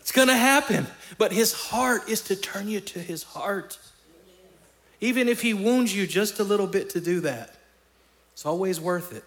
It's 0.00 0.12
to 0.28 0.36
happen. 0.36 0.86
But 1.18 1.32
his 1.32 1.52
heart 1.52 2.08
is 2.08 2.22
to 2.22 2.36
turn 2.36 2.68
you 2.68 2.80
to 2.80 2.98
his 2.98 3.24
heart. 3.24 3.78
Even 5.00 5.28
if 5.28 5.42
he 5.42 5.54
wounds 5.54 5.94
you 5.94 6.06
just 6.06 6.38
a 6.38 6.44
little 6.44 6.66
bit 6.66 6.90
to 6.90 7.00
do 7.00 7.20
that 7.20 7.54
it's 8.38 8.46
always 8.46 8.80
worth 8.80 9.12
it. 9.12 9.24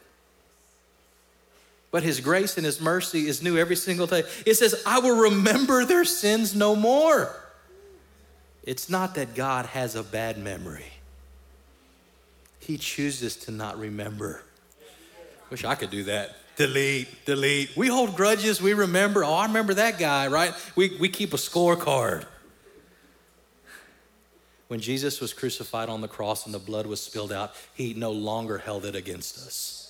But 1.91 2.02
his 2.02 2.22
grace 2.22 2.56
and 2.56 2.66
his 2.66 2.80
mercy 2.80 3.28
is 3.28 3.43
new 3.43 3.58
every 3.58 3.76
single 3.76 4.08
day. 4.08 4.24
It 4.45 4.54
says, 4.54 4.82
I 4.86 4.99
will 4.99 5.24
remember 5.24 5.84
their 5.84 6.06
sins 6.06 6.56
no 6.56 6.78
more. 6.78 7.36
It's 8.64 8.89
not 8.89 9.16
that 9.16 9.34
God 9.36 9.66
has 9.68 9.95
a 9.95 10.03
bad 10.03 10.38
memory, 10.38 10.91
He 12.59 12.78
chooses 12.78 13.36
to 13.38 13.51
not 13.51 13.80
remember. 13.80 14.43
Wish 15.49 15.66
I 15.66 15.76
could 15.76 15.89
do 15.89 16.03
that. 16.05 16.38
Delete, 16.55 17.26
delete. 17.26 17.76
We 17.76 17.88
hold 17.88 18.16
grudges, 18.16 18.62
we 18.62 18.74
remember. 18.74 19.24
Oh, 19.24 19.34
I 19.34 19.47
remember 19.47 19.74
that 19.74 19.99
guy, 19.99 20.28
right? 20.28 20.53
We, 20.76 20.95
we 20.97 21.09
keep 21.09 21.34
a 21.34 21.38
scorecard. 21.38 22.26
When 24.70 24.80
Jesus 24.80 25.20
was 25.20 25.34
crucified 25.34 25.89
on 25.89 25.99
the 25.99 26.07
cross 26.07 26.45
and 26.45 26.53
the 26.53 26.59
blood 26.59 26.86
was 26.86 27.01
spilled 27.01 27.34
out, 27.34 27.53
he 27.74 27.93
no 27.93 28.12
longer 28.12 28.59
held 28.59 28.86
it 28.86 28.95
against 28.95 29.38
us 29.45 29.80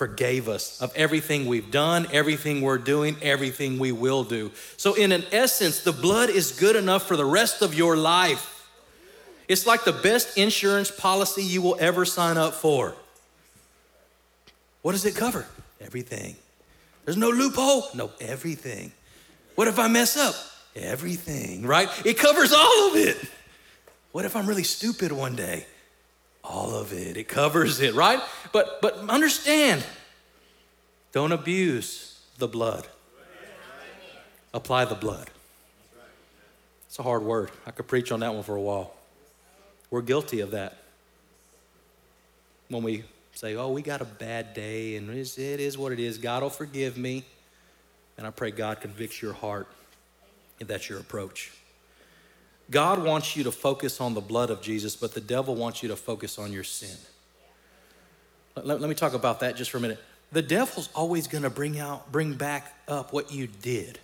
forgave 0.00 0.48
us 0.48 0.80
of 0.80 0.90
everything 0.96 1.44
we've 1.44 1.70
done, 1.70 2.08
everything 2.10 2.62
we're 2.62 2.78
doing, 2.78 3.18
everything 3.20 3.78
we 3.78 3.92
will 3.92 4.24
do. 4.24 4.50
So, 4.78 4.94
in 4.94 5.12
an 5.12 5.24
essence, 5.30 5.82
the 5.82 5.92
blood 5.92 6.30
is 6.30 6.52
good 6.52 6.74
enough 6.74 7.06
for 7.06 7.18
the 7.18 7.24
rest 7.26 7.60
of 7.60 7.74
your 7.74 7.98
life. 7.98 8.66
It's 9.46 9.66
like 9.66 9.84
the 9.84 9.92
best 9.92 10.38
insurance 10.38 10.90
policy 10.90 11.42
you 11.42 11.60
will 11.60 11.76
ever 11.78 12.06
sign 12.06 12.38
up 12.38 12.54
for. 12.54 12.94
What 14.80 14.92
does 14.92 15.04
it 15.04 15.14
cover? 15.14 15.44
Everything. 15.82 16.34
There's 17.04 17.18
no 17.18 17.28
loophole? 17.28 17.82
No, 17.94 18.10
everything. 18.22 18.92
What 19.54 19.68
if 19.68 19.78
I 19.78 19.88
mess 19.88 20.16
up? 20.16 20.34
Everything, 20.74 21.66
right? 21.66 21.90
It 22.06 22.16
covers 22.16 22.54
all 22.54 22.88
of 22.88 22.96
it. 22.96 23.18
What 24.12 24.24
if 24.24 24.34
I'm 24.34 24.46
really 24.46 24.64
stupid 24.64 25.12
one 25.12 25.36
day? 25.36 25.66
All 26.42 26.74
of 26.74 26.92
it. 26.92 27.16
It 27.16 27.28
covers 27.28 27.80
it, 27.80 27.94
right? 27.94 28.20
But 28.52 28.80
but 28.80 28.96
understand, 29.08 29.84
don't 31.12 31.32
abuse 31.32 32.20
the 32.38 32.48
blood. 32.48 32.86
Apply 34.52 34.84
the 34.84 34.94
blood. 34.94 35.30
It's 36.86 36.98
a 36.98 37.04
hard 37.04 37.22
word. 37.22 37.52
I 37.66 37.70
could 37.70 37.86
preach 37.86 38.10
on 38.10 38.20
that 38.20 38.34
one 38.34 38.42
for 38.42 38.56
a 38.56 38.60
while. 38.60 38.92
We're 39.90 40.02
guilty 40.02 40.40
of 40.40 40.50
that. 40.52 40.76
When 42.68 42.82
we 42.82 43.04
say, 43.34 43.54
oh, 43.54 43.70
we 43.70 43.82
got 43.82 44.00
a 44.00 44.04
bad 44.04 44.54
day 44.54 44.96
and 44.96 45.08
it 45.08 45.38
is 45.38 45.78
what 45.78 45.92
it 45.92 46.00
is, 46.00 46.18
God 46.18 46.42
will 46.42 46.50
forgive 46.50 46.98
me. 46.98 47.24
And 48.18 48.26
I 48.26 48.30
pray 48.30 48.50
God 48.50 48.80
convicts 48.80 49.22
your 49.22 49.32
heart 49.32 49.68
if 50.58 50.66
that's 50.66 50.88
your 50.88 50.98
approach. 50.98 51.52
God 52.70 53.02
wants 53.02 53.36
you 53.36 53.44
to 53.44 53.52
focus 53.52 54.00
on 54.00 54.14
the 54.14 54.20
blood 54.20 54.50
of 54.50 54.62
Jesus, 54.62 54.94
but 54.94 55.12
the 55.12 55.20
devil 55.20 55.54
wants 55.54 55.82
you 55.82 55.88
to 55.88 55.96
focus 55.96 56.38
on 56.38 56.52
your 56.52 56.64
sin. 56.64 56.96
Let, 58.56 58.80
let 58.80 58.88
me 58.88 58.94
talk 58.94 59.14
about 59.14 59.40
that 59.40 59.56
just 59.56 59.70
for 59.70 59.78
a 59.78 59.80
minute. 59.80 59.98
The 60.32 60.42
devil's 60.42 60.88
always 60.94 61.26
going 61.26 61.42
to 61.42 61.50
bring 61.50 61.78
out, 61.78 62.12
bring 62.12 62.34
back 62.34 62.72
up 62.86 63.12
what 63.12 63.32
you 63.32 63.48
did. 63.48 63.98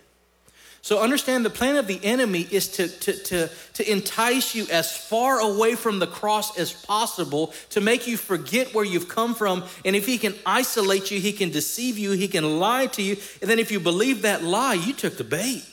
So 0.81 1.01
understand 1.01 1.43
the 1.43 1.49
plan 1.49 1.75
of 1.75 1.87
the 1.87 1.99
enemy 2.03 2.47
is 2.49 2.69
to, 2.69 2.87
to, 2.87 3.13
to, 3.23 3.49
to 3.73 3.91
entice 3.91 4.55
you 4.55 4.67
as 4.71 4.95
far 4.95 5.39
away 5.39 5.75
from 5.75 5.99
the 5.99 6.07
cross 6.07 6.57
as 6.57 6.71
possible 6.71 7.53
to 7.71 7.81
make 7.81 8.07
you 8.07 8.15
forget 8.15 8.73
where 8.73 8.85
you've 8.85 9.09
come 9.09 9.35
from. 9.35 9.65
And 9.83 9.95
if 9.95 10.05
he 10.05 10.17
can 10.17 10.33
isolate 10.45 11.11
you, 11.11 11.19
he 11.19 11.33
can 11.33 11.49
deceive 11.49 11.97
you, 11.97 12.11
he 12.11 12.27
can 12.27 12.59
lie 12.59 12.87
to 12.87 13.01
you. 13.01 13.17
And 13.41 13.49
then 13.49 13.59
if 13.59 13.71
you 13.71 13.79
believe 13.79 14.21
that 14.21 14.43
lie, 14.43 14.75
you 14.75 14.93
took 14.93 15.17
the 15.17 15.25
bait. 15.25 15.65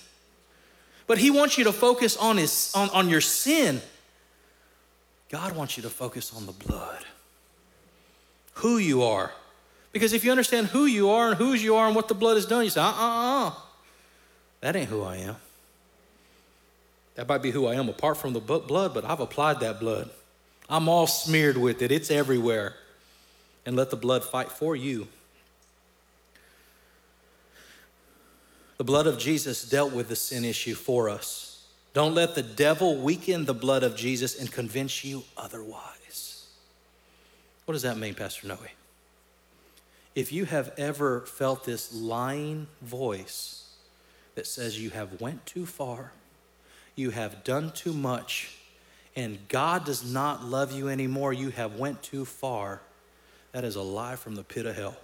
But 1.06 1.18
he 1.18 1.30
wants 1.30 1.58
you 1.58 1.64
to 1.64 1.72
focus 1.72 2.16
on, 2.16 2.36
his, 2.36 2.72
on, 2.74 2.88
on 2.90 3.08
your 3.08 3.20
sin. 3.20 3.80
God 5.28 5.54
wants 5.56 5.76
you 5.76 5.82
to 5.82 5.90
focus 5.90 6.34
on 6.34 6.46
the 6.46 6.52
blood, 6.52 7.04
who 8.54 8.78
you 8.78 9.02
are. 9.02 9.32
Because 9.92 10.12
if 10.12 10.24
you 10.24 10.30
understand 10.30 10.68
who 10.68 10.86
you 10.86 11.10
are 11.10 11.28
and 11.28 11.36
whose 11.36 11.62
you 11.62 11.76
are 11.76 11.86
and 11.86 11.94
what 11.94 12.08
the 12.08 12.14
blood 12.14 12.34
has 12.34 12.46
done, 12.46 12.64
you 12.64 12.70
say, 12.70 12.80
uh 12.80 12.84
uh 12.84 13.46
uh. 13.48 13.52
That 14.60 14.76
ain't 14.76 14.88
who 14.88 15.02
I 15.02 15.16
am. 15.16 15.36
That 17.16 17.28
might 17.28 17.42
be 17.42 17.50
who 17.50 17.66
I 17.66 17.74
am 17.74 17.88
apart 17.88 18.16
from 18.16 18.32
the 18.32 18.40
blood, 18.40 18.94
but 18.94 19.04
I've 19.04 19.20
applied 19.20 19.60
that 19.60 19.78
blood. 19.78 20.10
I'm 20.68 20.88
all 20.88 21.06
smeared 21.06 21.56
with 21.56 21.82
it, 21.82 21.92
it's 21.92 22.10
everywhere. 22.10 22.74
And 23.66 23.76
let 23.76 23.90
the 23.90 23.96
blood 23.96 24.24
fight 24.24 24.50
for 24.50 24.74
you. 24.74 25.08
The 28.76 28.84
blood 28.84 29.06
of 29.06 29.18
Jesus 29.18 29.68
dealt 29.68 29.92
with 29.92 30.08
the 30.08 30.16
sin 30.16 30.44
issue 30.44 30.74
for 30.74 31.08
us. 31.08 31.64
Don't 31.92 32.14
let 32.14 32.34
the 32.34 32.42
devil 32.42 32.96
weaken 32.96 33.44
the 33.44 33.54
blood 33.54 33.84
of 33.84 33.94
Jesus 33.94 34.38
and 34.38 34.50
convince 34.50 35.04
you 35.04 35.22
otherwise. 35.36 36.48
What 37.64 37.72
does 37.74 37.82
that 37.82 37.96
mean, 37.96 38.14
Pastor 38.14 38.48
Noe? 38.48 38.58
If 40.14 40.32
you 40.32 40.44
have 40.44 40.72
ever 40.76 41.20
felt 41.20 41.64
this 41.64 41.94
lying 41.94 42.66
voice 42.82 43.68
that 44.34 44.46
says 44.46 44.80
you 44.80 44.90
have 44.90 45.20
went 45.20 45.46
too 45.46 45.66
far, 45.66 46.12
you 46.96 47.10
have 47.10 47.42
done 47.44 47.70
too 47.72 47.92
much, 47.92 48.56
and 49.16 49.38
God 49.48 49.84
does 49.84 50.04
not 50.04 50.44
love 50.44 50.72
you 50.72 50.88
anymore, 50.88 51.32
you 51.32 51.50
have 51.50 51.76
went 51.76 52.02
too 52.02 52.24
far, 52.24 52.80
that 53.52 53.64
is 53.64 53.76
a 53.76 53.82
lie 53.82 54.16
from 54.16 54.34
the 54.34 54.44
pit 54.44 54.66
of 54.66 54.76
hell. 54.76 54.96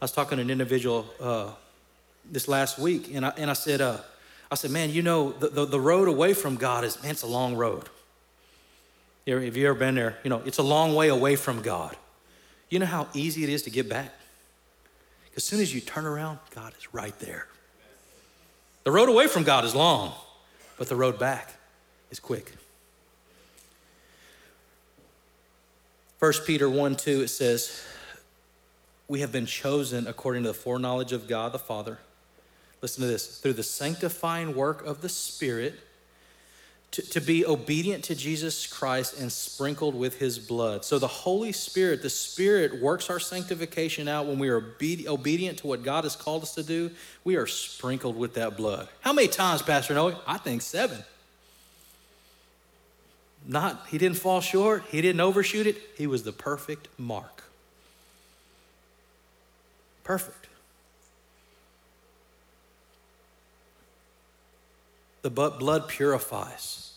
I 0.00 0.04
was 0.04 0.12
talking 0.12 0.36
to 0.36 0.42
an 0.42 0.50
individual 0.50 1.06
uh, 1.20 1.50
this 2.24 2.48
last 2.48 2.78
week, 2.78 3.10
and 3.14 3.26
I, 3.26 3.32
and 3.36 3.50
I 3.50 3.54
said, 3.54 3.80
uh, 3.80 3.98
I 4.50 4.56
said, 4.56 4.70
man, 4.70 4.90
you 4.90 5.02
know, 5.02 5.30
the, 5.32 5.48
the, 5.48 5.64
the, 5.64 5.80
road 5.80 6.08
away 6.08 6.34
from 6.34 6.56
God 6.56 6.84
is, 6.84 7.00
man, 7.02 7.12
it's 7.12 7.22
a 7.22 7.26
long 7.28 7.54
road. 7.54 7.88
Have 9.26 9.56
you 9.56 9.68
ever 9.68 9.78
been 9.78 9.94
there? 9.94 10.18
You 10.24 10.30
know, 10.30 10.42
it's 10.44 10.58
a 10.58 10.62
long 10.62 10.94
way 10.94 11.08
away 11.08 11.36
from 11.36 11.62
God. 11.62 11.96
You 12.68 12.80
know 12.80 12.86
how 12.86 13.06
easy 13.14 13.44
it 13.44 13.48
is 13.48 13.62
to 13.62 13.70
get 13.70 13.88
back? 13.88 14.12
As 15.36 15.44
soon 15.44 15.60
as 15.60 15.72
you 15.72 15.80
turn 15.80 16.04
around, 16.04 16.40
God 16.52 16.72
is 16.76 16.92
right 16.92 17.16
there. 17.20 17.46
The 18.82 18.90
road 18.90 19.08
away 19.08 19.28
from 19.28 19.44
God 19.44 19.64
is 19.64 19.74
long, 19.74 20.12
but 20.78 20.88
the 20.88 20.96
road 20.96 21.18
back 21.18 21.54
is 22.10 22.18
quick. 22.18 22.52
1 26.18 26.32
Peter 26.44 26.68
1 26.68 26.96
2, 26.96 27.22
it 27.22 27.28
says, 27.28 27.84
We 29.06 29.20
have 29.20 29.30
been 29.30 29.46
chosen 29.46 30.08
according 30.08 30.42
to 30.42 30.48
the 30.48 30.54
foreknowledge 30.54 31.12
of 31.12 31.28
God 31.28 31.52
the 31.52 31.58
Father 31.58 31.98
listen 32.82 33.02
to 33.02 33.06
this, 33.06 33.38
through 33.38 33.54
the 33.54 33.62
sanctifying 33.62 34.54
work 34.54 34.84
of 34.84 35.00
the 35.02 35.08
Spirit, 35.08 35.74
to, 36.92 37.02
to 37.10 37.20
be 37.20 37.46
obedient 37.46 38.02
to 38.04 38.14
Jesus 38.14 38.66
Christ 38.66 39.20
and 39.20 39.30
sprinkled 39.30 39.94
with 39.94 40.18
his 40.18 40.38
blood. 40.38 40.84
So 40.84 40.98
the 40.98 41.06
Holy 41.06 41.52
Spirit, 41.52 42.02
the 42.02 42.10
Spirit 42.10 42.80
works 42.80 43.08
our 43.08 43.20
sanctification 43.20 44.08
out 44.08 44.26
when 44.26 44.38
we 44.38 44.48
are 44.48 44.56
obe- 44.56 45.06
obedient 45.06 45.58
to 45.58 45.68
what 45.68 45.84
God 45.84 46.04
has 46.04 46.16
called 46.16 46.42
us 46.42 46.54
to 46.56 46.62
do. 46.62 46.90
We 47.22 47.36
are 47.36 47.46
sprinkled 47.46 48.16
with 48.16 48.34
that 48.34 48.56
blood. 48.56 48.88
How 49.02 49.12
many 49.12 49.28
times, 49.28 49.62
Pastor 49.62 49.94
Noe? 49.94 50.18
I 50.26 50.38
think 50.38 50.62
seven. 50.62 50.98
not, 53.46 53.86
he 53.88 53.98
didn't 53.98 54.18
fall 54.18 54.40
short, 54.40 54.82
he 54.90 55.00
didn't 55.00 55.20
overshoot 55.20 55.66
it. 55.68 55.76
He 55.96 56.08
was 56.08 56.24
the 56.24 56.32
perfect 56.32 56.88
mark. 56.98 57.44
Perfect. 60.02 60.39
The 65.22 65.30
blood 65.30 65.88
purifies. 65.88 66.92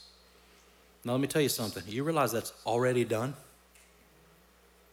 Now, 1.04 1.12
let 1.12 1.22
me 1.22 1.28
tell 1.28 1.42
you 1.42 1.50
something. 1.50 1.84
You 1.86 2.04
realize 2.04 2.32
that's 2.32 2.54
already 2.66 3.04
done? 3.04 3.34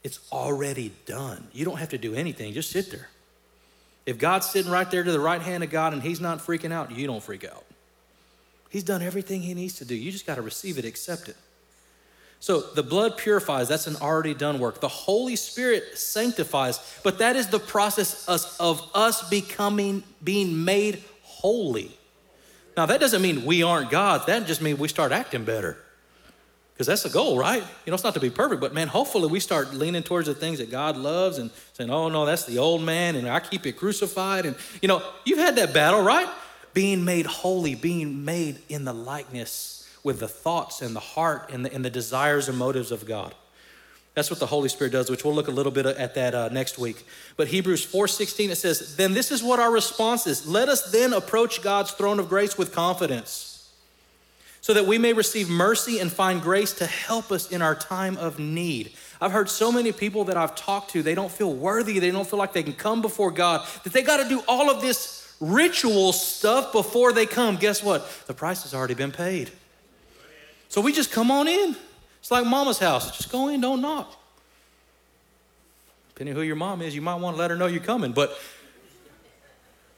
It's 0.03 0.19
already 0.33 0.93
done. 1.07 1.47
You 1.53 1.65
don't 1.65 1.79
have 1.79 1.91
to 1.91 1.99
do 1.99 2.15
anything, 2.15 2.53
just 2.53 2.71
sit 2.71 2.91
there. 2.91 3.09
If 4.07 4.19
God's 4.19 4.49
sitting 4.49 4.73
right 4.73 4.91
there 4.91 5.05
to 5.05 5.13
the 5.13 5.21
right 5.21 5.43
hand 5.43 5.63
of 5.63 5.71
God 5.71 5.93
and 5.93 6.03
He's 6.03 6.21
not 6.21 6.39
freaking 6.39 6.73
out, 6.73 6.91
you 6.91 7.07
don't 7.07 7.23
freak 7.23 7.45
out. 7.45 7.65
He's 8.71 8.83
done 8.83 9.03
everything 9.03 9.43
He 9.43 9.55
needs 9.55 9.75
to 9.75 9.85
do. 9.85 9.95
You 9.95 10.11
just 10.11 10.27
got 10.27 10.37
to 10.37 10.43
receive 10.43 10.79
it, 10.79 10.85
accept 10.85 11.29
it. 11.29 11.37
So 12.41 12.61
the 12.61 12.83
blood 12.83 13.19
purifies, 13.19 13.69
that's 13.69 13.87
an 13.87 13.97
already 13.97 14.33
done 14.33 14.59
work. 14.59 14.81
The 14.81 14.89
Holy 14.89 15.37
Spirit 15.37 15.99
sanctifies, 15.99 16.81
but 17.05 17.19
that 17.19 17.37
is 17.37 17.49
the 17.49 17.59
process 17.59 18.27
of 18.59 18.91
us 18.95 19.29
becoming, 19.29 20.03
being 20.25 20.65
made 20.65 21.05
holy. 21.23 21.97
Now, 22.77 22.87
that 22.87 23.01
doesn't 23.01 23.21
mean 23.21 23.45
we 23.45 23.63
aren't 23.63 23.91
God, 23.91 24.27
that 24.27 24.47
just 24.47 24.63
means 24.63 24.79
we 24.79 24.89
start 24.89 25.13
acting 25.13 25.45
better. 25.45 25.77
Because 26.81 26.87
that's 26.87 27.03
the 27.03 27.11
goal, 27.11 27.37
right? 27.37 27.63
You 27.85 27.91
know, 27.91 27.95
it's 27.95 28.05
not 28.05 28.15
to 28.15 28.21
be 28.21 28.31
perfect, 28.31 28.59
but 28.59 28.73
man, 28.73 28.89
hopefully 28.89 29.29
we 29.29 29.39
start 29.39 29.75
leaning 29.75 30.03
towards 30.03 30.29
the 30.29 30.35
things 30.35 30.61
that 30.61 30.71
God 30.71 30.97
loves 30.97 31.37
and 31.37 31.51
saying, 31.75 31.91
oh 31.91 32.09
no, 32.09 32.25
that's 32.25 32.47
the 32.47 32.57
old 32.57 32.81
man 32.81 33.17
and 33.17 33.29
I 33.29 33.41
keep 33.41 33.67
it 33.67 33.73
crucified. 33.73 34.47
And, 34.47 34.57
you 34.81 34.89
know, 34.89 35.03
you've 35.27 35.39
had 35.39 35.57
that 35.57 35.75
battle, 35.75 36.01
right? 36.01 36.27
Being 36.73 37.05
made 37.05 37.27
holy, 37.27 37.75
being 37.75 38.25
made 38.25 38.61
in 38.71 38.87
the 38.87 38.95
likeness 38.95 39.87
with 40.03 40.21
the 40.21 40.29
thoughts 40.29 40.81
and 40.81 40.97
the 40.97 41.01
heart 41.01 41.51
and 41.53 41.67
the, 41.67 41.75
and 41.75 41.85
the 41.85 41.91
desires 41.91 42.49
and 42.49 42.57
motives 42.57 42.93
of 42.93 43.05
God. 43.05 43.35
That's 44.21 44.29
what 44.29 44.39
the 44.39 44.45
Holy 44.45 44.69
Spirit 44.69 44.93
does, 44.93 45.09
which 45.09 45.25
we'll 45.25 45.35
look 45.35 45.49
a 45.49 45.51
little 45.51 45.73
bit 45.73 45.87
at 45.87 46.15
that 46.17 46.35
uh, 46.35 46.51
next 46.51 46.79
week. 46.79 47.07
But 47.39 47.49
Hebrews 47.49 47.87
4:16 47.87 48.51
it 48.51 48.57
says, 48.57 48.97
"Then 48.97 49.15
this 49.15 49.33
is 49.33 49.43
what 49.43 49.59
our 49.59 49.71
response 49.71 50.27
is: 50.27 50.47
Let 50.47 50.69
us 50.69 50.91
then 50.93 51.15
approach 51.15 51.63
God's 51.63 51.93
throne 51.93 52.21
of 52.21 52.29
grace 52.29 52.59
with 52.59 52.71
confidence." 52.71 53.47
so 54.61 54.75
that 54.75 54.87
we 54.87 54.99
may 54.99 55.15
receive 55.15 55.49
mercy 55.49 56.01
and 56.01 56.13
find 56.13 56.43
grace 56.43 56.75
to 56.75 56.85
help 56.85 57.33
us 57.33 57.51
in 57.51 57.63
our 57.63 57.75
time 57.75 58.19
of 58.19 58.39
need. 58.39 58.93
I've 59.19 59.33
heard 59.33 59.49
so 59.49 59.73
many 59.73 59.91
people 59.91 60.25
that 60.25 60.37
I've 60.37 60.55
talked 60.55 60.91
to, 60.91 61.03
they 61.03 61.15
don't 61.15 61.33
feel 61.33 61.55
worthy, 61.55 61.99
they 61.99 62.11
don't 62.11 62.29
feel 62.29 62.39
like 62.39 62.53
they 62.53 62.63
can 62.63 62.75
come 62.75 63.01
before 63.01 63.31
God, 63.31 63.67
that 63.85 63.95
they 63.95 64.03
got 64.03 64.23
to 64.23 64.29
do 64.29 64.43
all 64.47 64.69
of 64.69 64.83
this 64.83 65.35
ritual 65.41 66.13
stuff 66.13 66.73
before 66.73 67.15
they 67.15 67.25
come. 67.25 67.57
Guess 67.57 67.83
what? 67.83 68.07
The 68.27 68.35
price 68.35 68.65
has 68.65 68.75
already 68.75 68.93
been 68.93 69.13
paid. 69.13 69.51
So 70.69 70.83
we 70.83 70.93
just 70.93 71.11
come 71.11 71.31
on 71.31 71.49
in. 71.49 71.75
It's 72.31 72.33
like 72.33 72.47
mama's 72.47 72.79
house. 72.79 73.17
Just 73.17 73.33
go 73.33 73.49
in, 73.49 73.61
don't 73.61 73.83
knock. 73.83 74.09
Depending 76.11 76.37
who 76.37 76.43
your 76.43 76.55
mom 76.55 76.81
is, 76.81 76.95
you 76.95 77.03
might 77.03 77.17
want 77.17 77.35
to 77.35 77.41
let 77.41 77.51
her 77.51 77.57
know 77.57 77.67
you're 77.67 77.83
coming, 77.83 78.13
but 78.13 78.39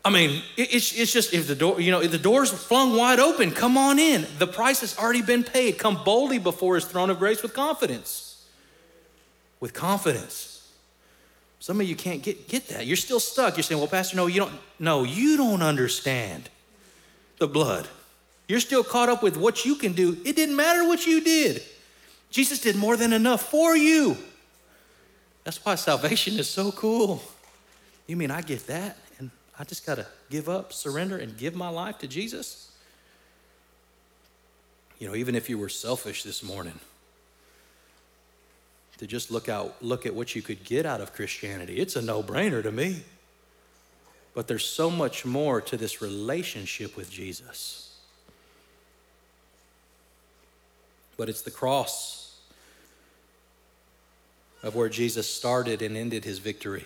I 0.03 0.09
mean, 0.09 0.43
it's, 0.57 0.99
it's 0.99 1.13
just 1.13 1.35
if 1.35 1.47
the 1.47 1.55
door, 1.55 1.79
you 1.79 1.91
know, 1.91 2.01
if 2.01 2.11
the 2.11 2.17
door's 2.17 2.51
flung 2.51 2.97
wide 2.97 3.21
open, 3.21 3.51
come 3.51 3.77
on 3.77 3.99
in. 3.99 4.27
The 4.39 4.47
price 4.47 4.81
has 4.81 4.97
already 4.97 5.21
been 5.21 5.45
paid. 5.45 5.77
Come 5.77 6.03
boldly 6.05 6.39
before 6.39 6.77
his 6.77 6.87
throne 6.87 7.11
of 7.11 7.19
grace 7.19 7.43
with 7.43 7.53
confidence. 7.53 8.47
With 9.61 9.75
confidence. 9.75 10.73
Some 11.61 11.83
of 11.83 11.87
you 11.87 11.95
can't 11.95 12.23
get, 12.23 12.49
get 12.49 12.69
that. 12.69 12.87
You're 12.87 12.97
still 12.97 13.21
stuck. 13.21 13.59
You're 13.59 13.63
saying, 13.63 13.79
well, 13.79 13.89
Pastor, 13.89 14.17
no, 14.17 14.27
you 14.27 14.41
don't. 14.41 14.55
No, 14.79 15.05
you 15.05 15.37
don't 15.37 15.61
understand 15.61 16.49
the 17.37 17.47
blood. 17.47 17.87
You're 18.49 18.61
still 18.61 18.83
caught 18.83 19.11
up 19.11 19.23
with 19.23 19.37
what 19.37 19.67
you 19.67 19.75
can 19.75 19.93
do. 19.93 20.17
It 20.25 20.35
didn't 20.35 20.57
matter 20.57 20.89
what 20.89 21.07
you 21.07 21.21
did. 21.21 21.63
Jesus 22.33 22.59
did 22.61 22.77
more 22.77 22.97
than 22.97 23.13
enough 23.13 23.51
for 23.51 23.77
you. 23.77 24.17
That's 25.45 25.63
why 25.65 25.75
salvation 25.75 26.39
is 26.39 26.49
so 26.49 26.73
cool. 26.73 27.23
You 28.07 28.17
mean 28.17 28.31
I 28.31 28.41
get 28.41 28.67
that? 28.69 28.97
And 29.19 29.31
I 29.59 29.65
just 29.65 29.85
got 29.85 29.97
to 29.97 30.07
give 30.31 30.49
up, 30.49 30.73
surrender, 30.73 31.19
and 31.19 31.37
give 31.37 31.55
my 31.55 31.69
life 31.69 31.99
to 31.99 32.09
Jesus? 32.09 32.73
You 34.99 35.09
know, 35.09 35.15
even 35.15 35.35
if 35.35 35.51
you 35.51 35.59
were 35.59 35.69
selfish 35.69 36.23
this 36.23 36.43
morning, 36.43 36.79
to 38.97 39.07
just 39.07 39.31
look 39.31 39.49
out, 39.49 39.83
look 39.83 40.07
at 40.07 40.15
what 40.15 40.35
you 40.35 40.43
could 40.43 40.65
get 40.65 40.87
out 40.87 41.01
of 41.01 41.13
Christianity, 41.13 41.77
it's 41.79 41.97
a 41.97 42.03
no-brainer 42.03 42.63
to 42.63 42.73
me. 42.73 43.03
But 44.33 44.49
there's 44.49 44.65
so 44.65 44.89
much 44.89 45.27
more 45.27 45.61
to 45.61 45.77
this 45.77 46.01
relationship 46.01 46.97
with 46.97 47.11
Jesus. 47.11 47.99
But 51.19 51.29
it's 51.29 51.43
the 51.43 51.51
cross 51.51 52.22
of 54.63 54.75
where 54.75 54.89
Jesus 54.89 55.33
started 55.33 55.83
and 55.83 55.97
ended 55.97 56.25
his 56.25 56.39
victory 56.39 56.85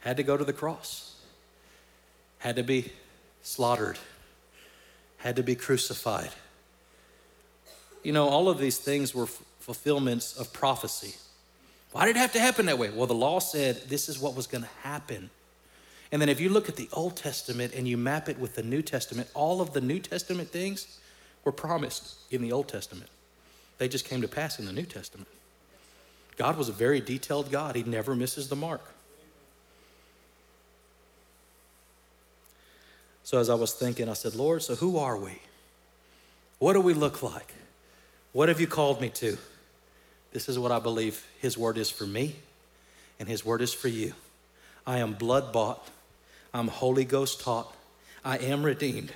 had 0.00 0.16
to 0.16 0.22
go 0.22 0.36
to 0.36 0.44
the 0.44 0.52
cross, 0.52 1.14
had 2.38 2.56
to 2.56 2.62
be 2.62 2.90
slaughtered, 3.42 3.98
had 5.18 5.36
to 5.36 5.42
be 5.42 5.54
crucified. 5.54 6.30
You 8.02 8.12
know, 8.12 8.28
all 8.28 8.48
of 8.48 8.58
these 8.58 8.78
things 8.78 9.14
were 9.14 9.24
f- 9.24 9.42
fulfillments 9.58 10.38
of 10.38 10.52
prophecy. 10.52 11.16
Why 11.92 12.06
did 12.06 12.16
it 12.16 12.18
have 12.18 12.32
to 12.32 12.40
happen 12.40 12.66
that 12.66 12.78
way? 12.78 12.90
Well, 12.90 13.06
the 13.06 13.14
law 13.14 13.40
said 13.40 13.88
this 13.88 14.08
is 14.08 14.18
what 14.18 14.34
was 14.34 14.46
going 14.46 14.64
to 14.64 14.70
happen. 14.82 15.28
And 16.12 16.20
then 16.20 16.28
if 16.28 16.40
you 16.40 16.48
look 16.48 16.68
at 16.68 16.76
the 16.76 16.88
Old 16.92 17.16
Testament 17.16 17.74
and 17.74 17.86
you 17.86 17.96
map 17.96 18.28
it 18.28 18.38
with 18.38 18.54
the 18.54 18.62
New 18.62 18.82
Testament, 18.82 19.28
all 19.34 19.60
of 19.60 19.74
the 19.74 19.80
New 19.80 19.98
Testament 19.98 20.48
things 20.48 20.98
were 21.44 21.52
promised 21.52 22.16
in 22.30 22.42
the 22.42 22.52
Old 22.52 22.68
Testament. 22.68 23.10
They 23.78 23.88
just 23.88 24.06
came 24.06 24.22
to 24.22 24.28
pass 24.28 24.58
in 24.58 24.66
the 24.66 24.72
New 24.72 24.84
Testament. 24.84 25.28
God 26.40 26.56
was 26.56 26.70
a 26.70 26.72
very 26.72 27.02
detailed 27.02 27.50
God, 27.50 27.76
He 27.76 27.82
never 27.82 28.14
misses 28.14 28.48
the 28.48 28.56
mark. 28.56 28.80
So 33.24 33.38
as 33.38 33.50
I 33.50 33.54
was 33.56 33.74
thinking, 33.74 34.08
I 34.08 34.14
said, 34.14 34.34
Lord, 34.34 34.62
so 34.62 34.74
who 34.74 34.96
are 34.96 35.18
we? 35.18 35.38
What 36.58 36.72
do 36.72 36.80
we 36.80 36.94
look 36.94 37.22
like? 37.22 37.52
What 38.32 38.48
have 38.48 38.58
you 38.58 38.66
called 38.66 39.02
me 39.02 39.10
to? 39.10 39.36
This 40.32 40.48
is 40.48 40.58
what 40.58 40.72
I 40.72 40.78
believe 40.78 41.26
His 41.40 41.58
word 41.58 41.76
is 41.76 41.90
for 41.90 42.06
me, 42.06 42.36
and 43.18 43.28
His 43.28 43.44
word 43.44 43.60
is 43.60 43.74
for 43.74 43.88
you. 43.88 44.14
I 44.86 44.96
am 45.00 45.12
blood 45.12 45.52
bought, 45.52 45.90
I'm 46.54 46.68
Holy 46.68 47.04
Ghost 47.04 47.42
taught, 47.42 47.70
I 48.24 48.38
am 48.38 48.62
redeemed, 48.62 49.12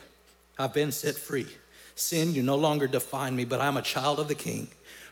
I've 0.58 0.74
been 0.74 0.92
set 0.92 1.14
free. 1.14 1.48
Sin, 1.94 2.34
you 2.34 2.42
no 2.42 2.56
longer 2.56 2.86
define 2.86 3.34
me, 3.34 3.46
but 3.46 3.62
I'm 3.62 3.78
a 3.78 3.82
child 3.82 4.20
of 4.20 4.28
the 4.28 4.34
King 4.34 4.68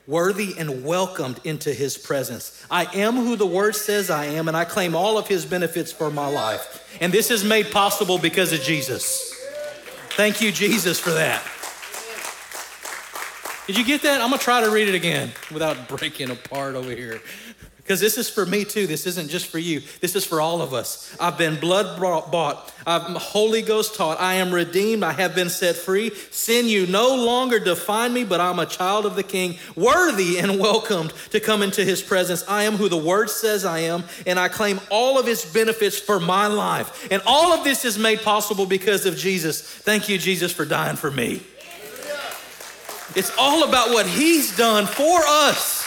worthy 0.07 0.55
and 0.59 0.85
welcomed 0.85 1.41
into 1.45 1.73
his 1.73 1.97
presence. 1.97 2.65
I 2.71 2.85
am 2.97 3.17
who 3.17 3.37
the 3.37 3.47
word 3.47 3.77
says 3.77 4.11
I 4.11 4.27
am, 4.27 4.49
and 4.49 4.57
I 4.57 4.65
claim 4.65 4.95
all 4.95 5.19
of 5.19 5.29
his 5.29 5.45
benefits 5.47 5.93
for 5.93 6.11
my 6.11 6.27
life. 6.27 6.99
And 7.01 7.13
this 7.13 7.31
is 7.31 7.45
made 7.45 7.71
possible 7.71 8.19
because 8.19 8.53
of 8.53 8.61
Jesus. 8.61 9.33
Thank 10.11 10.41
you, 10.41 10.53
Jesus, 10.53 10.99
for 10.99 11.11
that. 11.11 11.43
Did 13.67 13.79
you 13.79 13.85
get 13.85 14.03
that? 14.03 14.21
I'm 14.21 14.31
gonna 14.31 14.43
try 14.43 14.61
to 14.61 14.71
read 14.71 14.89
it 14.89 14.95
again 14.95 15.31
without 15.53 15.89
breaking 15.89 16.31
apart 16.31 16.75
over 16.75 16.91
here. 16.91 17.23
Because 17.83 17.99
this 17.99 18.17
is 18.17 18.31
for 18.31 18.47
me 18.47 18.65
too. 18.65 18.87
This 18.87 19.09
isn't 19.09 19.29
just 19.29 19.49
for 19.49 19.59
you. 19.59 19.83
This 20.01 20.15
is 20.15 20.25
for 20.25 20.41
all 20.41 20.63
of 20.63 20.73
us. 20.73 21.17
I've 21.19 21.37
been 21.37 21.59
blood 21.59 22.01
bought. 22.01 22.73
I'm 22.87 23.17
Holy 23.17 23.61
Ghost 23.61 23.97
taught. 23.97 24.21
I 24.21 24.35
am 24.35 24.55
redeemed. 24.55 25.03
I 25.03 25.13
have 25.13 25.35
been 25.35 25.51
set 25.51 25.75
free. 25.75 26.13
Sin, 26.31 26.69
you 26.69 26.87
no 26.87 27.17
longer 27.17 27.59
define 27.59 28.13
me, 28.13 28.23
but 28.23 28.41
I'm 28.41 28.61
a 28.61 28.67
child 28.67 29.05
of 29.05 29.17
the 29.17 29.25
King, 29.25 29.59
worthy 29.75 30.39
and 30.39 30.61
welcomed 30.61 31.13
to 31.31 31.41
come 31.41 31.61
into 31.61 31.85
his 31.85 32.01
presence. 32.01 32.45
I 32.47 32.65
am 32.65 32.75
who 32.75 32.89
the 32.89 32.97
word 32.97 33.31
says 33.31 33.65
I 33.65 33.81
am, 33.81 34.05
and 34.27 34.39
I 34.39 34.49
claim 34.49 34.81
all 34.89 35.19
of 35.19 35.27
his 35.27 35.45
benefits 35.45 35.99
for 35.99 36.21
my 36.21 36.47
life. 36.47 37.11
And 37.11 37.21
all 37.27 37.53
of 37.53 37.65
this 37.65 37.85
is 37.85 37.99
made 37.99 38.23
possible 38.23 38.65
because 38.65 39.07
of 39.07 39.17
Jesus. 39.17 39.61
Thank 39.61 40.09
you, 40.09 40.19
Jesus, 40.19 40.53
for 40.53 40.65
dying 40.65 40.97
for 40.97 41.11
me. 41.11 41.43
It's 43.17 43.33
all 43.37 43.69
about 43.69 43.91
what 43.91 44.07
he's 44.07 44.57
done 44.57 44.87
for 44.87 45.21
us. 45.27 45.82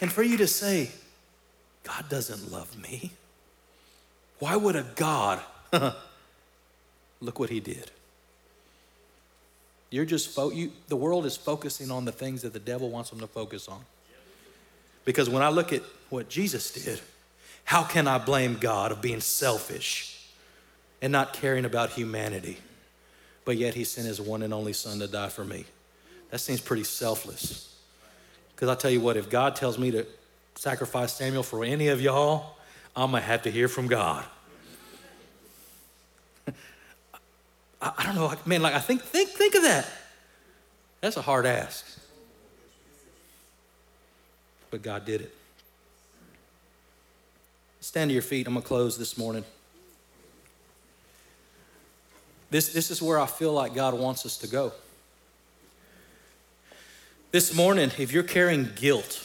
And 0.00 0.12
for 0.12 0.22
you 0.22 0.36
to 0.38 0.46
say, 0.46 0.90
God 1.82 2.08
doesn't 2.08 2.50
love 2.50 2.80
me. 2.80 3.12
Why 4.38 4.56
would 4.56 4.76
a 4.76 4.84
God? 4.94 5.40
Look 7.20 7.38
what 7.38 7.50
he 7.50 7.60
did. 7.60 7.90
You're 9.90 10.04
just 10.04 10.34
fo- 10.34 10.50
you, 10.50 10.72
the 10.88 10.96
world 10.96 11.26
is 11.26 11.36
focusing 11.36 11.90
on 11.90 12.04
the 12.04 12.12
things 12.12 12.42
that 12.42 12.52
the 12.52 12.58
devil 12.58 12.90
wants 12.90 13.10
them 13.10 13.20
to 13.20 13.26
focus 13.26 13.68
on. 13.68 13.80
Because 15.04 15.30
when 15.30 15.42
I 15.42 15.48
look 15.48 15.72
at 15.72 15.82
what 16.10 16.28
Jesus 16.28 16.72
did, 16.72 17.00
how 17.64 17.84
can 17.84 18.08
I 18.08 18.18
blame 18.18 18.58
God 18.60 18.92
of 18.92 19.00
being 19.00 19.20
selfish 19.20 20.28
and 21.00 21.12
not 21.12 21.32
caring 21.32 21.64
about 21.64 21.90
humanity? 21.90 22.58
But 23.44 23.56
yet 23.56 23.74
he 23.74 23.84
sent 23.84 24.08
his 24.08 24.20
one 24.20 24.42
and 24.42 24.52
only 24.52 24.72
son 24.72 24.98
to 24.98 25.06
die 25.06 25.28
for 25.28 25.44
me. 25.44 25.64
That 26.30 26.40
seems 26.40 26.60
pretty 26.60 26.82
selfless. 26.82 27.75
Because 28.56 28.70
I 28.70 28.74
tell 28.74 28.90
you 28.90 29.02
what, 29.02 29.18
if 29.18 29.28
God 29.28 29.54
tells 29.54 29.78
me 29.78 29.90
to 29.90 30.06
sacrifice 30.54 31.12
Samuel 31.12 31.42
for 31.42 31.62
any 31.62 31.88
of 31.88 32.00
y'all, 32.00 32.56
I'm 32.96 33.10
going 33.10 33.22
to 33.22 33.28
have 33.28 33.42
to 33.42 33.50
hear 33.50 33.68
from 33.68 33.86
God. 33.86 34.24
I, 37.82 37.92
I 37.98 38.06
don't 38.06 38.14
know, 38.14 38.32
man, 38.46 38.62
like 38.62 38.72
I 38.72 38.78
think, 38.78 39.02
think, 39.02 39.28
think 39.28 39.54
of 39.56 39.62
that. 39.64 39.86
That's 41.02 41.18
a 41.18 41.22
hard 41.22 41.44
ask. 41.44 41.84
But 44.70 44.80
God 44.80 45.04
did 45.04 45.20
it. 45.20 45.34
Stand 47.80 48.08
to 48.08 48.14
your 48.14 48.22
feet. 48.22 48.46
I'm 48.46 48.54
going 48.54 48.62
to 48.62 48.66
close 48.66 48.96
this 48.96 49.18
morning. 49.18 49.44
This, 52.50 52.72
this 52.72 52.90
is 52.90 53.02
where 53.02 53.18
I 53.18 53.26
feel 53.26 53.52
like 53.52 53.74
God 53.74 53.92
wants 53.92 54.24
us 54.24 54.38
to 54.38 54.46
go. 54.46 54.72
This 57.32 57.54
morning, 57.54 57.90
if 57.98 58.12
you're 58.12 58.22
carrying 58.22 58.70
guilt, 58.74 59.22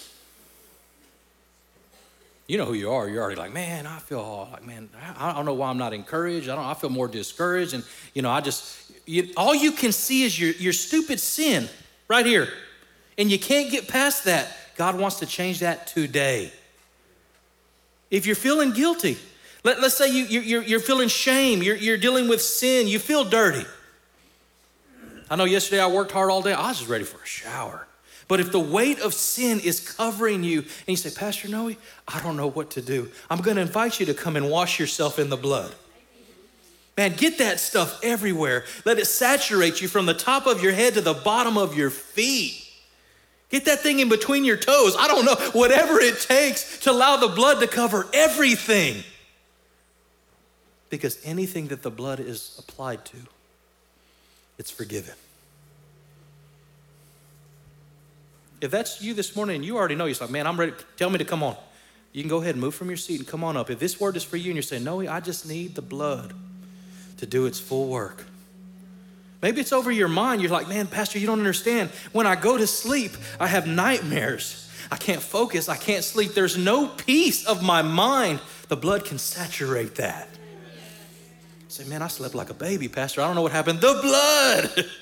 you 2.48 2.58
know 2.58 2.66
who 2.66 2.74
you 2.74 2.92
are. 2.92 3.08
You're 3.08 3.22
already 3.22 3.40
like, 3.40 3.54
man, 3.54 3.88
I 3.88 4.00
feel 4.00 4.50
like, 4.52 4.66
man, 4.66 4.90
I 5.18 5.34
don't 5.34 5.46
know 5.46 5.54
why 5.54 5.70
I'm 5.70 5.78
not 5.78 5.94
encouraged. 5.94 6.50
I 6.50 6.56
don't. 6.56 6.66
I 6.66 6.74
feel 6.74 6.90
more 6.90 7.08
discouraged, 7.08 7.74
and 7.74 7.84
you 8.14 8.22
know, 8.22 8.30
I 8.30 8.42
just 8.42 8.92
you, 9.06 9.32
all 9.38 9.56
you 9.56 9.72
can 9.72 9.92
see 9.92 10.24
is 10.24 10.38
your 10.38 10.52
your 10.52 10.74
stupid 10.74 11.20
sin 11.20 11.70
right 12.08 12.26
here, 12.26 12.50
and 13.18 13.32
you 13.32 13.40
can't 13.40 13.72
get 13.72 13.88
past 13.88 14.26
that. 14.26 14.58
God 14.76 15.00
wants 15.00 15.20
to 15.20 15.26
change 15.26 15.60
that 15.60 15.88
today. 15.88 16.52
If 18.10 18.26
you're 18.26 18.36
feeling 18.36 18.74
guilty, 18.74 19.18
let, 19.64 19.78
us 19.78 19.96
say 19.96 20.12
you, 20.12 20.26
you're, 20.26 20.64
you're 20.64 20.80
feeling 20.80 21.08
shame, 21.08 21.62
you're, 21.62 21.76
you're 21.76 21.98
dealing 21.98 22.28
with 22.28 22.42
sin, 22.42 22.88
you 22.88 23.00
feel 23.00 23.24
dirty. 23.24 23.66
I 25.30 25.36
know 25.38 25.46
yesterday 25.46 25.82
I 25.82 25.88
worked 25.88 26.12
hard 26.12 26.30
all 26.30 26.42
day, 26.42 26.52
I 26.52 26.68
was 26.68 26.80
just 26.80 26.90
ready 26.90 27.06
for 27.06 27.22
a 27.22 27.26
shower. 27.26 27.88
But 28.28 28.40
if 28.40 28.52
the 28.52 28.60
weight 28.60 29.00
of 29.00 29.14
sin 29.14 29.60
is 29.60 29.80
covering 29.80 30.44
you 30.44 30.60
and 30.60 30.88
you 30.88 30.96
say, 30.96 31.10
Pastor 31.10 31.48
Noe, 31.48 31.76
I 32.08 32.22
don't 32.22 32.38
know 32.38 32.48
what 32.48 32.72
to 32.72 32.82
do, 32.82 33.12
I'm 33.30 33.42
going 33.42 33.56
to 33.56 33.62
invite 33.62 34.00
you 34.00 34.06
to 34.08 34.14
come 34.14 34.36
and 34.36 34.50
wash 34.50 34.80
yourself 34.80 35.20
in 35.20 35.30
the 35.30 35.38
blood. 35.38 35.74
Man, 36.98 37.14
get 37.16 37.38
that 37.40 37.60
stuff 37.60 38.00
everywhere. 38.04 38.66
Let 38.86 39.00
it 39.00 39.06
saturate 39.06 39.82
you 39.82 39.88
from 39.88 40.06
the 40.06 40.14
top 40.14 40.46
of 40.46 40.62
your 40.62 40.74
head 40.74 40.94
to 40.96 41.02
the 41.02 41.14
bottom 41.14 41.58
of 41.58 41.76
your 41.76 41.90
feet. 41.90 42.68
Get 43.50 43.66
that 43.66 43.80
thing 43.80 44.00
in 44.00 44.08
between 44.08 44.46
your 44.46 44.58
toes. 44.58 44.96
I 44.98 45.08
don't 45.08 45.26
know, 45.26 45.36
whatever 45.52 46.00
it 46.00 46.20
takes 46.22 46.80
to 46.80 46.92
allow 46.92 47.18
the 47.18 47.28
blood 47.28 47.60
to 47.60 47.68
cover 47.68 48.08
everything. 48.14 49.04
Because 50.90 51.20
anything 51.24 51.68
that 51.68 51.82
the 51.82 51.92
blood 51.92 52.20
is 52.20 52.56
applied 52.60 53.04
to, 53.06 53.18
it's 54.58 54.72
forgiven. 54.72 55.16
If 58.62 58.70
that's 58.70 59.02
you 59.02 59.16
this 59.16 59.36
morning 59.36 59.58
and 59.58 59.66
you 59.66 59.78
already 59.78 59.96
know, 59.96 60.06
you're 60.06 60.16
like, 60.22 60.30
man, 60.30 60.46
I'm 60.46 60.58
ready, 60.58 60.74
tell 60.96 61.10
me 61.10 61.18
to 61.18 61.26
come 61.26 61.42
on. 61.42 61.56
You 62.14 62.22
can 62.22 62.30
go 62.30 62.38
ahead 62.38 62.56
and 62.56 62.62
move 62.62 62.76
from 62.76 62.90
your 62.90 62.98
seat 62.98 63.20
and 63.20 63.28
come 63.28 63.44
on 63.44 63.58
up. 63.58 63.70
If 63.70 63.80
this 63.80 64.00
word 64.00 64.16
is 64.16 64.24
for 64.24 64.38
you 64.38 64.52
and 64.52 64.56
you're 64.56 64.64
saying, 64.64 64.84
no, 64.84 65.02
I 65.08 65.20
just 65.20 65.48
need 65.48 65.76
the 65.76 65.82
blood 65.82 66.34
to 67.18 67.26
do 67.26 67.46
its 67.48 67.60
full 67.60 67.88
work. 67.88 68.24
Maybe 69.42 69.60
it's 69.62 69.74
over 69.74 69.92
your 69.92 70.08
mind. 70.08 70.42
You're 70.42 70.52
like, 70.52 70.68
man, 70.68 70.86
Pastor, 70.86 71.18
you 71.18 71.26
don't 71.26 71.40
understand. 71.40 71.90
When 72.12 72.28
I 72.28 72.36
go 72.36 72.58
to 72.58 72.68
sleep, 72.68 73.14
I 73.40 73.48
have 73.48 73.66
nightmares. 73.66 74.70
I 74.92 74.98
can't 74.98 75.22
focus. 75.22 75.68
I 75.68 75.78
can't 75.78 76.04
sleep. 76.04 76.34
There's 76.34 76.58
no 76.58 76.88
peace 76.88 77.48
of 77.48 77.64
my 77.64 77.82
mind. 77.82 78.40
The 78.68 78.78
blood 78.78 79.06
can 79.06 79.18
saturate 79.18 79.96
that. 79.96 80.28
Say, 81.70 81.86
man, 81.86 82.02
I 82.02 82.08
slept 82.08 82.36
like 82.36 82.50
a 82.50 82.54
baby, 82.54 82.90
Pastor. 82.90 83.22
I 83.22 83.28
don't 83.28 83.36
know 83.36 83.42
what 83.42 83.54
happened. 83.54 83.80
The 83.82 84.00
blood. 84.02 84.86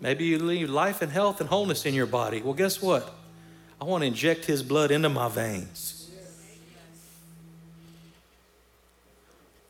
Maybe 0.00 0.24
you 0.24 0.38
leave 0.38 0.70
life 0.70 1.02
and 1.02 1.10
health 1.10 1.40
and 1.40 1.48
wholeness 1.48 1.84
in 1.84 1.94
your 1.94 2.06
body. 2.06 2.40
Well, 2.40 2.54
guess 2.54 2.80
what? 2.80 3.12
I 3.80 3.84
want 3.84 4.02
to 4.02 4.06
inject 4.06 4.44
his 4.44 4.62
blood 4.62 4.90
into 4.90 5.08
my 5.08 5.28
veins. 5.28 5.98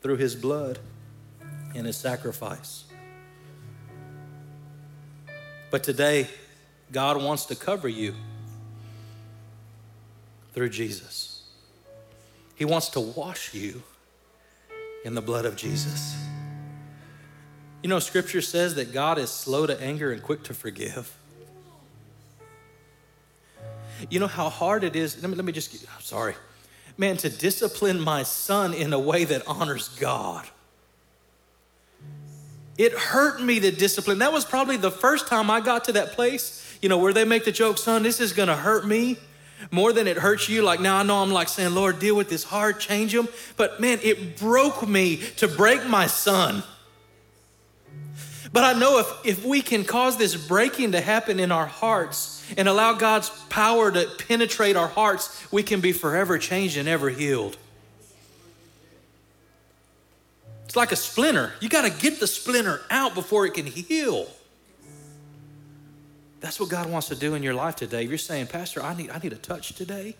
through 0.01 0.17
his 0.17 0.35
blood 0.35 0.79
and 1.75 1.85
his 1.85 1.97
sacrifice. 1.97 2.85
But 5.71 5.83
today, 5.83 6.27
God 6.91 7.21
wants 7.21 7.45
to 7.45 7.55
cover 7.55 7.87
you 7.87 8.15
through 10.53 10.69
Jesus. 10.69 11.43
He 12.55 12.65
wants 12.65 12.89
to 12.89 12.99
wash 12.99 13.53
you 13.53 13.83
in 15.05 15.15
the 15.15 15.21
blood 15.21 15.45
of 15.45 15.55
Jesus. 15.55 16.15
You 17.81 17.89
know, 17.89 17.99
scripture 17.99 18.41
says 18.41 18.75
that 18.75 18.93
God 18.93 19.17
is 19.17 19.29
slow 19.29 19.65
to 19.65 19.81
anger 19.81 20.11
and 20.11 20.21
quick 20.21 20.43
to 20.43 20.53
forgive. 20.53 21.15
You 24.09 24.19
know 24.19 24.27
how 24.27 24.49
hard 24.49 24.83
it 24.83 24.95
is. 24.95 25.21
Let 25.21 25.29
me, 25.29 25.35
let 25.35 25.45
me 25.45 25.51
just, 25.51 25.85
I'm 25.95 26.01
sorry 26.01 26.35
man, 26.99 27.15
to 27.15 27.29
discipline 27.29 27.99
my 27.99 28.23
son 28.23 28.73
in 28.73 28.91
a 28.91 28.99
way 28.99 29.23
that 29.23 29.41
honors 29.47 29.87
God. 29.87 30.45
It 32.77 32.91
hurt 32.91 33.41
me 33.41 33.59
to 33.61 33.71
discipline. 33.71 34.19
That 34.19 34.33
was 34.33 34.43
probably 34.43 34.75
the 34.75 34.91
first 34.91 35.27
time 35.27 35.49
I 35.49 35.61
got 35.61 35.85
to 35.85 35.93
that 35.93 36.11
place, 36.11 36.77
you 36.81 36.89
know, 36.89 36.97
where 36.97 37.13
they 37.13 37.23
make 37.23 37.45
the 37.45 37.53
joke, 37.53 37.77
son, 37.77 38.03
this 38.03 38.19
is 38.19 38.33
gonna 38.33 38.55
hurt 38.55 38.85
me 38.85 39.17
more 39.71 39.93
than 39.93 40.07
it 40.07 40.17
hurts 40.17 40.49
you. 40.49 40.61
Like 40.61 40.81
now 40.81 40.97
I 40.97 41.03
know 41.03 41.23
I'm 41.23 41.31
like 41.31 41.47
saying, 41.47 41.73
Lord, 41.73 41.99
deal 41.99 42.17
with 42.17 42.29
this 42.29 42.43
heart, 42.43 42.81
change 42.81 43.15
him. 43.15 43.29
But 43.55 43.79
man, 43.79 43.99
it 44.03 44.37
broke 44.37 44.87
me 44.87 45.17
to 45.37 45.47
break 45.47 45.87
my 45.87 46.07
son. 46.07 46.63
But 48.51 48.63
I 48.63 48.79
know 48.79 48.99
if, 48.99 49.25
if 49.25 49.45
we 49.45 49.61
can 49.61 49.83
cause 49.83 50.17
this 50.17 50.35
breaking 50.35 50.93
to 50.93 51.01
happen 51.01 51.39
in 51.39 51.51
our 51.51 51.67
hearts, 51.67 52.39
and 52.57 52.67
allow 52.67 52.93
God's 52.93 53.29
power 53.49 53.91
to 53.91 54.07
penetrate 54.27 54.75
our 54.75 54.87
hearts, 54.87 55.51
we 55.51 55.63
can 55.63 55.81
be 55.81 55.91
forever 55.91 56.37
changed 56.37 56.77
and 56.77 56.87
ever 56.87 57.09
healed. 57.09 57.57
It's 60.65 60.75
like 60.75 60.91
a 60.91 60.95
splinter. 60.95 61.53
You 61.59 61.69
got 61.69 61.81
to 61.83 62.01
get 62.01 62.19
the 62.19 62.27
splinter 62.27 62.81
out 62.89 63.15
before 63.15 63.45
it 63.45 63.55
can 63.55 63.65
heal. 63.65 64.27
That's 66.41 66.59
what 66.59 66.69
God 66.69 66.89
wants 66.89 67.09
to 67.09 67.15
do 67.15 67.33
in 67.33 67.43
your 67.43 67.53
life 67.53 67.75
today. 67.75 68.03
You're 68.03 68.17
saying, 68.17 68.47
Pastor, 68.47 68.81
I 68.81 68.95
need, 68.95 69.09
I 69.09 69.17
need 69.17 69.33
a 69.33 69.37
touch 69.37 69.73
today. 69.73 70.15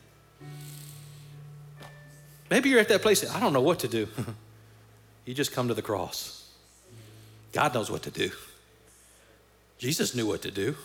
Maybe 2.50 2.70
you're 2.70 2.80
at 2.80 2.90
that 2.90 3.04
place, 3.04 3.30
I 3.30 3.40
don't 3.40 3.54
know 3.54 3.62
what 3.62 3.80
to 3.80 3.88
do. 3.88 4.08
you 5.26 5.34
just 5.36 5.52
come 5.52 5.68
to 5.68 5.76
the 5.76 5.84
cross. 5.84 6.39
God 7.52 7.74
knows 7.74 7.90
what 7.90 8.04
to 8.04 8.12
do. 8.12 8.32
Jesus 9.78 10.14
knew 10.14 10.28
what 10.28 10.42
to 10.44 10.52
do. 10.52 10.76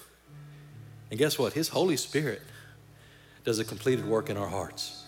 And 1.11 1.19
guess 1.19 1.39
what? 1.39 1.53
His 1.53 1.69
Holy 1.69 1.97
Spirit 1.97 2.43
does 3.45 3.59
a 3.59 3.65
completed 3.65 4.07
work 4.07 4.31
in 4.31 4.37
our 4.37 4.49
hearts. 4.49 5.05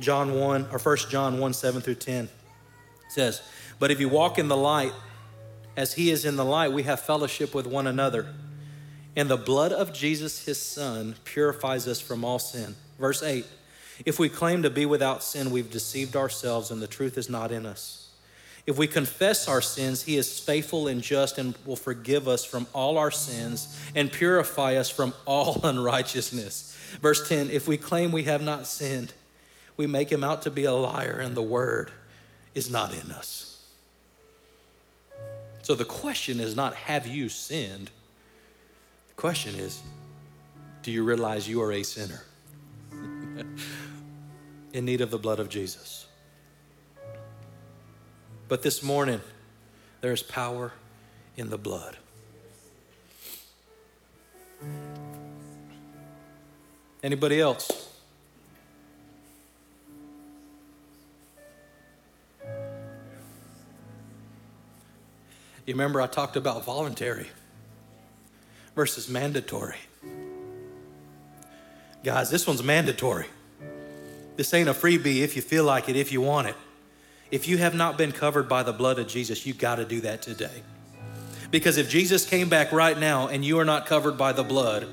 John 0.00 0.34
1, 0.34 0.68
or 0.72 0.78
1 0.78 0.96
John 1.08 1.38
1 1.38 1.52
7 1.52 1.80
through 1.80 1.94
10 1.94 2.28
says, 3.08 3.40
But 3.78 3.90
if 3.90 4.00
you 4.00 4.08
walk 4.08 4.38
in 4.38 4.48
the 4.48 4.56
light, 4.56 4.92
as 5.76 5.94
he 5.94 6.10
is 6.10 6.24
in 6.24 6.36
the 6.36 6.44
light, 6.44 6.72
we 6.72 6.82
have 6.84 7.00
fellowship 7.00 7.54
with 7.54 7.66
one 7.66 7.86
another. 7.86 8.34
And 9.14 9.30
the 9.30 9.36
blood 9.36 9.72
of 9.72 9.92
Jesus, 9.92 10.44
his 10.44 10.60
son, 10.60 11.14
purifies 11.24 11.86
us 11.86 12.00
from 12.00 12.24
all 12.24 12.38
sin. 12.38 12.76
Verse 12.98 13.22
8 13.22 13.46
If 14.04 14.18
we 14.18 14.28
claim 14.28 14.62
to 14.62 14.70
be 14.70 14.86
without 14.86 15.22
sin, 15.22 15.50
we've 15.50 15.70
deceived 15.70 16.16
ourselves, 16.16 16.70
and 16.70 16.82
the 16.82 16.86
truth 16.86 17.16
is 17.16 17.30
not 17.30 17.52
in 17.52 17.64
us. 17.64 18.05
If 18.66 18.76
we 18.76 18.88
confess 18.88 19.46
our 19.46 19.60
sins, 19.62 20.02
he 20.02 20.16
is 20.16 20.40
faithful 20.40 20.88
and 20.88 21.00
just 21.00 21.38
and 21.38 21.54
will 21.64 21.76
forgive 21.76 22.26
us 22.26 22.44
from 22.44 22.66
all 22.72 22.98
our 22.98 23.12
sins 23.12 23.78
and 23.94 24.10
purify 24.10 24.74
us 24.74 24.90
from 24.90 25.14
all 25.24 25.60
unrighteousness. 25.64 26.76
Verse 27.00 27.28
10 27.28 27.50
If 27.50 27.68
we 27.68 27.76
claim 27.76 28.10
we 28.10 28.24
have 28.24 28.42
not 28.42 28.66
sinned, 28.66 29.12
we 29.76 29.86
make 29.86 30.10
him 30.10 30.24
out 30.24 30.42
to 30.42 30.50
be 30.50 30.64
a 30.64 30.72
liar, 30.72 31.20
and 31.22 31.36
the 31.36 31.42
word 31.42 31.92
is 32.54 32.70
not 32.70 32.92
in 32.92 33.12
us. 33.12 33.62
So 35.62 35.74
the 35.74 35.84
question 35.84 36.40
is 36.40 36.56
not, 36.56 36.74
have 36.74 37.06
you 37.06 37.28
sinned? 37.28 37.90
The 39.08 39.14
question 39.14 39.54
is, 39.56 39.80
do 40.82 40.90
you 40.90 41.04
realize 41.04 41.48
you 41.48 41.60
are 41.62 41.72
a 41.72 41.82
sinner 41.82 42.22
in 44.72 44.84
need 44.84 45.00
of 45.00 45.10
the 45.10 45.18
blood 45.18 45.40
of 45.40 45.48
Jesus? 45.48 46.05
But 48.48 48.62
this 48.62 48.82
morning, 48.82 49.20
there's 50.00 50.22
power 50.22 50.72
in 51.36 51.50
the 51.50 51.58
blood. 51.58 51.96
Anybody 57.02 57.40
else? 57.40 57.92
You 65.66 65.74
remember 65.74 66.00
I 66.00 66.06
talked 66.06 66.36
about 66.36 66.64
voluntary 66.64 67.26
versus 68.76 69.08
mandatory. 69.08 69.78
Guys, 72.04 72.30
this 72.30 72.46
one's 72.46 72.62
mandatory. 72.62 73.26
This 74.36 74.54
ain't 74.54 74.68
a 74.68 74.74
freebie 74.74 75.22
if 75.22 75.34
you 75.34 75.42
feel 75.42 75.64
like 75.64 75.88
it, 75.88 75.96
if 75.96 76.12
you 76.12 76.20
want 76.20 76.46
it. 76.46 76.54
If 77.30 77.48
you 77.48 77.58
have 77.58 77.74
not 77.74 77.98
been 77.98 78.12
covered 78.12 78.48
by 78.48 78.62
the 78.62 78.72
blood 78.72 78.98
of 78.98 79.08
Jesus, 79.08 79.46
you've 79.46 79.58
got 79.58 79.76
to 79.76 79.84
do 79.84 80.00
that 80.02 80.22
today. 80.22 80.62
Because 81.50 81.76
if 81.76 81.88
Jesus 81.88 82.24
came 82.28 82.48
back 82.48 82.72
right 82.72 82.98
now 82.98 83.28
and 83.28 83.44
you 83.44 83.58
are 83.58 83.64
not 83.64 83.86
covered 83.86 84.16
by 84.16 84.32
the 84.32 84.44
blood, 84.44 84.86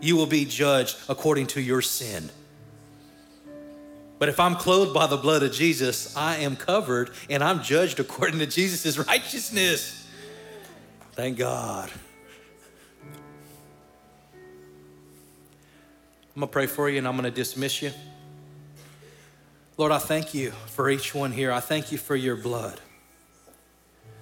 you 0.00 0.16
will 0.16 0.26
be 0.26 0.44
judged 0.44 0.96
according 1.08 1.46
to 1.48 1.60
your 1.60 1.82
sin. 1.82 2.30
But 4.18 4.28
if 4.28 4.38
I'm 4.38 4.54
clothed 4.54 4.94
by 4.94 5.06
the 5.06 5.16
blood 5.16 5.42
of 5.42 5.52
Jesus, 5.52 6.16
I 6.16 6.38
am 6.38 6.54
covered 6.54 7.10
and 7.28 7.42
I'm 7.42 7.62
judged 7.62 7.98
according 7.98 8.38
to 8.38 8.46
Jesus' 8.46 8.98
righteousness. 8.98 10.06
Thank 11.12 11.38
God. 11.38 11.90
I'm 16.34 16.40
going 16.40 16.48
to 16.48 16.52
pray 16.52 16.66
for 16.66 16.88
you 16.88 16.98
and 16.98 17.06
I'm 17.06 17.14
going 17.16 17.24
to 17.24 17.30
dismiss 17.30 17.82
you. 17.82 17.90
Lord, 19.82 19.90
I 19.90 19.98
thank 19.98 20.32
you 20.32 20.52
for 20.66 20.88
each 20.88 21.12
one 21.12 21.32
here. 21.32 21.50
I 21.50 21.58
thank 21.58 21.90
you 21.90 21.98
for 21.98 22.14
your 22.14 22.36
blood. 22.36 22.80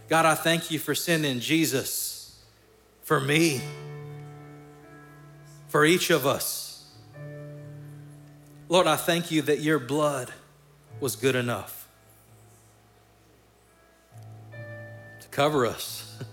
God, 0.08 0.24
I 0.24 0.34
thank 0.34 0.70
you 0.70 0.78
for 0.78 0.94
sending 0.94 1.38
Jesus 1.38 2.42
for 3.02 3.20
me, 3.20 3.60
for 5.68 5.84
each 5.84 6.08
of 6.08 6.26
us. 6.26 6.90
Lord, 8.70 8.86
I 8.86 8.96
thank 8.96 9.30
you 9.30 9.42
that 9.42 9.60
your 9.60 9.78
blood 9.78 10.32
was 10.98 11.14
good 11.14 11.36
enough 11.36 11.86
to 14.52 15.28
cover 15.30 15.66
us. 15.66 16.24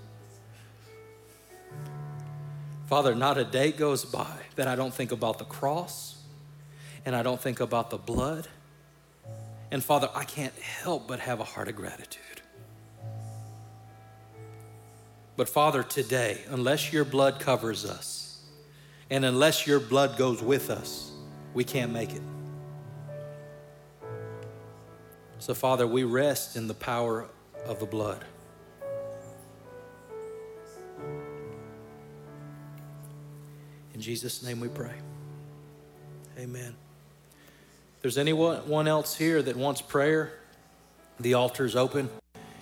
Father, 2.85 3.13
not 3.13 3.37
a 3.37 3.43
day 3.43 3.73
goes 3.73 4.05
by 4.05 4.37
that 4.55 4.69
I 4.69 4.77
don't 4.77 4.93
think 4.93 5.11
about 5.11 5.37
the 5.37 5.43
cross 5.43 6.15
and 7.05 7.13
I 7.13 7.23
don't 7.23 7.41
think 7.41 7.59
about 7.59 7.89
the 7.89 7.97
blood. 7.97 8.47
And 9.71 9.83
Father, 9.83 10.09
I 10.15 10.23
can't 10.23 10.55
help 10.55 11.07
but 11.07 11.19
have 11.19 11.39
a 11.39 11.43
heart 11.43 11.67
of 11.67 11.75
gratitude. 11.75 12.23
But 15.35 15.49
Father, 15.49 15.83
today, 15.83 16.41
unless 16.49 16.91
your 16.91 17.05
blood 17.05 17.39
covers 17.39 17.85
us 17.85 18.43
and 19.09 19.23
unless 19.23 19.67
your 19.67 19.79
blood 19.79 20.17
goes 20.17 20.41
with 20.41 20.69
us, 20.69 21.11
we 21.53 21.63
can't 21.63 21.91
make 21.91 22.13
it. 22.13 22.21
So, 25.39 25.53
Father, 25.53 25.85
we 25.85 26.03
rest 26.03 26.55
in 26.55 26.67
the 26.67 26.73
power 26.73 27.27
of 27.65 27.79
the 27.79 27.85
blood. 27.85 28.25
In 33.93 34.01
Jesus' 34.01 34.43
name 34.43 34.59
we 34.59 34.67
pray. 34.67 34.93
Amen. 36.37 36.75
If 37.97 38.03
there's 38.03 38.17
anyone 38.19 38.87
else 38.87 39.15
here 39.15 39.41
that 39.41 39.55
wants 39.55 39.81
prayer, 39.81 40.31
the 41.19 41.33
altar 41.33 41.65
is 41.65 41.75
open. 41.75 42.09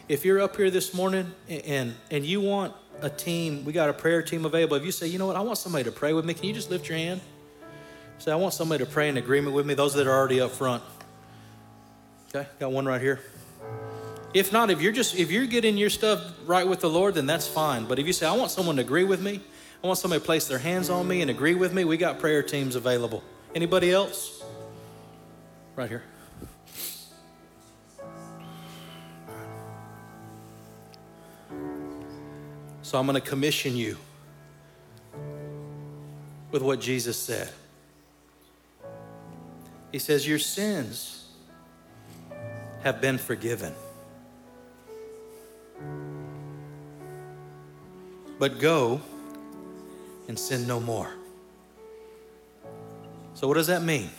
If 0.08 0.24
you're 0.24 0.40
up 0.40 0.56
here 0.56 0.72
this 0.72 0.94
morning 0.94 1.34
and, 1.50 1.94
and 2.10 2.26
you 2.26 2.40
want 2.40 2.74
a 3.02 3.10
team, 3.10 3.66
we 3.66 3.74
got 3.74 3.90
a 3.90 3.94
prayer 3.94 4.22
team 4.22 4.46
available. 4.46 4.78
If 4.78 4.86
you 4.86 4.94
say, 4.94 5.08
you 5.08 5.20
know 5.20 5.26
what, 5.26 5.36
I 5.36 5.42
want 5.42 5.58
somebody 5.58 5.84
to 5.84 5.92
pray 5.92 6.14
with 6.14 6.24
me, 6.24 6.34
can 6.34 6.46
you 6.46 6.54
just 6.54 6.72
lift 6.72 6.88
your 6.88 6.98
hand? 6.98 7.20
Say, 8.20 8.32
I 8.32 8.36
want 8.36 8.54
somebody 8.54 8.86
to 8.86 8.90
pray 8.90 9.10
in 9.10 9.18
agreement 9.18 9.54
with 9.54 9.66
me, 9.66 9.74
those 9.74 9.94
that 9.96 10.08
are 10.08 10.14
already 10.14 10.40
up 10.40 10.52
front. 10.52 10.82
Okay, 12.34 12.48
got 12.58 12.72
one 12.72 12.86
right 12.86 13.02
here. 13.02 13.20
If 14.34 14.54
not, 14.54 14.70
if 14.70 14.82
you're 14.82 14.94
just 14.94 15.16
if 15.16 15.32
you're 15.32 15.48
getting 15.48 15.78
your 15.78 15.90
stuff 15.90 16.22
right 16.46 16.66
with 16.66 16.80
the 16.80 16.90
Lord, 16.90 17.16
then 17.16 17.26
that's 17.26 17.48
fine. 17.48 17.86
But 17.86 18.00
if 18.00 18.08
you 18.08 18.14
say, 18.14 18.26
I 18.26 18.38
want 18.38 18.52
someone 18.52 18.78
to 18.78 18.82
agree 18.82 19.04
with 19.04 19.22
me, 19.22 19.42
I 19.84 19.88
want 19.88 20.00
somebody 20.00 20.22
to 20.22 20.26
place 20.26 20.48
their 20.48 20.60
hands 20.60 20.90
on 20.90 21.10
me 21.10 21.22
and 21.22 21.30
agree 21.30 21.56
with 21.56 21.74
me, 21.74 21.84
we 21.84 21.98
got 21.98 22.20
prayer 22.20 22.42
teams 22.42 22.78
available. 22.78 23.22
Anybody 23.54 23.92
else? 23.92 24.45
Right 25.76 25.90
here. 25.90 26.04
So 32.82 32.98
I'm 32.98 33.06
going 33.06 33.22
to 33.22 33.28
commission 33.28 33.76
you 33.76 33.98
with 36.52 36.62
what 36.62 36.80
Jesus 36.80 37.18
said. 37.18 37.50
He 39.92 40.00
says, 40.00 40.26
Your 40.26 40.40
sins 40.40 41.28
have 42.84 43.02
been 43.02 43.18
forgiven. 43.18 43.74
But 48.40 48.60
go 48.60 49.02
and 50.28 50.38
sin 50.40 50.68
no 50.68 50.80
more. 50.80 51.12
So, 53.34 53.48
what 53.48 53.56
does 53.56 53.68
that 53.68 53.84
mean? 53.84 54.10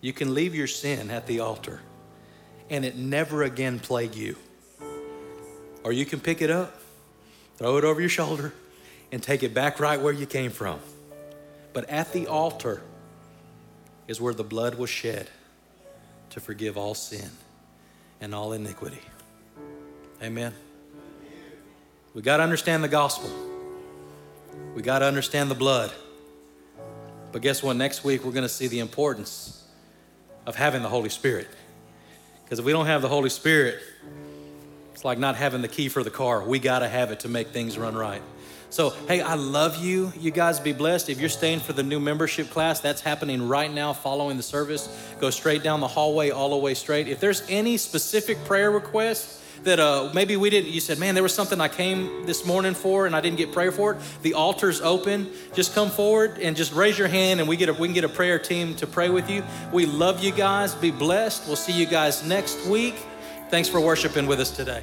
You 0.00 0.12
can 0.12 0.34
leave 0.34 0.54
your 0.54 0.66
sin 0.66 1.10
at 1.10 1.26
the 1.26 1.40
altar 1.40 1.80
and 2.70 2.84
it 2.84 2.96
never 2.96 3.42
again 3.42 3.78
plague 3.78 4.14
you. 4.14 4.36
Or 5.84 5.92
you 5.92 6.04
can 6.04 6.20
pick 6.20 6.42
it 6.42 6.50
up, 6.50 6.80
throw 7.56 7.78
it 7.78 7.84
over 7.84 8.00
your 8.00 8.10
shoulder, 8.10 8.52
and 9.10 9.22
take 9.22 9.42
it 9.42 9.54
back 9.54 9.80
right 9.80 10.00
where 10.00 10.12
you 10.12 10.26
came 10.26 10.50
from. 10.50 10.80
But 11.72 11.88
at 11.88 12.12
the 12.12 12.26
altar, 12.26 12.82
is 14.08 14.20
where 14.20 14.34
the 14.34 14.42
blood 14.42 14.74
was 14.74 14.90
shed 14.90 15.28
to 16.30 16.40
forgive 16.40 16.76
all 16.76 16.94
sin 16.94 17.30
and 18.20 18.34
all 18.34 18.52
iniquity. 18.54 19.02
Amen. 20.22 20.54
We 22.14 22.22
got 22.22 22.38
to 22.38 22.42
understand 22.42 22.82
the 22.82 22.88
gospel. 22.88 23.30
We 24.74 24.82
got 24.82 25.00
to 25.00 25.04
understand 25.04 25.50
the 25.50 25.54
blood. 25.54 25.92
But 27.30 27.42
guess 27.42 27.62
what? 27.62 27.76
Next 27.76 28.02
week, 28.02 28.24
we're 28.24 28.32
going 28.32 28.42
to 28.42 28.48
see 28.48 28.66
the 28.66 28.80
importance 28.80 29.62
of 30.48 30.56
having 30.56 30.80
the 30.80 30.88
Holy 30.88 31.10
Spirit. 31.10 31.46
Because 32.42 32.58
if 32.58 32.64
we 32.64 32.72
don't 32.72 32.86
have 32.86 33.02
the 33.02 33.08
Holy 33.08 33.28
Spirit, 33.28 33.80
it's 34.94 35.04
like 35.04 35.18
not 35.18 35.36
having 35.36 35.60
the 35.60 35.68
key 35.68 35.90
for 35.90 36.02
the 36.02 36.10
car. 36.10 36.42
We 36.42 36.58
got 36.58 36.78
to 36.78 36.88
have 36.88 37.10
it 37.10 37.20
to 37.20 37.28
make 37.28 37.48
things 37.48 37.76
run 37.76 37.94
right. 37.94 38.22
So, 38.70 38.90
hey, 39.08 39.20
I 39.20 39.34
love 39.34 39.76
you. 39.84 40.10
You 40.18 40.30
guys 40.30 40.58
be 40.58 40.72
blessed. 40.72 41.10
If 41.10 41.20
you're 41.20 41.28
staying 41.28 41.60
for 41.60 41.74
the 41.74 41.82
new 41.82 42.00
membership 42.00 42.48
class, 42.48 42.80
that's 42.80 43.02
happening 43.02 43.46
right 43.46 43.70
now 43.70 43.92
following 43.92 44.38
the 44.38 44.42
service. 44.42 44.88
Go 45.20 45.28
straight 45.28 45.62
down 45.62 45.80
the 45.80 45.86
hallway, 45.86 46.30
all 46.30 46.48
the 46.48 46.56
way 46.56 46.72
straight. 46.72 47.08
If 47.08 47.20
there's 47.20 47.42
any 47.50 47.76
specific 47.76 48.42
prayer 48.46 48.70
requests 48.70 49.44
that 49.64 49.80
uh, 49.80 50.10
maybe 50.14 50.36
we 50.36 50.50
didn't, 50.50 50.70
you 50.70 50.80
said, 50.80 50.98
man, 50.98 51.14
there 51.14 51.22
was 51.22 51.34
something 51.34 51.60
I 51.60 51.68
came 51.68 52.26
this 52.26 52.44
morning 52.44 52.74
for 52.74 53.06
and 53.06 53.14
I 53.14 53.20
didn't 53.20 53.38
get 53.38 53.52
prayer 53.52 53.72
for 53.72 53.94
it, 53.94 54.00
the 54.22 54.34
altar's 54.34 54.80
open. 54.80 55.30
Just 55.54 55.74
come 55.74 55.90
forward 55.90 56.38
and 56.38 56.56
just 56.56 56.72
raise 56.72 56.98
your 56.98 57.08
hand 57.08 57.40
and 57.40 57.48
we, 57.48 57.56
get 57.56 57.68
a, 57.68 57.72
we 57.72 57.88
can 57.88 57.94
get 57.94 58.04
a 58.04 58.08
prayer 58.08 58.38
team 58.38 58.74
to 58.76 58.86
pray 58.86 59.08
with 59.08 59.30
you. 59.30 59.42
We 59.72 59.86
love 59.86 60.22
you 60.22 60.32
guys. 60.32 60.74
Be 60.74 60.90
blessed. 60.90 61.46
We'll 61.46 61.56
see 61.56 61.72
you 61.72 61.86
guys 61.86 62.24
next 62.24 62.66
week. 62.66 62.94
Thanks 63.50 63.68
for 63.68 63.80
worshiping 63.80 64.26
with 64.26 64.40
us 64.40 64.50
today. 64.50 64.82